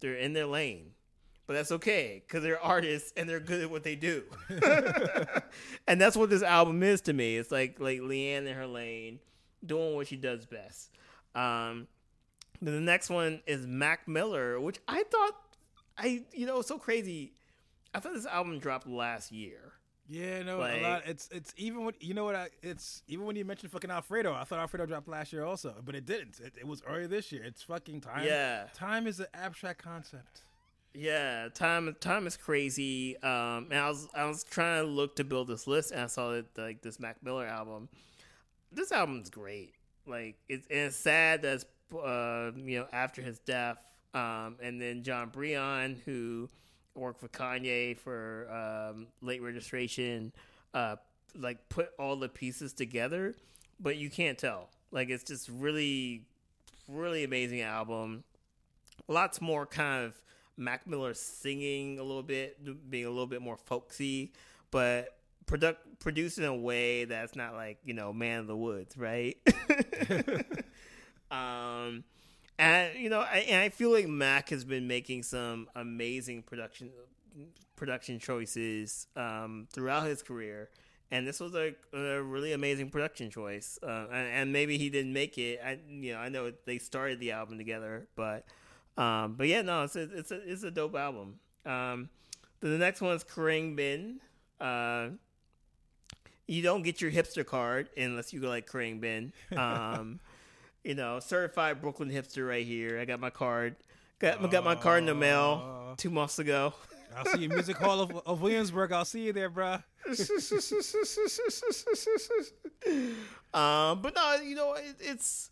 they're 0.00 0.14
in 0.16 0.32
their 0.32 0.46
lane, 0.46 0.92
but 1.50 1.56
that's 1.56 1.72
okay 1.72 2.22
because 2.24 2.44
they're 2.44 2.62
artists 2.62 3.12
and 3.16 3.28
they're 3.28 3.40
good 3.40 3.60
at 3.60 3.68
what 3.68 3.82
they 3.82 3.96
do. 3.96 4.22
and 5.88 6.00
that's 6.00 6.16
what 6.16 6.30
this 6.30 6.44
album 6.44 6.80
is 6.84 7.00
to 7.00 7.12
me. 7.12 7.36
It's 7.38 7.50
like 7.50 7.80
like 7.80 7.98
Lianne 7.98 8.46
in 8.46 8.54
her 8.54 8.68
lane, 8.68 9.18
doing 9.66 9.96
what 9.96 10.06
she 10.06 10.14
does 10.14 10.46
best. 10.46 10.92
Um, 11.34 11.88
then 12.62 12.74
the 12.74 12.80
next 12.80 13.10
one 13.10 13.42
is 13.48 13.66
Mac 13.66 14.06
Miller, 14.06 14.60
which 14.60 14.78
I 14.86 15.02
thought 15.02 15.34
I 15.98 16.22
you 16.32 16.46
know 16.46 16.62
so 16.62 16.78
crazy. 16.78 17.32
I 17.92 17.98
thought 17.98 18.14
this 18.14 18.26
album 18.26 18.60
dropped 18.60 18.86
last 18.86 19.32
year. 19.32 19.72
Yeah, 20.08 20.44
no, 20.44 20.58
Like- 20.60 20.78
a 20.78 20.82
lot. 20.82 21.02
It's 21.06 21.28
it's 21.32 21.52
even 21.56 21.84
when 21.84 21.94
you 21.98 22.14
know 22.14 22.22
what 22.22 22.36
I. 22.36 22.50
It's 22.62 23.02
even 23.08 23.26
when 23.26 23.34
you 23.34 23.44
mentioned 23.44 23.72
fucking 23.72 23.90
Alfredo. 23.90 24.32
I 24.32 24.44
thought 24.44 24.60
Alfredo 24.60 24.86
dropped 24.86 25.08
last 25.08 25.32
year 25.32 25.44
also, 25.44 25.74
but 25.84 25.96
it 25.96 26.06
didn't. 26.06 26.38
It, 26.38 26.54
it 26.60 26.66
was 26.68 26.80
earlier 26.86 27.08
this 27.08 27.32
year. 27.32 27.42
It's 27.42 27.64
fucking 27.64 28.02
time. 28.02 28.24
Yeah. 28.24 28.68
time 28.72 29.08
is 29.08 29.18
an 29.18 29.26
abstract 29.34 29.82
concept. 29.82 30.42
Yeah, 30.92 31.48
time 31.54 31.94
time 32.00 32.26
is 32.26 32.36
crazy. 32.36 33.16
Um, 33.22 33.68
and 33.70 33.78
I 33.78 33.88
was 33.88 34.08
I 34.14 34.24
was 34.24 34.42
trying 34.44 34.84
to 34.84 34.88
look 34.90 35.16
to 35.16 35.24
build 35.24 35.48
this 35.48 35.66
list, 35.66 35.92
and 35.92 36.00
I 36.00 36.06
saw 36.06 36.30
that 36.32 36.46
like 36.58 36.82
this 36.82 36.98
Mac 36.98 37.22
Miller 37.22 37.46
album. 37.46 37.88
This 38.72 38.92
album's 38.92 39.30
great. 39.30 39.74
Like 40.06 40.36
it's 40.48 40.66
and 40.68 40.80
it's 40.80 40.96
sad 40.96 41.42
that 41.42 41.54
it's, 41.56 41.66
uh, 41.96 42.52
you 42.56 42.80
know 42.80 42.86
after 42.92 43.22
his 43.22 43.38
death, 43.40 43.78
um, 44.14 44.56
and 44.62 44.80
then 44.80 45.02
Jon 45.04 45.28
Brion, 45.30 46.00
who 46.04 46.48
worked 46.96 47.20
for 47.20 47.28
Kanye 47.28 47.96
for 47.96 48.48
um, 48.50 49.06
late 49.22 49.42
registration, 49.42 50.32
uh, 50.74 50.96
like 51.38 51.68
put 51.68 51.90
all 51.98 52.16
the 52.16 52.28
pieces 52.28 52.72
together, 52.72 53.36
but 53.78 53.96
you 53.96 54.10
can't 54.10 54.38
tell. 54.38 54.68
Like 54.90 55.08
it's 55.10 55.24
just 55.24 55.48
really, 55.48 56.24
really 56.88 57.22
amazing 57.24 57.60
album. 57.62 58.24
Lots 59.08 59.40
more 59.40 59.66
kind 59.66 60.04
of 60.04 60.20
Mac 60.60 60.86
Miller 60.86 61.14
singing 61.14 61.98
a 61.98 62.02
little 62.02 62.22
bit, 62.22 62.58
being 62.90 63.06
a 63.06 63.10
little 63.10 63.26
bit 63.26 63.42
more 63.42 63.56
folksy, 63.56 64.32
but 64.70 65.16
product 65.46 65.98
produced 65.98 66.38
in 66.38 66.44
a 66.44 66.54
way 66.54 67.04
that's 67.04 67.34
not 67.34 67.54
like 67.54 67.78
you 67.84 67.94
know 67.94 68.12
Man 68.12 68.40
of 68.40 68.46
the 68.46 68.56
Woods, 68.56 68.96
right? 68.96 69.36
um, 71.30 72.04
and 72.58 72.98
you 72.98 73.08
know, 73.08 73.20
I, 73.20 73.38
and 73.48 73.62
I 73.62 73.70
feel 73.70 73.90
like 73.90 74.06
Mac 74.06 74.50
has 74.50 74.64
been 74.64 74.86
making 74.86 75.22
some 75.22 75.68
amazing 75.74 76.42
production 76.42 76.90
production 77.74 78.18
choices 78.18 79.06
um, 79.16 79.66
throughout 79.72 80.06
his 80.06 80.22
career, 80.22 80.68
and 81.10 81.26
this 81.26 81.40
was 81.40 81.54
a, 81.54 81.74
a 81.94 82.22
really 82.22 82.52
amazing 82.52 82.90
production 82.90 83.30
choice. 83.30 83.78
Uh, 83.82 84.06
and, 84.12 84.28
and 84.28 84.52
maybe 84.52 84.76
he 84.76 84.90
didn't 84.90 85.14
make 85.14 85.38
it. 85.38 85.60
I 85.64 85.78
you 85.88 86.12
know 86.12 86.18
I 86.18 86.28
know 86.28 86.52
they 86.66 86.78
started 86.78 87.18
the 87.18 87.32
album 87.32 87.56
together, 87.56 88.06
but 88.14 88.44
um, 88.96 89.34
but 89.36 89.48
yeah, 89.48 89.62
no, 89.62 89.84
it's 89.84 89.96
a, 89.96 90.02
it's 90.02 90.30
a 90.30 90.50
it's 90.50 90.62
a 90.62 90.70
dope 90.70 90.94
album. 90.96 91.36
Um, 91.64 92.08
the 92.60 92.68
next 92.68 93.00
one 93.00 93.14
is 93.14 93.24
Khruangbin. 93.24 94.16
Uh, 94.60 95.08
you 96.46 96.62
don't 96.62 96.82
get 96.82 97.00
your 97.00 97.10
hipster 97.10 97.46
card 97.46 97.88
unless 97.96 98.32
you 98.32 98.40
go 98.40 98.48
like 98.48 98.68
Khruangbin. 98.68 99.32
Um, 99.56 100.20
you 100.84 100.94
know, 100.94 101.20
certified 101.20 101.80
Brooklyn 101.80 102.10
hipster 102.10 102.46
right 102.46 102.66
here. 102.66 102.98
I 102.98 103.04
got 103.04 103.20
my 103.20 103.30
card. 103.30 103.76
Got 104.18 104.50
got 104.50 104.64
my 104.64 104.74
card 104.74 105.00
in 105.00 105.06
the 105.06 105.14
mail 105.14 105.94
two 105.96 106.10
months 106.10 106.38
ago. 106.38 106.74
I'll 107.16 107.24
see 107.24 107.40
you 107.40 107.48
Music 107.48 107.76
Hall 107.76 108.00
of, 108.00 108.16
of 108.26 108.40
Williamsburg. 108.40 108.92
I'll 108.92 109.04
see 109.04 109.22
you 109.22 109.32
there, 109.32 109.48
bro. 109.48 109.72
um, 113.54 114.00
but 114.00 114.14
no, 114.14 114.36
you 114.42 114.54
know, 114.54 114.74
it, 114.74 114.96
it's 115.00 115.50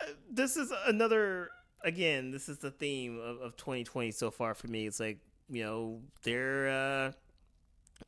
uh, 0.00 0.06
this 0.30 0.56
is 0.56 0.72
another 0.86 1.50
again. 1.84 2.30
This 2.30 2.48
is 2.48 2.58
the 2.58 2.70
theme 2.70 3.18
of, 3.18 3.40
of 3.40 3.56
2020 3.56 4.10
so 4.10 4.30
far 4.30 4.54
for 4.54 4.66
me. 4.66 4.86
It's 4.86 4.98
like 4.98 5.18
you 5.48 5.62
know 5.62 6.00
they're 6.22 6.68
uh, 6.68 7.12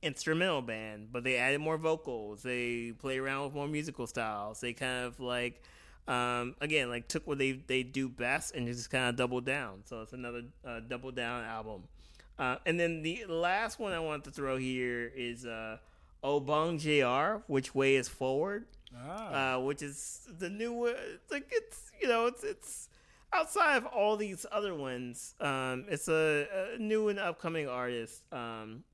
instrumental 0.03 0.63
band, 0.63 1.09
but 1.13 1.23
they 1.25 1.37
added 1.37 1.61
more 1.61 1.79
vocals. 1.79 2.43
They 2.43 2.93
play 2.99 3.19
around 3.19 3.45
with 3.45 3.55
more 3.55 3.69
musical 3.69 4.07
styles. 4.07 4.61
They 4.61 4.73
kind 4.73 5.05
of 5.05 5.21
like. 5.21 5.63
Um, 6.09 6.55
again, 6.61 6.89
like 6.89 7.09
took 7.09 7.27
what 7.27 7.39
they 7.39 7.53
they 7.67 7.83
do 7.83 8.09
best 8.09 8.55
and 8.55 8.69
just 8.69 8.91
kind 8.91 9.09
of 9.09 9.17
doubled 9.17 9.45
down. 9.45 9.81
So 9.87 10.03
it's 10.03 10.13
another 10.13 10.43
uh, 10.65 10.79
double 10.87 11.11
down 11.11 11.43
album. 11.43 11.83
Uh, 12.39 12.57
and 12.65 12.79
then 12.79 13.03
the 13.03 13.25
last 13.27 13.81
one 13.81 13.93
I 13.93 13.99
want 13.99 14.23
to 14.25 14.31
throw 14.31 14.57
here 14.57 15.11
is 15.17 15.45
uh, 15.45 15.79
Obongjayar. 16.23 17.43
Which 17.49 17.75
way 17.75 17.97
is 17.97 18.09
forward? 18.09 18.67
Ah. 18.97 19.57
uh, 19.57 19.61
which 19.61 19.83
is 19.83 20.29
the 20.39 20.49
new. 20.49 20.87
Uh, 20.87 20.95
it's 21.15 21.33
like 21.33 21.49
it's 21.51 21.91
you 22.01 22.09
know 22.09 22.27
it's 22.27 22.45
it's 22.45 22.89
outside 23.33 23.77
of 23.77 23.87
all 23.87 24.17
these 24.17 24.47
other 24.51 24.75
ones. 24.75 25.35
Um, 25.41 25.87
it's 25.89 26.09
a, 26.09 26.47
a 26.75 26.79
new 26.79 27.09
and 27.09 27.19
upcoming 27.19 27.69
artist. 27.69 28.23
Um, 28.33 28.85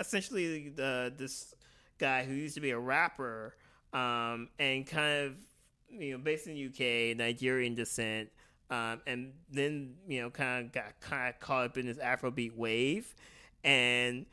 essentially, 0.00 0.68
the 0.68 1.12
this 1.16 1.54
guy 1.98 2.24
who 2.24 2.34
used 2.34 2.54
to 2.54 2.60
be 2.60 2.70
a 2.70 2.78
rapper 2.78 3.54
um, 3.92 4.48
and 4.58 4.86
kind 4.86 5.26
of 5.26 5.34
you 5.90 6.12
know 6.12 6.18
based 6.18 6.46
in 6.46 6.54
UK, 6.54 7.16
Nigerian 7.16 7.74
descent, 7.74 8.30
um, 8.70 9.00
and 9.06 9.32
then 9.50 9.94
you 10.08 10.22
know 10.22 10.30
kind 10.30 10.66
of 10.66 10.72
got 10.72 11.00
kind 11.00 11.34
of 11.34 11.40
caught 11.40 11.66
up 11.66 11.78
in 11.78 11.86
this 11.86 11.98
Afrobeat 11.98 12.56
wave, 12.56 13.14
and 13.64 14.26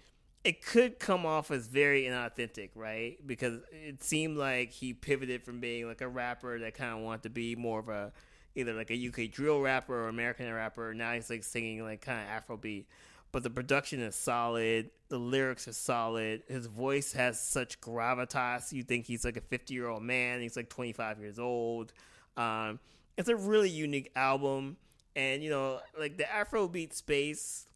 it 0.43 0.65
could 0.65 0.99
come 0.99 1.25
off 1.25 1.51
as 1.51 1.67
very 1.67 2.03
inauthentic, 2.03 2.69
right? 2.75 3.17
Because 3.25 3.59
it 3.71 4.01
seemed 4.01 4.37
like 4.37 4.71
he 4.71 4.93
pivoted 4.93 5.43
from 5.43 5.59
being 5.59 5.85
like 5.87 6.01
a 6.01 6.07
rapper 6.07 6.57
that 6.59 6.73
kind 6.73 6.93
of 6.93 6.99
wanted 6.99 7.23
to 7.23 7.29
be 7.29 7.55
more 7.55 7.79
of 7.79 7.89
a 7.89 8.13
either 8.55 8.73
like 8.73 8.91
a 8.91 9.07
UK 9.07 9.31
drill 9.31 9.61
rapper 9.61 10.05
or 10.05 10.07
American 10.07 10.51
rapper. 10.51 10.93
Now 10.93 11.13
he's 11.13 11.29
like 11.29 11.43
singing 11.43 11.83
like 11.83 12.01
kind 12.01 12.19
of 12.19 12.43
Afrobeat. 12.47 12.85
But 13.31 13.43
the 13.43 13.49
production 13.49 13.99
is 13.99 14.15
solid. 14.15 14.89
The 15.09 15.19
lyrics 15.19 15.67
are 15.67 15.73
solid. 15.73 16.43
His 16.47 16.65
voice 16.65 17.13
has 17.13 17.39
such 17.39 17.79
gravitas. 17.79 18.73
You 18.73 18.83
think 18.83 19.05
he's 19.05 19.23
like 19.23 19.37
a 19.37 19.41
50 19.41 19.73
year 19.73 19.87
old 19.87 20.03
man. 20.03 20.41
He's 20.41 20.55
like 20.55 20.69
25 20.69 21.19
years 21.19 21.37
old. 21.37 21.93
Um, 22.37 22.79
it's 23.17 23.29
a 23.29 23.35
really 23.35 23.69
unique 23.69 24.11
album. 24.15 24.77
And, 25.15 25.43
you 25.43 25.49
know, 25.49 25.79
like 25.97 26.17
the 26.17 26.23
Afrobeat 26.23 26.93
space, 26.93 27.67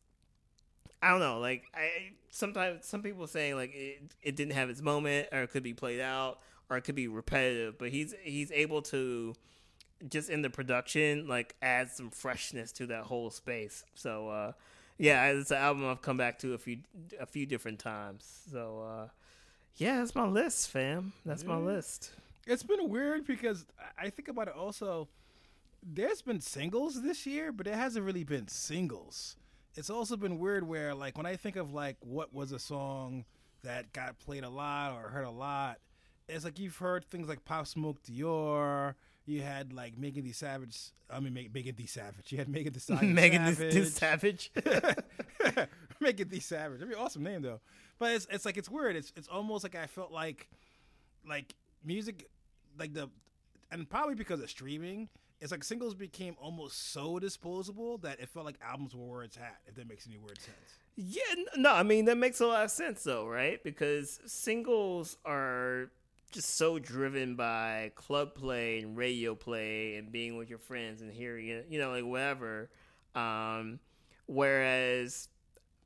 I 1.01 1.09
don't 1.09 1.19
know. 1.19 1.39
Like, 1.39 1.65
I 1.75 2.13
sometimes 2.29 2.85
some 2.85 3.03
people 3.03 3.27
saying 3.27 3.55
like 3.55 3.75
it, 3.75 4.01
it 4.23 4.35
didn't 4.35 4.53
have 4.53 4.69
its 4.69 4.81
moment 4.81 5.27
or 5.31 5.43
it 5.43 5.51
could 5.51 5.61
be 5.61 5.73
played 5.73 5.99
out 5.99 6.39
or 6.69 6.77
it 6.77 6.81
could 6.81 6.95
be 6.95 7.07
repetitive. 7.07 7.77
But 7.77 7.89
he's 7.89 8.15
he's 8.23 8.51
able 8.51 8.81
to 8.83 9.35
just 10.09 10.29
in 10.29 10.41
the 10.41 10.49
production, 10.49 11.27
like 11.27 11.55
add 11.61 11.89
some 11.89 12.09
freshness 12.09 12.71
to 12.73 12.87
that 12.87 13.03
whole 13.03 13.29
space. 13.29 13.83
So 13.95 14.29
uh, 14.29 14.51
yeah, 14.97 15.25
it's 15.31 15.51
an 15.51 15.57
album 15.57 15.89
I've 15.89 16.01
come 16.01 16.17
back 16.17 16.39
to 16.39 16.53
a 16.53 16.57
few 16.57 16.79
a 17.19 17.25
few 17.25 17.45
different 17.45 17.79
times. 17.79 18.41
So 18.51 18.81
uh, 18.81 19.07
yeah, 19.75 19.99
that's 19.99 20.15
my 20.15 20.27
list, 20.27 20.69
fam. 20.69 21.13
That's 21.25 21.43
my 21.43 21.57
list. 21.57 22.11
It's 22.45 22.63
been 22.63 22.89
weird 22.89 23.25
because 23.25 23.65
I 23.97 24.09
think 24.09 24.27
about 24.27 24.47
it 24.47 24.55
also. 24.55 25.07
There's 25.85 26.21
been 26.21 26.39
singles 26.39 27.01
this 27.01 27.25
year, 27.25 27.51
but 27.51 27.67
it 27.67 27.75
hasn't 27.75 28.05
really 28.05 28.23
been 28.23 28.47
singles. 28.47 29.35
It's 29.75 29.89
also 29.89 30.15
been 30.15 30.39
weird 30.39 30.65
where 30.67 30.93
like 30.93 31.17
when 31.17 31.25
I 31.25 31.35
think 31.35 31.55
of 31.55 31.73
like 31.73 31.97
what 31.99 32.33
was 32.33 32.51
a 32.51 32.59
song 32.59 33.25
that 33.63 33.91
got 33.91 34.19
played 34.19 34.43
a 34.43 34.49
lot 34.49 34.93
or 34.93 35.09
heard 35.09 35.25
a 35.25 35.31
lot, 35.31 35.79
it's 36.29 36.45
like 36.45 36.59
you've 36.59 36.77
heard 36.77 37.05
things 37.05 37.27
like 37.27 37.43
Pop 37.43 37.67
Smoke 37.67 38.01
Dior, 38.03 38.95
you 39.25 39.41
had 39.41 39.73
like 39.73 39.97
Megan 39.97 40.23
Thee 40.23 40.31
Savage. 40.31 40.91
I 41.09 41.19
mean, 41.19 41.33
Megan 41.33 41.75
Thee 41.75 41.85
Savage. 41.85 42.31
You 42.31 42.37
had 42.39 42.49
Megan 42.49 42.73
Thee 42.73 42.79
Stallion 42.81 43.13
Megan 43.13 43.55
Savage. 43.55 43.73
Thee 43.73 43.85
Savage. 43.85 44.51
Megan 45.99 46.29
Thee 46.29 46.39
Savage. 46.39 46.79
That'd 46.79 46.89
be 46.89 46.95
an 46.95 47.01
awesome 47.01 47.23
name 47.23 47.41
though. 47.41 47.59
But 47.99 48.11
it's 48.11 48.27
it's 48.29 48.45
like 48.45 48.57
it's 48.57 48.69
weird. 48.69 48.95
It's 48.95 49.13
it's 49.15 49.27
almost 49.27 49.63
like 49.63 49.75
I 49.75 49.87
felt 49.87 50.11
like 50.11 50.47
like 51.27 51.55
music 51.83 52.29
like 52.77 52.93
the 52.93 53.09
and 53.71 53.89
probably 53.89 54.15
because 54.15 54.41
of 54.41 54.49
streaming, 54.49 55.09
it's 55.39 55.51
like 55.51 55.63
singles 55.63 55.95
became 55.95 56.35
almost 56.39 56.91
so 56.91 57.19
disposable 57.19 57.97
that 57.99 58.19
it 58.19 58.29
felt 58.29 58.45
like 58.45 58.55
albums 58.61 58.95
were 58.95 59.05
where 59.05 59.23
it's 59.23 59.37
at. 59.37 59.57
If 59.67 59.75
that 59.75 59.87
makes 59.87 60.07
any 60.07 60.17
weird 60.17 60.39
sense. 60.39 60.57
Yeah, 60.95 61.21
no, 61.57 61.71
I 61.71 61.83
mean 61.83 62.05
that 62.05 62.17
makes 62.17 62.39
a 62.39 62.45
lot 62.47 62.65
of 62.65 62.71
sense 62.71 63.03
though, 63.03 63.25
right? 63.27 63.63
Because 63.63 64.19
singles 64.25 65.17
are 65.25 65.89
just 66.33 66.55
so 66.57 66.79
driven 66.79 67.35
by 67.35 67.91
club 67.95 68.33
play 68.33 68.79
and 68.79 68.97
radio 68.97 69.35
play 69.35 69.95
and 69.95 70.11
being 70.11 70.35
with 70.35 70.49
your 70.49 70.59
friends 70.59 71.01
and 71.01 71.11
hearing 71.13 71.47
it, 71.47 71.67
you 71.69 71.79
know, 71.79 71.91
like 71.91 72.03
whatever. 72.03 72.69
Um, 73.15 73.79
whereas 74.25 75.29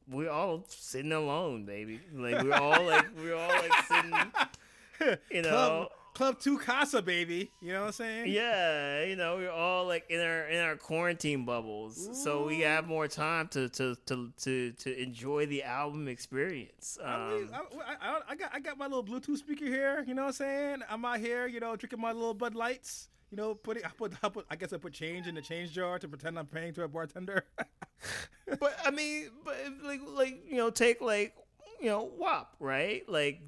we're 0.09 0.31
all 0.31 0.63
sitting 0.69 1.11
alone, 1.11 1.65
baby. 1.65 1.99
Like 2.13 2.41
we're 2.41 2.53
all 2.53 2.83
like 2.83 3.05
we're 3.17 3.35
all 3.35 3.49
like 3.49 3.73
sitting, 3.87 5.17
you 5.31 5.41
know. 5.41 5.89
Club 6.17 6.39
Two 6.39 6.57
Casa, 6.57 7.03
baby. 7.03 7.51
You 7.61 7.73
know 7.73 7.81
what 7.81 7.87
I'm 7.87 7.91
saying? 7.91 8.31
Yeah, 8.31 9.03
you 9.03 9.15
know, 9.15 9.35
we're 9.35 9.51
all 9.51 9.85
like 9.85 10.09
in 10.09 10.19
our 10.19 10.47
in 10.47 10.59
our 10.59 10.75
quarantine 10.75 11.45
bubbles, 11.45 12.07
Ooh. 12.09 12.13
so 12.15 12.47
we 12.47 12.61
have 12.61 12.87
more 12.87 13.07
time 13.07 13.47
to 13.49 13.69
to 13.69 13.95
to 14.07 14.31
to, 14.41 14.71
to 14.71 14.99
enjoy 14.99 15.45
the 15.45 15.61
album 15.61 16.07
experience. 16.07 16.97
Um, 16.99 17.07
I, 17.53 17.59
I, 17.59 17.61
I, 18.01 18.19
I, 18.29 18.35
got 18.35 18.49
I 18.51 18.59
got 18.59 18.79
my 18.79 18.87
little 18.87 19.03
Bluetooth 19.03 19.37
speaker 19.37 19.65
here. 19.65 20.03
You 20.07 20.15
know 20.15 20.23
what 20.23 20.29
I'm 20.29 20.33
saying? 20.33 20.77
I'm 20.89 21.05
out 21.05 21.19
here, 21.19 21.45
you 21.45 21.59
know, 21.59 21.75
drinking 21.75 22.01
my 22.01 22.13
little 22.13 22.33
Bud 22.33 22.55
Lights. 22.55 23.09
You 23.29 23.37
know, 23.37 23.53
putting 23.53 23.85
I 23.85 23.89
put, 23.89 24.13
I 24.23 24.29
put 24.29 24.47
I 24.49 24.55
guess 24.55 24.73
I 24.73 24.77
put 24.77 24.93
change 24.93 25.27
in 25.27 25.35
the 25.35 25.41
change 25.41 25.71
jar 25.71 25.99
to 25.99 26.07
pretend 26.07 26.39
I'm 26.39 26.47
paying 26.47 26.73
to 26.73 26.83
a 26.83 26.87
bartender. 26.87 27.45
but 28.59 28.75
I 28.83 28.89
mean, 28.89 29.29
but 29.45 29.55
like 29.83 30.01
like 30.03 30.41
you 30.49 30.57
know, 30.57 30.71
take 30.71 30.99
like 30.99 31.35
you 31.79 31.89
know 31.89 32.09
WAP, 32.17 32.55
right? 32.59 33.07
Like 33.07 33.41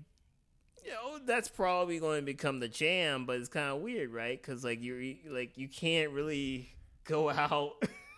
you 0.90 0.96
know 0.96 1.20
that's 1.26 1.48
probably 1.48 2.00
going 2.00 2.22
to 2.22 2.26
become 2.26 2.60
the 2.60 2.68
jam, 2.68 3.26
but 3.26 3.38
it's 3.38 3.50
kind 3.50 3.70
of 3.70 3.82
weird, 3.82 4.12
right? 4.12 4.42
Because 4.42 4.64
like 4.64 4.82
you're 4.82 5.02
like 5.28 5.58
you 5.58 5.68
can't 5.68 6.12
really 6.12 6.70
go 7.04 7.30
out. 7.30 7.74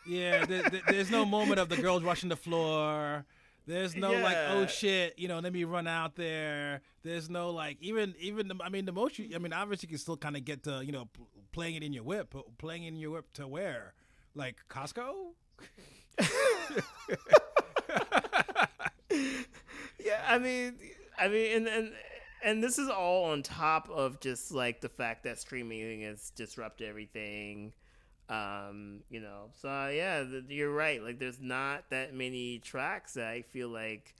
yeah, 0.07 0.45
there, 0.45 0.63
there, 0.69 0.81
there's 0.87 1.11
no 1.11 1.25
moment 1.25 1.59
of 1.59 1.67
the 1.69 1.77
girls 1.77 2.03
rushing 2.03 2.29
the 2.29 2.37
floor. 2.37 3.25
There's 3.67 3.95
no 3.95 4.11
yeah. 4.11 4.23
like, 4.23 4.37
oh 4.49 4.65
shit, 4.67 5.19
you 5.19 5.27
know, 5.27 5.39
let 5.39 5.53
me 5.53 5.65
run 5.65 5.85
out 5.85 6.15
there. 6.15 6.81
There's 7.03 7.29
no 7.29 7.51
like, 7.51 7.77
even 7.81 8.15
even 8.19 8.47
the, 8.47 8.55
I 8.63 8.69
mean, 8.69 8.85
the 8.85 8.91
most 8.91 9.19
you, 9.19 9.35
I 9.35 9.37
mean, 9.37 9.53
obviously 9.53 9.87
you 9.87 9.91
can 9.91 9.99
still 9.99 10.17
kind 10.17 10.37
of 10.37 10.45
get 10.45 10.63
to 10.63 10.81
you 10.83 10.91
know 10.91 11.09
playing 11.51 11.75
it 11.75 11.83
in 11.83 11.91
your 11.93 12.03
whip, 12.03 12.33
playing 12.57 12.85
in 12.85 12.95
your 12.95 13.11
whip 13.11 13.33
to 13.33 13.47
where, 13.47 13.93
like 14.33 14.57
Costco. 14.69 15.33
yeah, 19.99 20.21
I 20.27 20.39
mean, 20.39 20.75
I 21.19 21.27
mean, 21.27 21.57
and 21.57 21.67
and 21.67 21.91
and 22.43 22.63
this 22.63 22.77
is 22.77 22.89
all 22.89 23.25
on 23.25 23.43
top 23.43 23.89
of 23.89 24.19
just 24.19 24.51
like 24.51 24.81
the 24.81 24.89
fact 24.89 25.23
that 25.23 25.39
streaming 25.39 26.01
has 26.01 26.31
disrupted 26.31 26.87
everything. 26.87 27.73
Um 28.29 29.01
you 29.09 29.19
know 29.19 29.49
so 29.61 29.69
uh, 29.69 29.87
yeah 29.89 30.23
you're 30.47 30.71
right. 30.71 31.03
Like 31.03 31.19
there's 31.19 31.41
not 31.41 31.89
that 31.89 32.13
many 32.13 32.59
tracks 32.59 33.13
that 33.15 33.27
i 33.27 33.41
feel 33.41 33.69
like 33.69 34.15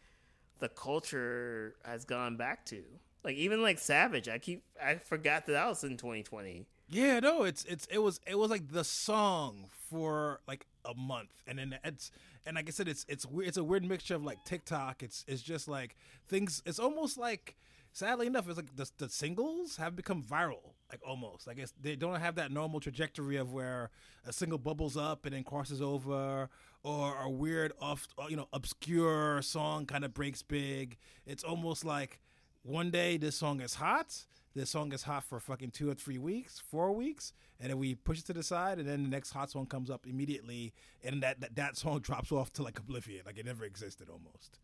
the 0.59 0.69
culture 0.69 1.75
has 1.83 2.05
gone 2.05 2.37
back 2.37 2.65
to. 2.67 2.83
Like 3.23 3.35
even 3.35 3.61
like 3.61 3.77
savage 3.79 4.27
i 4.27 4.37
keep 4.39 4.63
i 4.83 4.95
forgot 4.95 5.45
that 5.45 5.53
that 5.53 5.67
was 5.67 5.83
in 5.83 5.95
2020 5.95 6.65
yeah 6.89 7.19
no 7.19 7.43
it's 7.43 7.63
it's 7.65 7.85
it 7.91 7.99
was 7.99 8.19
it 8.25 8.37
was 8.37 8.49
like 8.49 8.71
the 8.71 8.83
song 8.83 9.65
for 9.89 10.41
like 10.47 10.65
a 10.85 10.93
month. 10.93 11.29
And 11.47 11.59
then 11.59 11.77
it's 11.83 12.11
and 12.45 12.55
like 12.55 12.67
i 12.67 12.71
said 12.71 12.87
it's 12.87 13.05
it's 13.07 13.25
it's 13.37 13.57
a 13.57 13.63
weird 13.63 13.83
mixture 13.83 14.15
of 14.15 14.23
like 14.23 14.43
tiktok. 14.45 15.03
It's 15.03 15.23
it's 15.27 15.41
just 15.41 15.67
like 15.67 15.95
things 16.27 16.61
it's 16.65 16.79
almost 16.79 17.17
like 17.17 17.55
sadly 17.91 18.27
enough, 18.27 18.47
it's 18.47 18.57
like 18.57 18.75
the, 18.75 18.89
the 18.97 19.09
singles 19.09 19.77
have 19.77 19.95
become 19.95 20.23
viral, 20.23 20.73
like 20.91 21.01
almost. 21.05 21.47
I 21.47 21.53
guess 21.53 21.73
they 21.79 21.95
don't 21.95 22.19
have 22.19 22.35
that 22.35 22.51
normal 22.51 22.79
trajectory 22.79 23.37
of 23.37 23.53
where 23.53 23.89
a 24.25 24.33
single 24.33 24.57
bubbles 24.57 24.97
up 24.97 25.25
and 25.25 25.35
then 25.35 25.43
crosses 25.43 25.81
over, 25.81 26.49
or 26.83 27.17
a 27.21 27.29
weird 27.29 27.73
off, 27.79 28.07
uh, 28.17 28.25
you 28.29 28.37
know, 28.37 28.47
obscure 28.53 29.41
song 29.41 29.85
kind 29.85 30.03
of 30.03 30.13
breaks 30.13 30.41
big. 30.41 30.97
It's 31.25 31.43
almost 31.43 31.85
like 31.85 32.19
one 32.63 32.91
day 32.91 33.17
this 33.17 33.35
song 33.35 33.61
is 33.61 33.75
hot. 33.75 34.25
This 34.53 34.69
song 34.69 34.91
is 34.91 35.03
hot 35.03 35.23
for 35.23 35.39
fucking 35.39 35.71
two 35.71 35.89
or 35.89 35.93
three 35.93 36.17
weeks, 36.17 36.59
four 36.59 36.91
weeks, 36.91 37.31
and 37.59 37.69
then 37.69 37.77
we 37.77 37.95
push 37.95 38.19
it 38.19 38.25
to 38.25 38.33
the 38.33 38.43
side, 38.43 38.79
and 38.79 38.87
then 38.87 39.03
the 39.03 39.09
next 39.09 39.31
hot 39.31 39.49
song 39.49 39.65
comes 39.65 39.89
up 39.89 40.05
immediately, 40.05 40.73
and 41.03 41.23
that 41.23 41.39
that, 41.39 41.55
that 41.55 41.77
song 41.77 41.99
drops 42.01 42.33
off 42.33 42.51
to 42.53 42.63
like 42.63 42.77
oblivion, 42.77 43.21
like 43.25 43.37
it 43.37 43.45
never 43.45 43.63
existed 43.63 44.09
almost. 44.09 44.59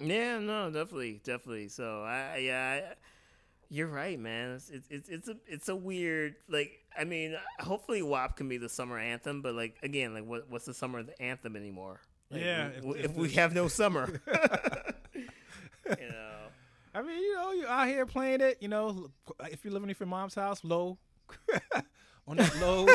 Yeah, 0.00 0.38
no, 0.38 0.70
definitely, 0.70 1.20
definitely. 1.24 1.68
So 1.68 2.02
I, 2.02 2.38
yeah, 2.38 2.80
I, 2.90 2.94
you're 3.68 3.88
right, 3.88 4.18
man. 4.18 4.52
It's, 4.56 4.70
it's 4.70 4.88
it's 4.90 5.08
it's 5.08 5.28
a 5.28 5.36
it's 5.46 5.68
a 5.68 5.76
weird 5.76 6.34
like. 6.48 6.78
I 6.98 7.04
mean, 7.04 7.36
hopefully 7.58 8.02
WAP 8.02 8.36
can 8.36 8.48
be 8.48 8.58
the 8.58 8.68
summer 8.68 8.98
anthem, 8.98 9.40
but 9.40 9.54
like 9.54 9.76
again, 9.82 10.12
like 10.12 10.26
what 10.26 10.50
what's 10.50 10.66
the 10.66 10.74
summer 10.74 11.04
anthem 11.18 11.56
anymore? 11.56 12.00
Like, 12.30 12.42
yeah, 12.42 12.66
if, 12.68 12.84
if, 12.84 13.04
if 13.06 13.14
we 13.14 13.30
have 13.30 13.54
no 13.54 13.68
summer, 13.68 14.20
you 15.14 15.26
know. 15.86 16.32
I 16.94 17.00
mean, 17.00 17.18
you 17.22 17.34
know, 17.34 17.52
you're 17.52 17.68
out 17.68 17.88
here 17.88 18.04
playing 18.04 18.42
it. 18.42 18.58
You 18.60 18.68
know, 18.68 19.10
if 19.50 19.64
you're 19.64 19.72
living 19.72 19.88
in 19.88 19.96
your 19.98 20.06
mom's 20.06 20.34
house, 20.34 20.62
low 20.62 20.98
on 22.28 22.36
that 22.36 22.54
low. 22.60 22.86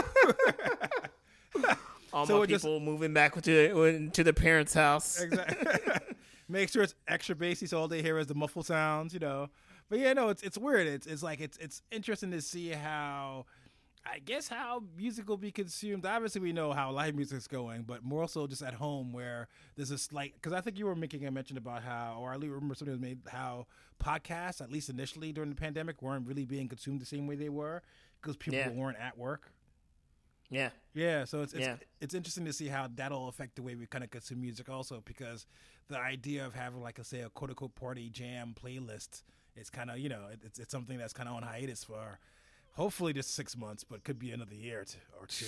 All 2.13 2.25
so 2.25 2.39
my 2.39 2.45
people 2.45 2.77
just, 2.77 2.85
moving 2.85 3.13
back 3.13 3.39
to 3.41 4.09
to 4.09 4.23
the 4.23 4.33
parents' 4.33 4.73
house. 4.73 5.21
Exactly. 5.21 6.15
Make 6.49 6.69
sure 6.69 6.83
it's 6.83 6.95
extra 7.07 7.35
bassy 7.35 7.67
so 7.67 7.79
all 7.79 7.87
they 7.87 8.01
hear 8.01 8.17
is 8.17 8.27
the 8.27 8.35
muffled 8.35 8.65
sounds, 8.65 9.13
you 9.13 9.19
know. 9.19 9.49
But 9.89 9.99
yeah, 9.99 10.13
no, 10.13 10.29
it's 10.29 10.43
it's 10.43 10.57
weird. 10.57 10.87
It's 10.87 11.07
it's 11.07 11.23
like 11.23 11.39
it's 11.39 11.57
it's 11.57 11.81
interesting 11.91 12.31
to 12.31 12.41
see 12.41 12.69
how 12.69 13.45
I 14.05 14.19
guess 14.19 14.47
how 14.47 14.83
music 14.95 15.27
will 15.27 15.37
be 15.37 15.51
consumed. 15.51 16.05
Obviously, 16.05 16.41
we 16.41 16.53
know 16.53 16.71
how 16.71 16.91
live 16.91 17.15
music's 17.15 17.47
going, 17.47 17.83
but 17.83 18.03
more 18.03 18.27
so 18.27 18.47
just 18.47 18.61
at 18.61 18.73
home 18.73 19.11
where 19.11 19.47
there's 19.75 19.91
a 19.91 19.97
slight. 19.97 20.33
Because 20.35 20.53
I 20.53 20.61
think 20.61 20.77
you 20.77 20.85
were 20.85 20.95
making 20.95 21.25
a 21.25 21.31
mention 21.31 21.57
about 21.57 21.83
how, 21.83 22.17
or 22.19 22.31
I 22.31 22.35
remember 22.35 22.75
somebody 22.75 22.99
made 22.99 23.19
how 23.27 23.67
podcasts, 24.03 24.61
at 24.61 24.71
least 24.71 24.89
initially 24.89 25.33
during 25.33 25.49
the 25.49 25.55
pandemic, 25.55 26.01
weren't 26.01 26.27
really 26.27 26.45
being 26.45 26.67
consumed 26.67 27.01
the 27.01 27.05
same 27.05 27.27
way 27.27 27.35
they 27.35 27.49
were 27.49 27.81
because 28.21 28.37
people 28.37 28.59
yeah. 28.59 28.69
weren't 28.69 28.97
at 28.97 29.17
work. 29.17 29.51
Yeah. 30.49 30.69
Yeah. 30.93 31.25
So 31.25 31.41
it's 31.41 31.53
it's, 31.53 31.61
yeah. 31.61 31.75
it's 32.01 32.13
interesting 32.13 32.45
to 32.45 32.53
see 32.53 32.67
how 32.67 32.87
that'll 32.95 33.27
affect 33.27 33.55
the 33.55 33.61
way 33.61 33.75
we 33.75 33.85
kind 33.85 34.03
of 34.03 34.11
consume 34.11 34.41
music 34.41 34.69
also 34.69 35.01
because 35.05 35.45
the 35.89 35.99
idea 35.99 36.45
of 36.45 36.53
having 36.53 36.81
like 36.81 36.99
a 36.99 37.03
say 37.03 37.21
a 37.21 37.29
quote 37.29 37.49
unquote 37.49 37.75
party 37.75 38.09
jam 38.09 38.55
playlist 38.61 39.23
is 39.55 39.69
kind 39.69 39.89
of 39.89 39.97
you 39.97 40.09
know 40.09 40.25
it's 40.43 40.59
it's 40.59 40.71
something 40.71 40.97
that's 40.97 41.13
kind 41.13 41.27
of 41.27 41.35
on 41.35 41.43
hiatus 41.43 41.83
for 41.83 42.19
hopefully 42.77 43.11
just 43.11 43.35
six 43.35 43.57
months, 43.57 43.83
but 43.83 44.03
could 44.03 44.19
be 44.19 44.31
another 44.31 44.55
year 44.55 44.85
or 45.19 45.25
two. 45.25 45.45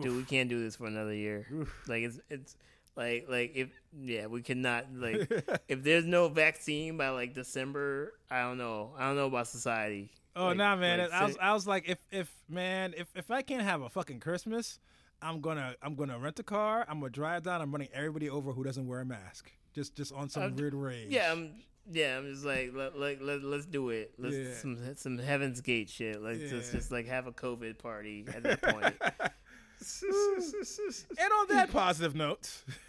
Dude, 0.00 0.16
we 0.16 0.22
can't 0.22 0.48
do 0.48 0.62
this 0.62 0.76
for 0.76 0.86
another 0.86 1.14
year. 1.14 1.46
Like 1.88 2.02
it's 2.02 2.20
it's 2.28 2.56
like 2.96 3.26
like 3.28 3.52
if 3.54 3.68
yeah, 3.98 4.26
we 4.26 4.42
cannot 4.42 4.86
like 4.94 5.30
if 5.68 5.82
there's 5.82 6.04
no 6.04 6.28
vaccine 6.28 6.96
by 6.96 7.08
like 7.08 7.34
December, 7.34 8.12
I 8.30 8.42
don't 8.42 8.58
know. 8.58 8.92
I 8.98 9.06
don't 9.06 9.16
know 9.16 9.26
about 9.26 9.48
society. 9.48 10.10
Oh 10.36 10.46
Like- 10.48 10.56
nah, 10.56 10.76
man. 10.76 10.98
like, 10.98 11.12
I 11.12 11.24
was 11.24 11.36
I 11.40 11.52
was 11.52 11.66
like, 11.66 11.88
if 11.88 11.98
if 12.10 12.30
man, 12.48 12.94
if 12.96 13.08
if 13.14 13.30
I 13.30 13.42
can't 13.42 13.62
have 13.62 13.82
a 13.82 13.88
fucking 13.88 14.20
Christmas, 14.20 14.78
I'm 15.22 15.40
gonna 15.40 15.74
I'm 15.82 15.94
gonna 15.94 16.18
rent 16.18 16.38
a 16.40 16.42
car. 16.42 16.84
I'm 16.88 17.00
gonna 17.00 17.10
drive 17.12 17.44
down. 17.44 17.62
I'm 17.62 17.70
running 17.72 17.88
everybody 17.94 18.28
over 18.28 18.52
who 18.52 18.64
doesn't 18.64 18.86
wear 18.86 19.00
a 19.00 19.04
mask. 19.04 19.52
Just 19.74 19.94
just 19.94 20.12
on 20.12 20.28
some 20.28 20.42
I'm- 20.42 20.56
weird 20.56 20.74
rage. 20.74 21.08
yeah, 21.10 21.32
I'm 21.32 21.54
yeah, 21.92 22.18
I'm 22.18 22.30
just 22.32 22.44
like 22.44 22.70
let, 22.74 22.98
let, 22.98 23.20
let, 23.22 23.42
let's 23.42 23.66
do 23.66 23.90
it. 23.90 24.12
Let's 24.18 24.36
Yeah. 24.36 24.54
some 24.54 24.96
some 24.96 25.18
Heaven's 25.18 25.60
Gate 25.60 25.88
shit. 25.90 26.20
Let's 26.22 26.40
just 26.50 26.72
just 26.72 26.90
like 26.90 27.06
have 27.06 27.26
a 27.26 27.32
COVID 27.32 27.78
party 27.78 28.24
at 28.34 28.42
that 28.42 28.62
point. 28.62 28.94
And 31.18 31.32
on 31.32 31.48
that 31.48 31.70
positive 31.70 32.14
note. 32.14 32.50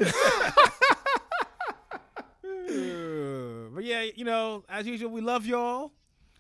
but 2.42 3.84
yeah, 3.84 4.04
you 4.16 4.24
know, 4.24 4.64
as 4.70 4.88
usual, 4.88 5.10
we 5.12 5.22
love 5.22 5.46
y'all. 5.46 5.92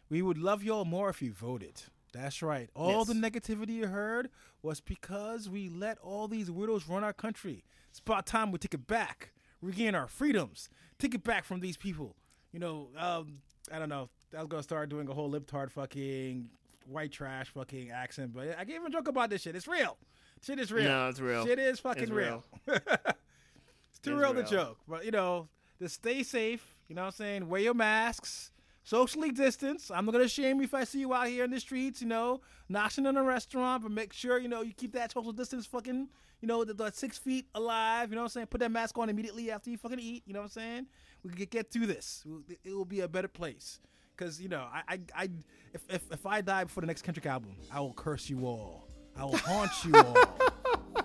We 0.09 0.21
would 0.21 0.37
love 0.37 0.63
y'all 0.63 0.85
more 0.85 1.09
if 1.09 1.21
you 1.21 1.31
voted. 1.31 1.81
That's 2.13 2.41
right. 2.41 2.69
All 2.75 2.99
Yes. 2.99 3.07
the 3.07 3.13
negativity 3.13 3.71
you 3.71 3.87
heard 3.87 4.29
was 4.61 4.79
because 4.79 5.49
we 5.49 5.67
let 5.69 5.97
all 5.99 6.27
these 6.27 6.49
weirdos 6.49 6.87
run 6.87 7.03
our 7.03 7.11
country. 7.13 7.65
It's 7.89 7.99
about 7.99 8.25
time 8.25 8.51
we 8.51 8.59
take 8.59 8.73
it 8.73 8.87
back, 8.87 9.31
regain 9.61 9.95
our 9.95 10.07
freedoms, 10.07 10.69
take 10.99 11.13
it 11.13 11.23
back 11.23 11.43
from 11.43 11.59
these 11.59 11.75
people. 11.77 12.15
You 12.53 12.59
know, 12.59 12.89
um, 12.97 13.39
I 13.71 13.79
don't 13.79 13.89
know. 13.89 14.09
I 14.35 14.39
was 14.39 14.47
gonna 14.47 14.63
start 14.63 14.89
doing 14.89 15.09
a 15.09 15.13
whole 15.13 15.29
libtard 15.31 15.71
fucking 15.71 16.49
white 16.87 17.11
trash 17.11 17.49
fucking 17.49 17.89
accent, 17.91 18.33
but 18.33 18.49
I 18.51 18.63
can't 18.63 18.69
even 18.79 18.91
joke 18.91 19.07
about 19.07 19.29
this 19.29 19.41
shit. 19.41 19.55
It's 19.55 19.67
real. 19.67 19.97
Shit 20.41 20.59
is 20.59 20.71
real. 20.71 20.83
No, 20.85 21.09
it's 21.09 21.19
real. 21.19 21.45
Shit 21.45 21.59
is 21.59 21.79
fucking 21.79 22.03
It's 22.03 22.11
real. 22.11 22.43
real. 22.67 22.77
it's 22.87 23.99
too 24.01 24.11
It's 24.11 24.19
real, 24.21 24.33
real. 24.33 24.43
to 24.43 24.43
joke. 24.43 24.77
But 24.87 25.03
you 25.05 25.11
know, 25.11 25.47
just 25.79 25.95
stay 25.95 26.23
safe. 26.23 26.65
You 26.87 26.95
know 26.95 27.01
what 27.01 27.07
I'm 27.07 27.11
saying? 27.13 27.49
Wear 27.49 27.61
your 27.61 27.73
masks. 27.73 28.51
Socially 28.85 29.31
distance. 29.31 29.89
I'm 29.89 30.05
not 30.05 30.11
gonna 30.11 30.27
shame 30.27 30.57
you 30.57 30.65
if 30.65 30.73
I 30.75 30.83
see 30.83 30.99
you 30.99 31.11
out 31.11 31.27
here 31.27 31.43
in 31.43 31.49
the 31.49 31.59
streets, 31.59 32.03
you 32.03 32.07
know, 32.07 32.41
knocking 32.69 33.07
in 33.07 33.17
a 33.17 33.23
restaurant, 33.23 33.81
but 33.81 33.91
make 33.91 34.13
sure, 34.13 34.37
you 34.37 34.47
know, 34.47 34.61
you 34.61 34.73
keep 34.73 34.93
that 34.93 35.11
social 35.11 35.31
distance 35.31 35.65
fucking, 35.65 36.07
you 36.39 36.47
know, 36.47 36.63
the, 36.63 36.75
the 36.75 36.91
six 36.91 37.17
feet 37.17 37.47
alive, 37.55 38.09
you 38.11 38.15
know 38.15 38.21
what 38.21 38.25
I'm 38.25 38.29
saying? 38.29 38.47
Put 38.47 38.59
that 38.59 38.71
mask 38.71 38.95
on 38.99 39.09
immediately 39.09 39.49
after 39.49 39.71
you 39.71 39.77
fucking 39.79 39.99
eat, 39.99 40.21
you 40.27 40.33
know 40.33 40.41
what 40.41 40.45
I'm 40.45 40.49
saying? 40.51 40.85
We 41.23 41.31
can 41.31 41.45
get, 41.45 41.71
through 41.71 41.87
this. 41.87 42.23
It- 42.47 42.59
It 42.63 42.73
will 42.75 42.85
be 42.85 42.99
a 42.99 43.07
better 43.07 43.27
place. 43.27 43.79
Cause 44.17 44.39
you 44.39 44.49
know, 44.49 44.67
I, 44.71 44.81
I, 44.87 44.99
I 45.15 45.29
if, 45.73 45.81
if 45.89 46.11
if 46.11 46.25
I 46.27 46.41
die 46.41 46.63
before 46.65 46.81
the 46.81 46.87
next 46.87 47.01
Kendrick 47.01 47.25
album, 47.25 47.55
I 47.71 47.79
will 47.81 47.93
curse 47.93 48.29
you 48.29 48.45
all. 48.45 48.87
I 49.17 49.25
will 49.25 49.35
haunt 49.37 49.71
you 49.83 49.93
all. 49.95 50.95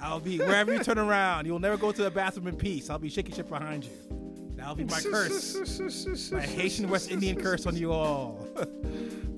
I'll 0.00 0.20
be 0.20 0.38
wherever 0.38 0.72
you 0.72 0.82
turn 0.84 0.98
around. 0.98 1.44
You'll 1.46 1.58
never 1.58 1.76
go 1.76 1.90
to 1.92 2.02
the 2.04 2.10
bathroom 2.10 2.46
in 2.46 2.56
peace. 2.56 2.88
I'll 2.88 2.98
be 2.98 3.10
shaking 3.10 3.34
shit 3.34 3.48
behind 3.50 3.84
you. 3.84 4.19
That'll 4.60 4.74
be 4.74 4.84
my 4.84 5.00
curse. 5.00 6.30
my 6.32 6.42
Haitian 6.42 6.90
West 6.90 7.10
Indian 7.10 7.40
curse 7.40 7.64
on 7.64 7.76
you 7.76 7.92
all. 7.92 8.46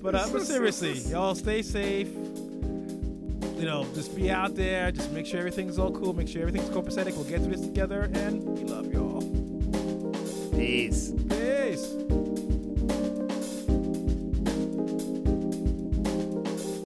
but, 0.01 0.15
uh, 0.15 0.27
but 0.31 0.41
seriously, 0.41 0.99
y'all 1.09 1.33
stay 1.33 1.61
safe. 1.61 2.09
You 2.09 3.69
know, 3.69 3.87
just 3.95 4.13
be 4.13 4.29
out 4.29 4.55
there. 4.55 4.91
Just 4.91 5.11
make 5.11 5.25
sure 5.25 5.39
everything's 5.39 5.79
all 5.79 5.91
cool. 5.91 6.13
Make 6.13 6.27
sure 6.27 6.41
everything's 6.41 6.69
copacetic. 6.69 7.15
We'll 7.15 7.23
get 7.23 7.41
through 7.41 7.55
this 7.55 7.61
together, 7.61 8.11
and 8.13 8.43
we 8.43 8.65
love 8.65 8.91
y'all. 8.91 9.21
Peace. 10.51 11.13
Peace. 11.29 11.42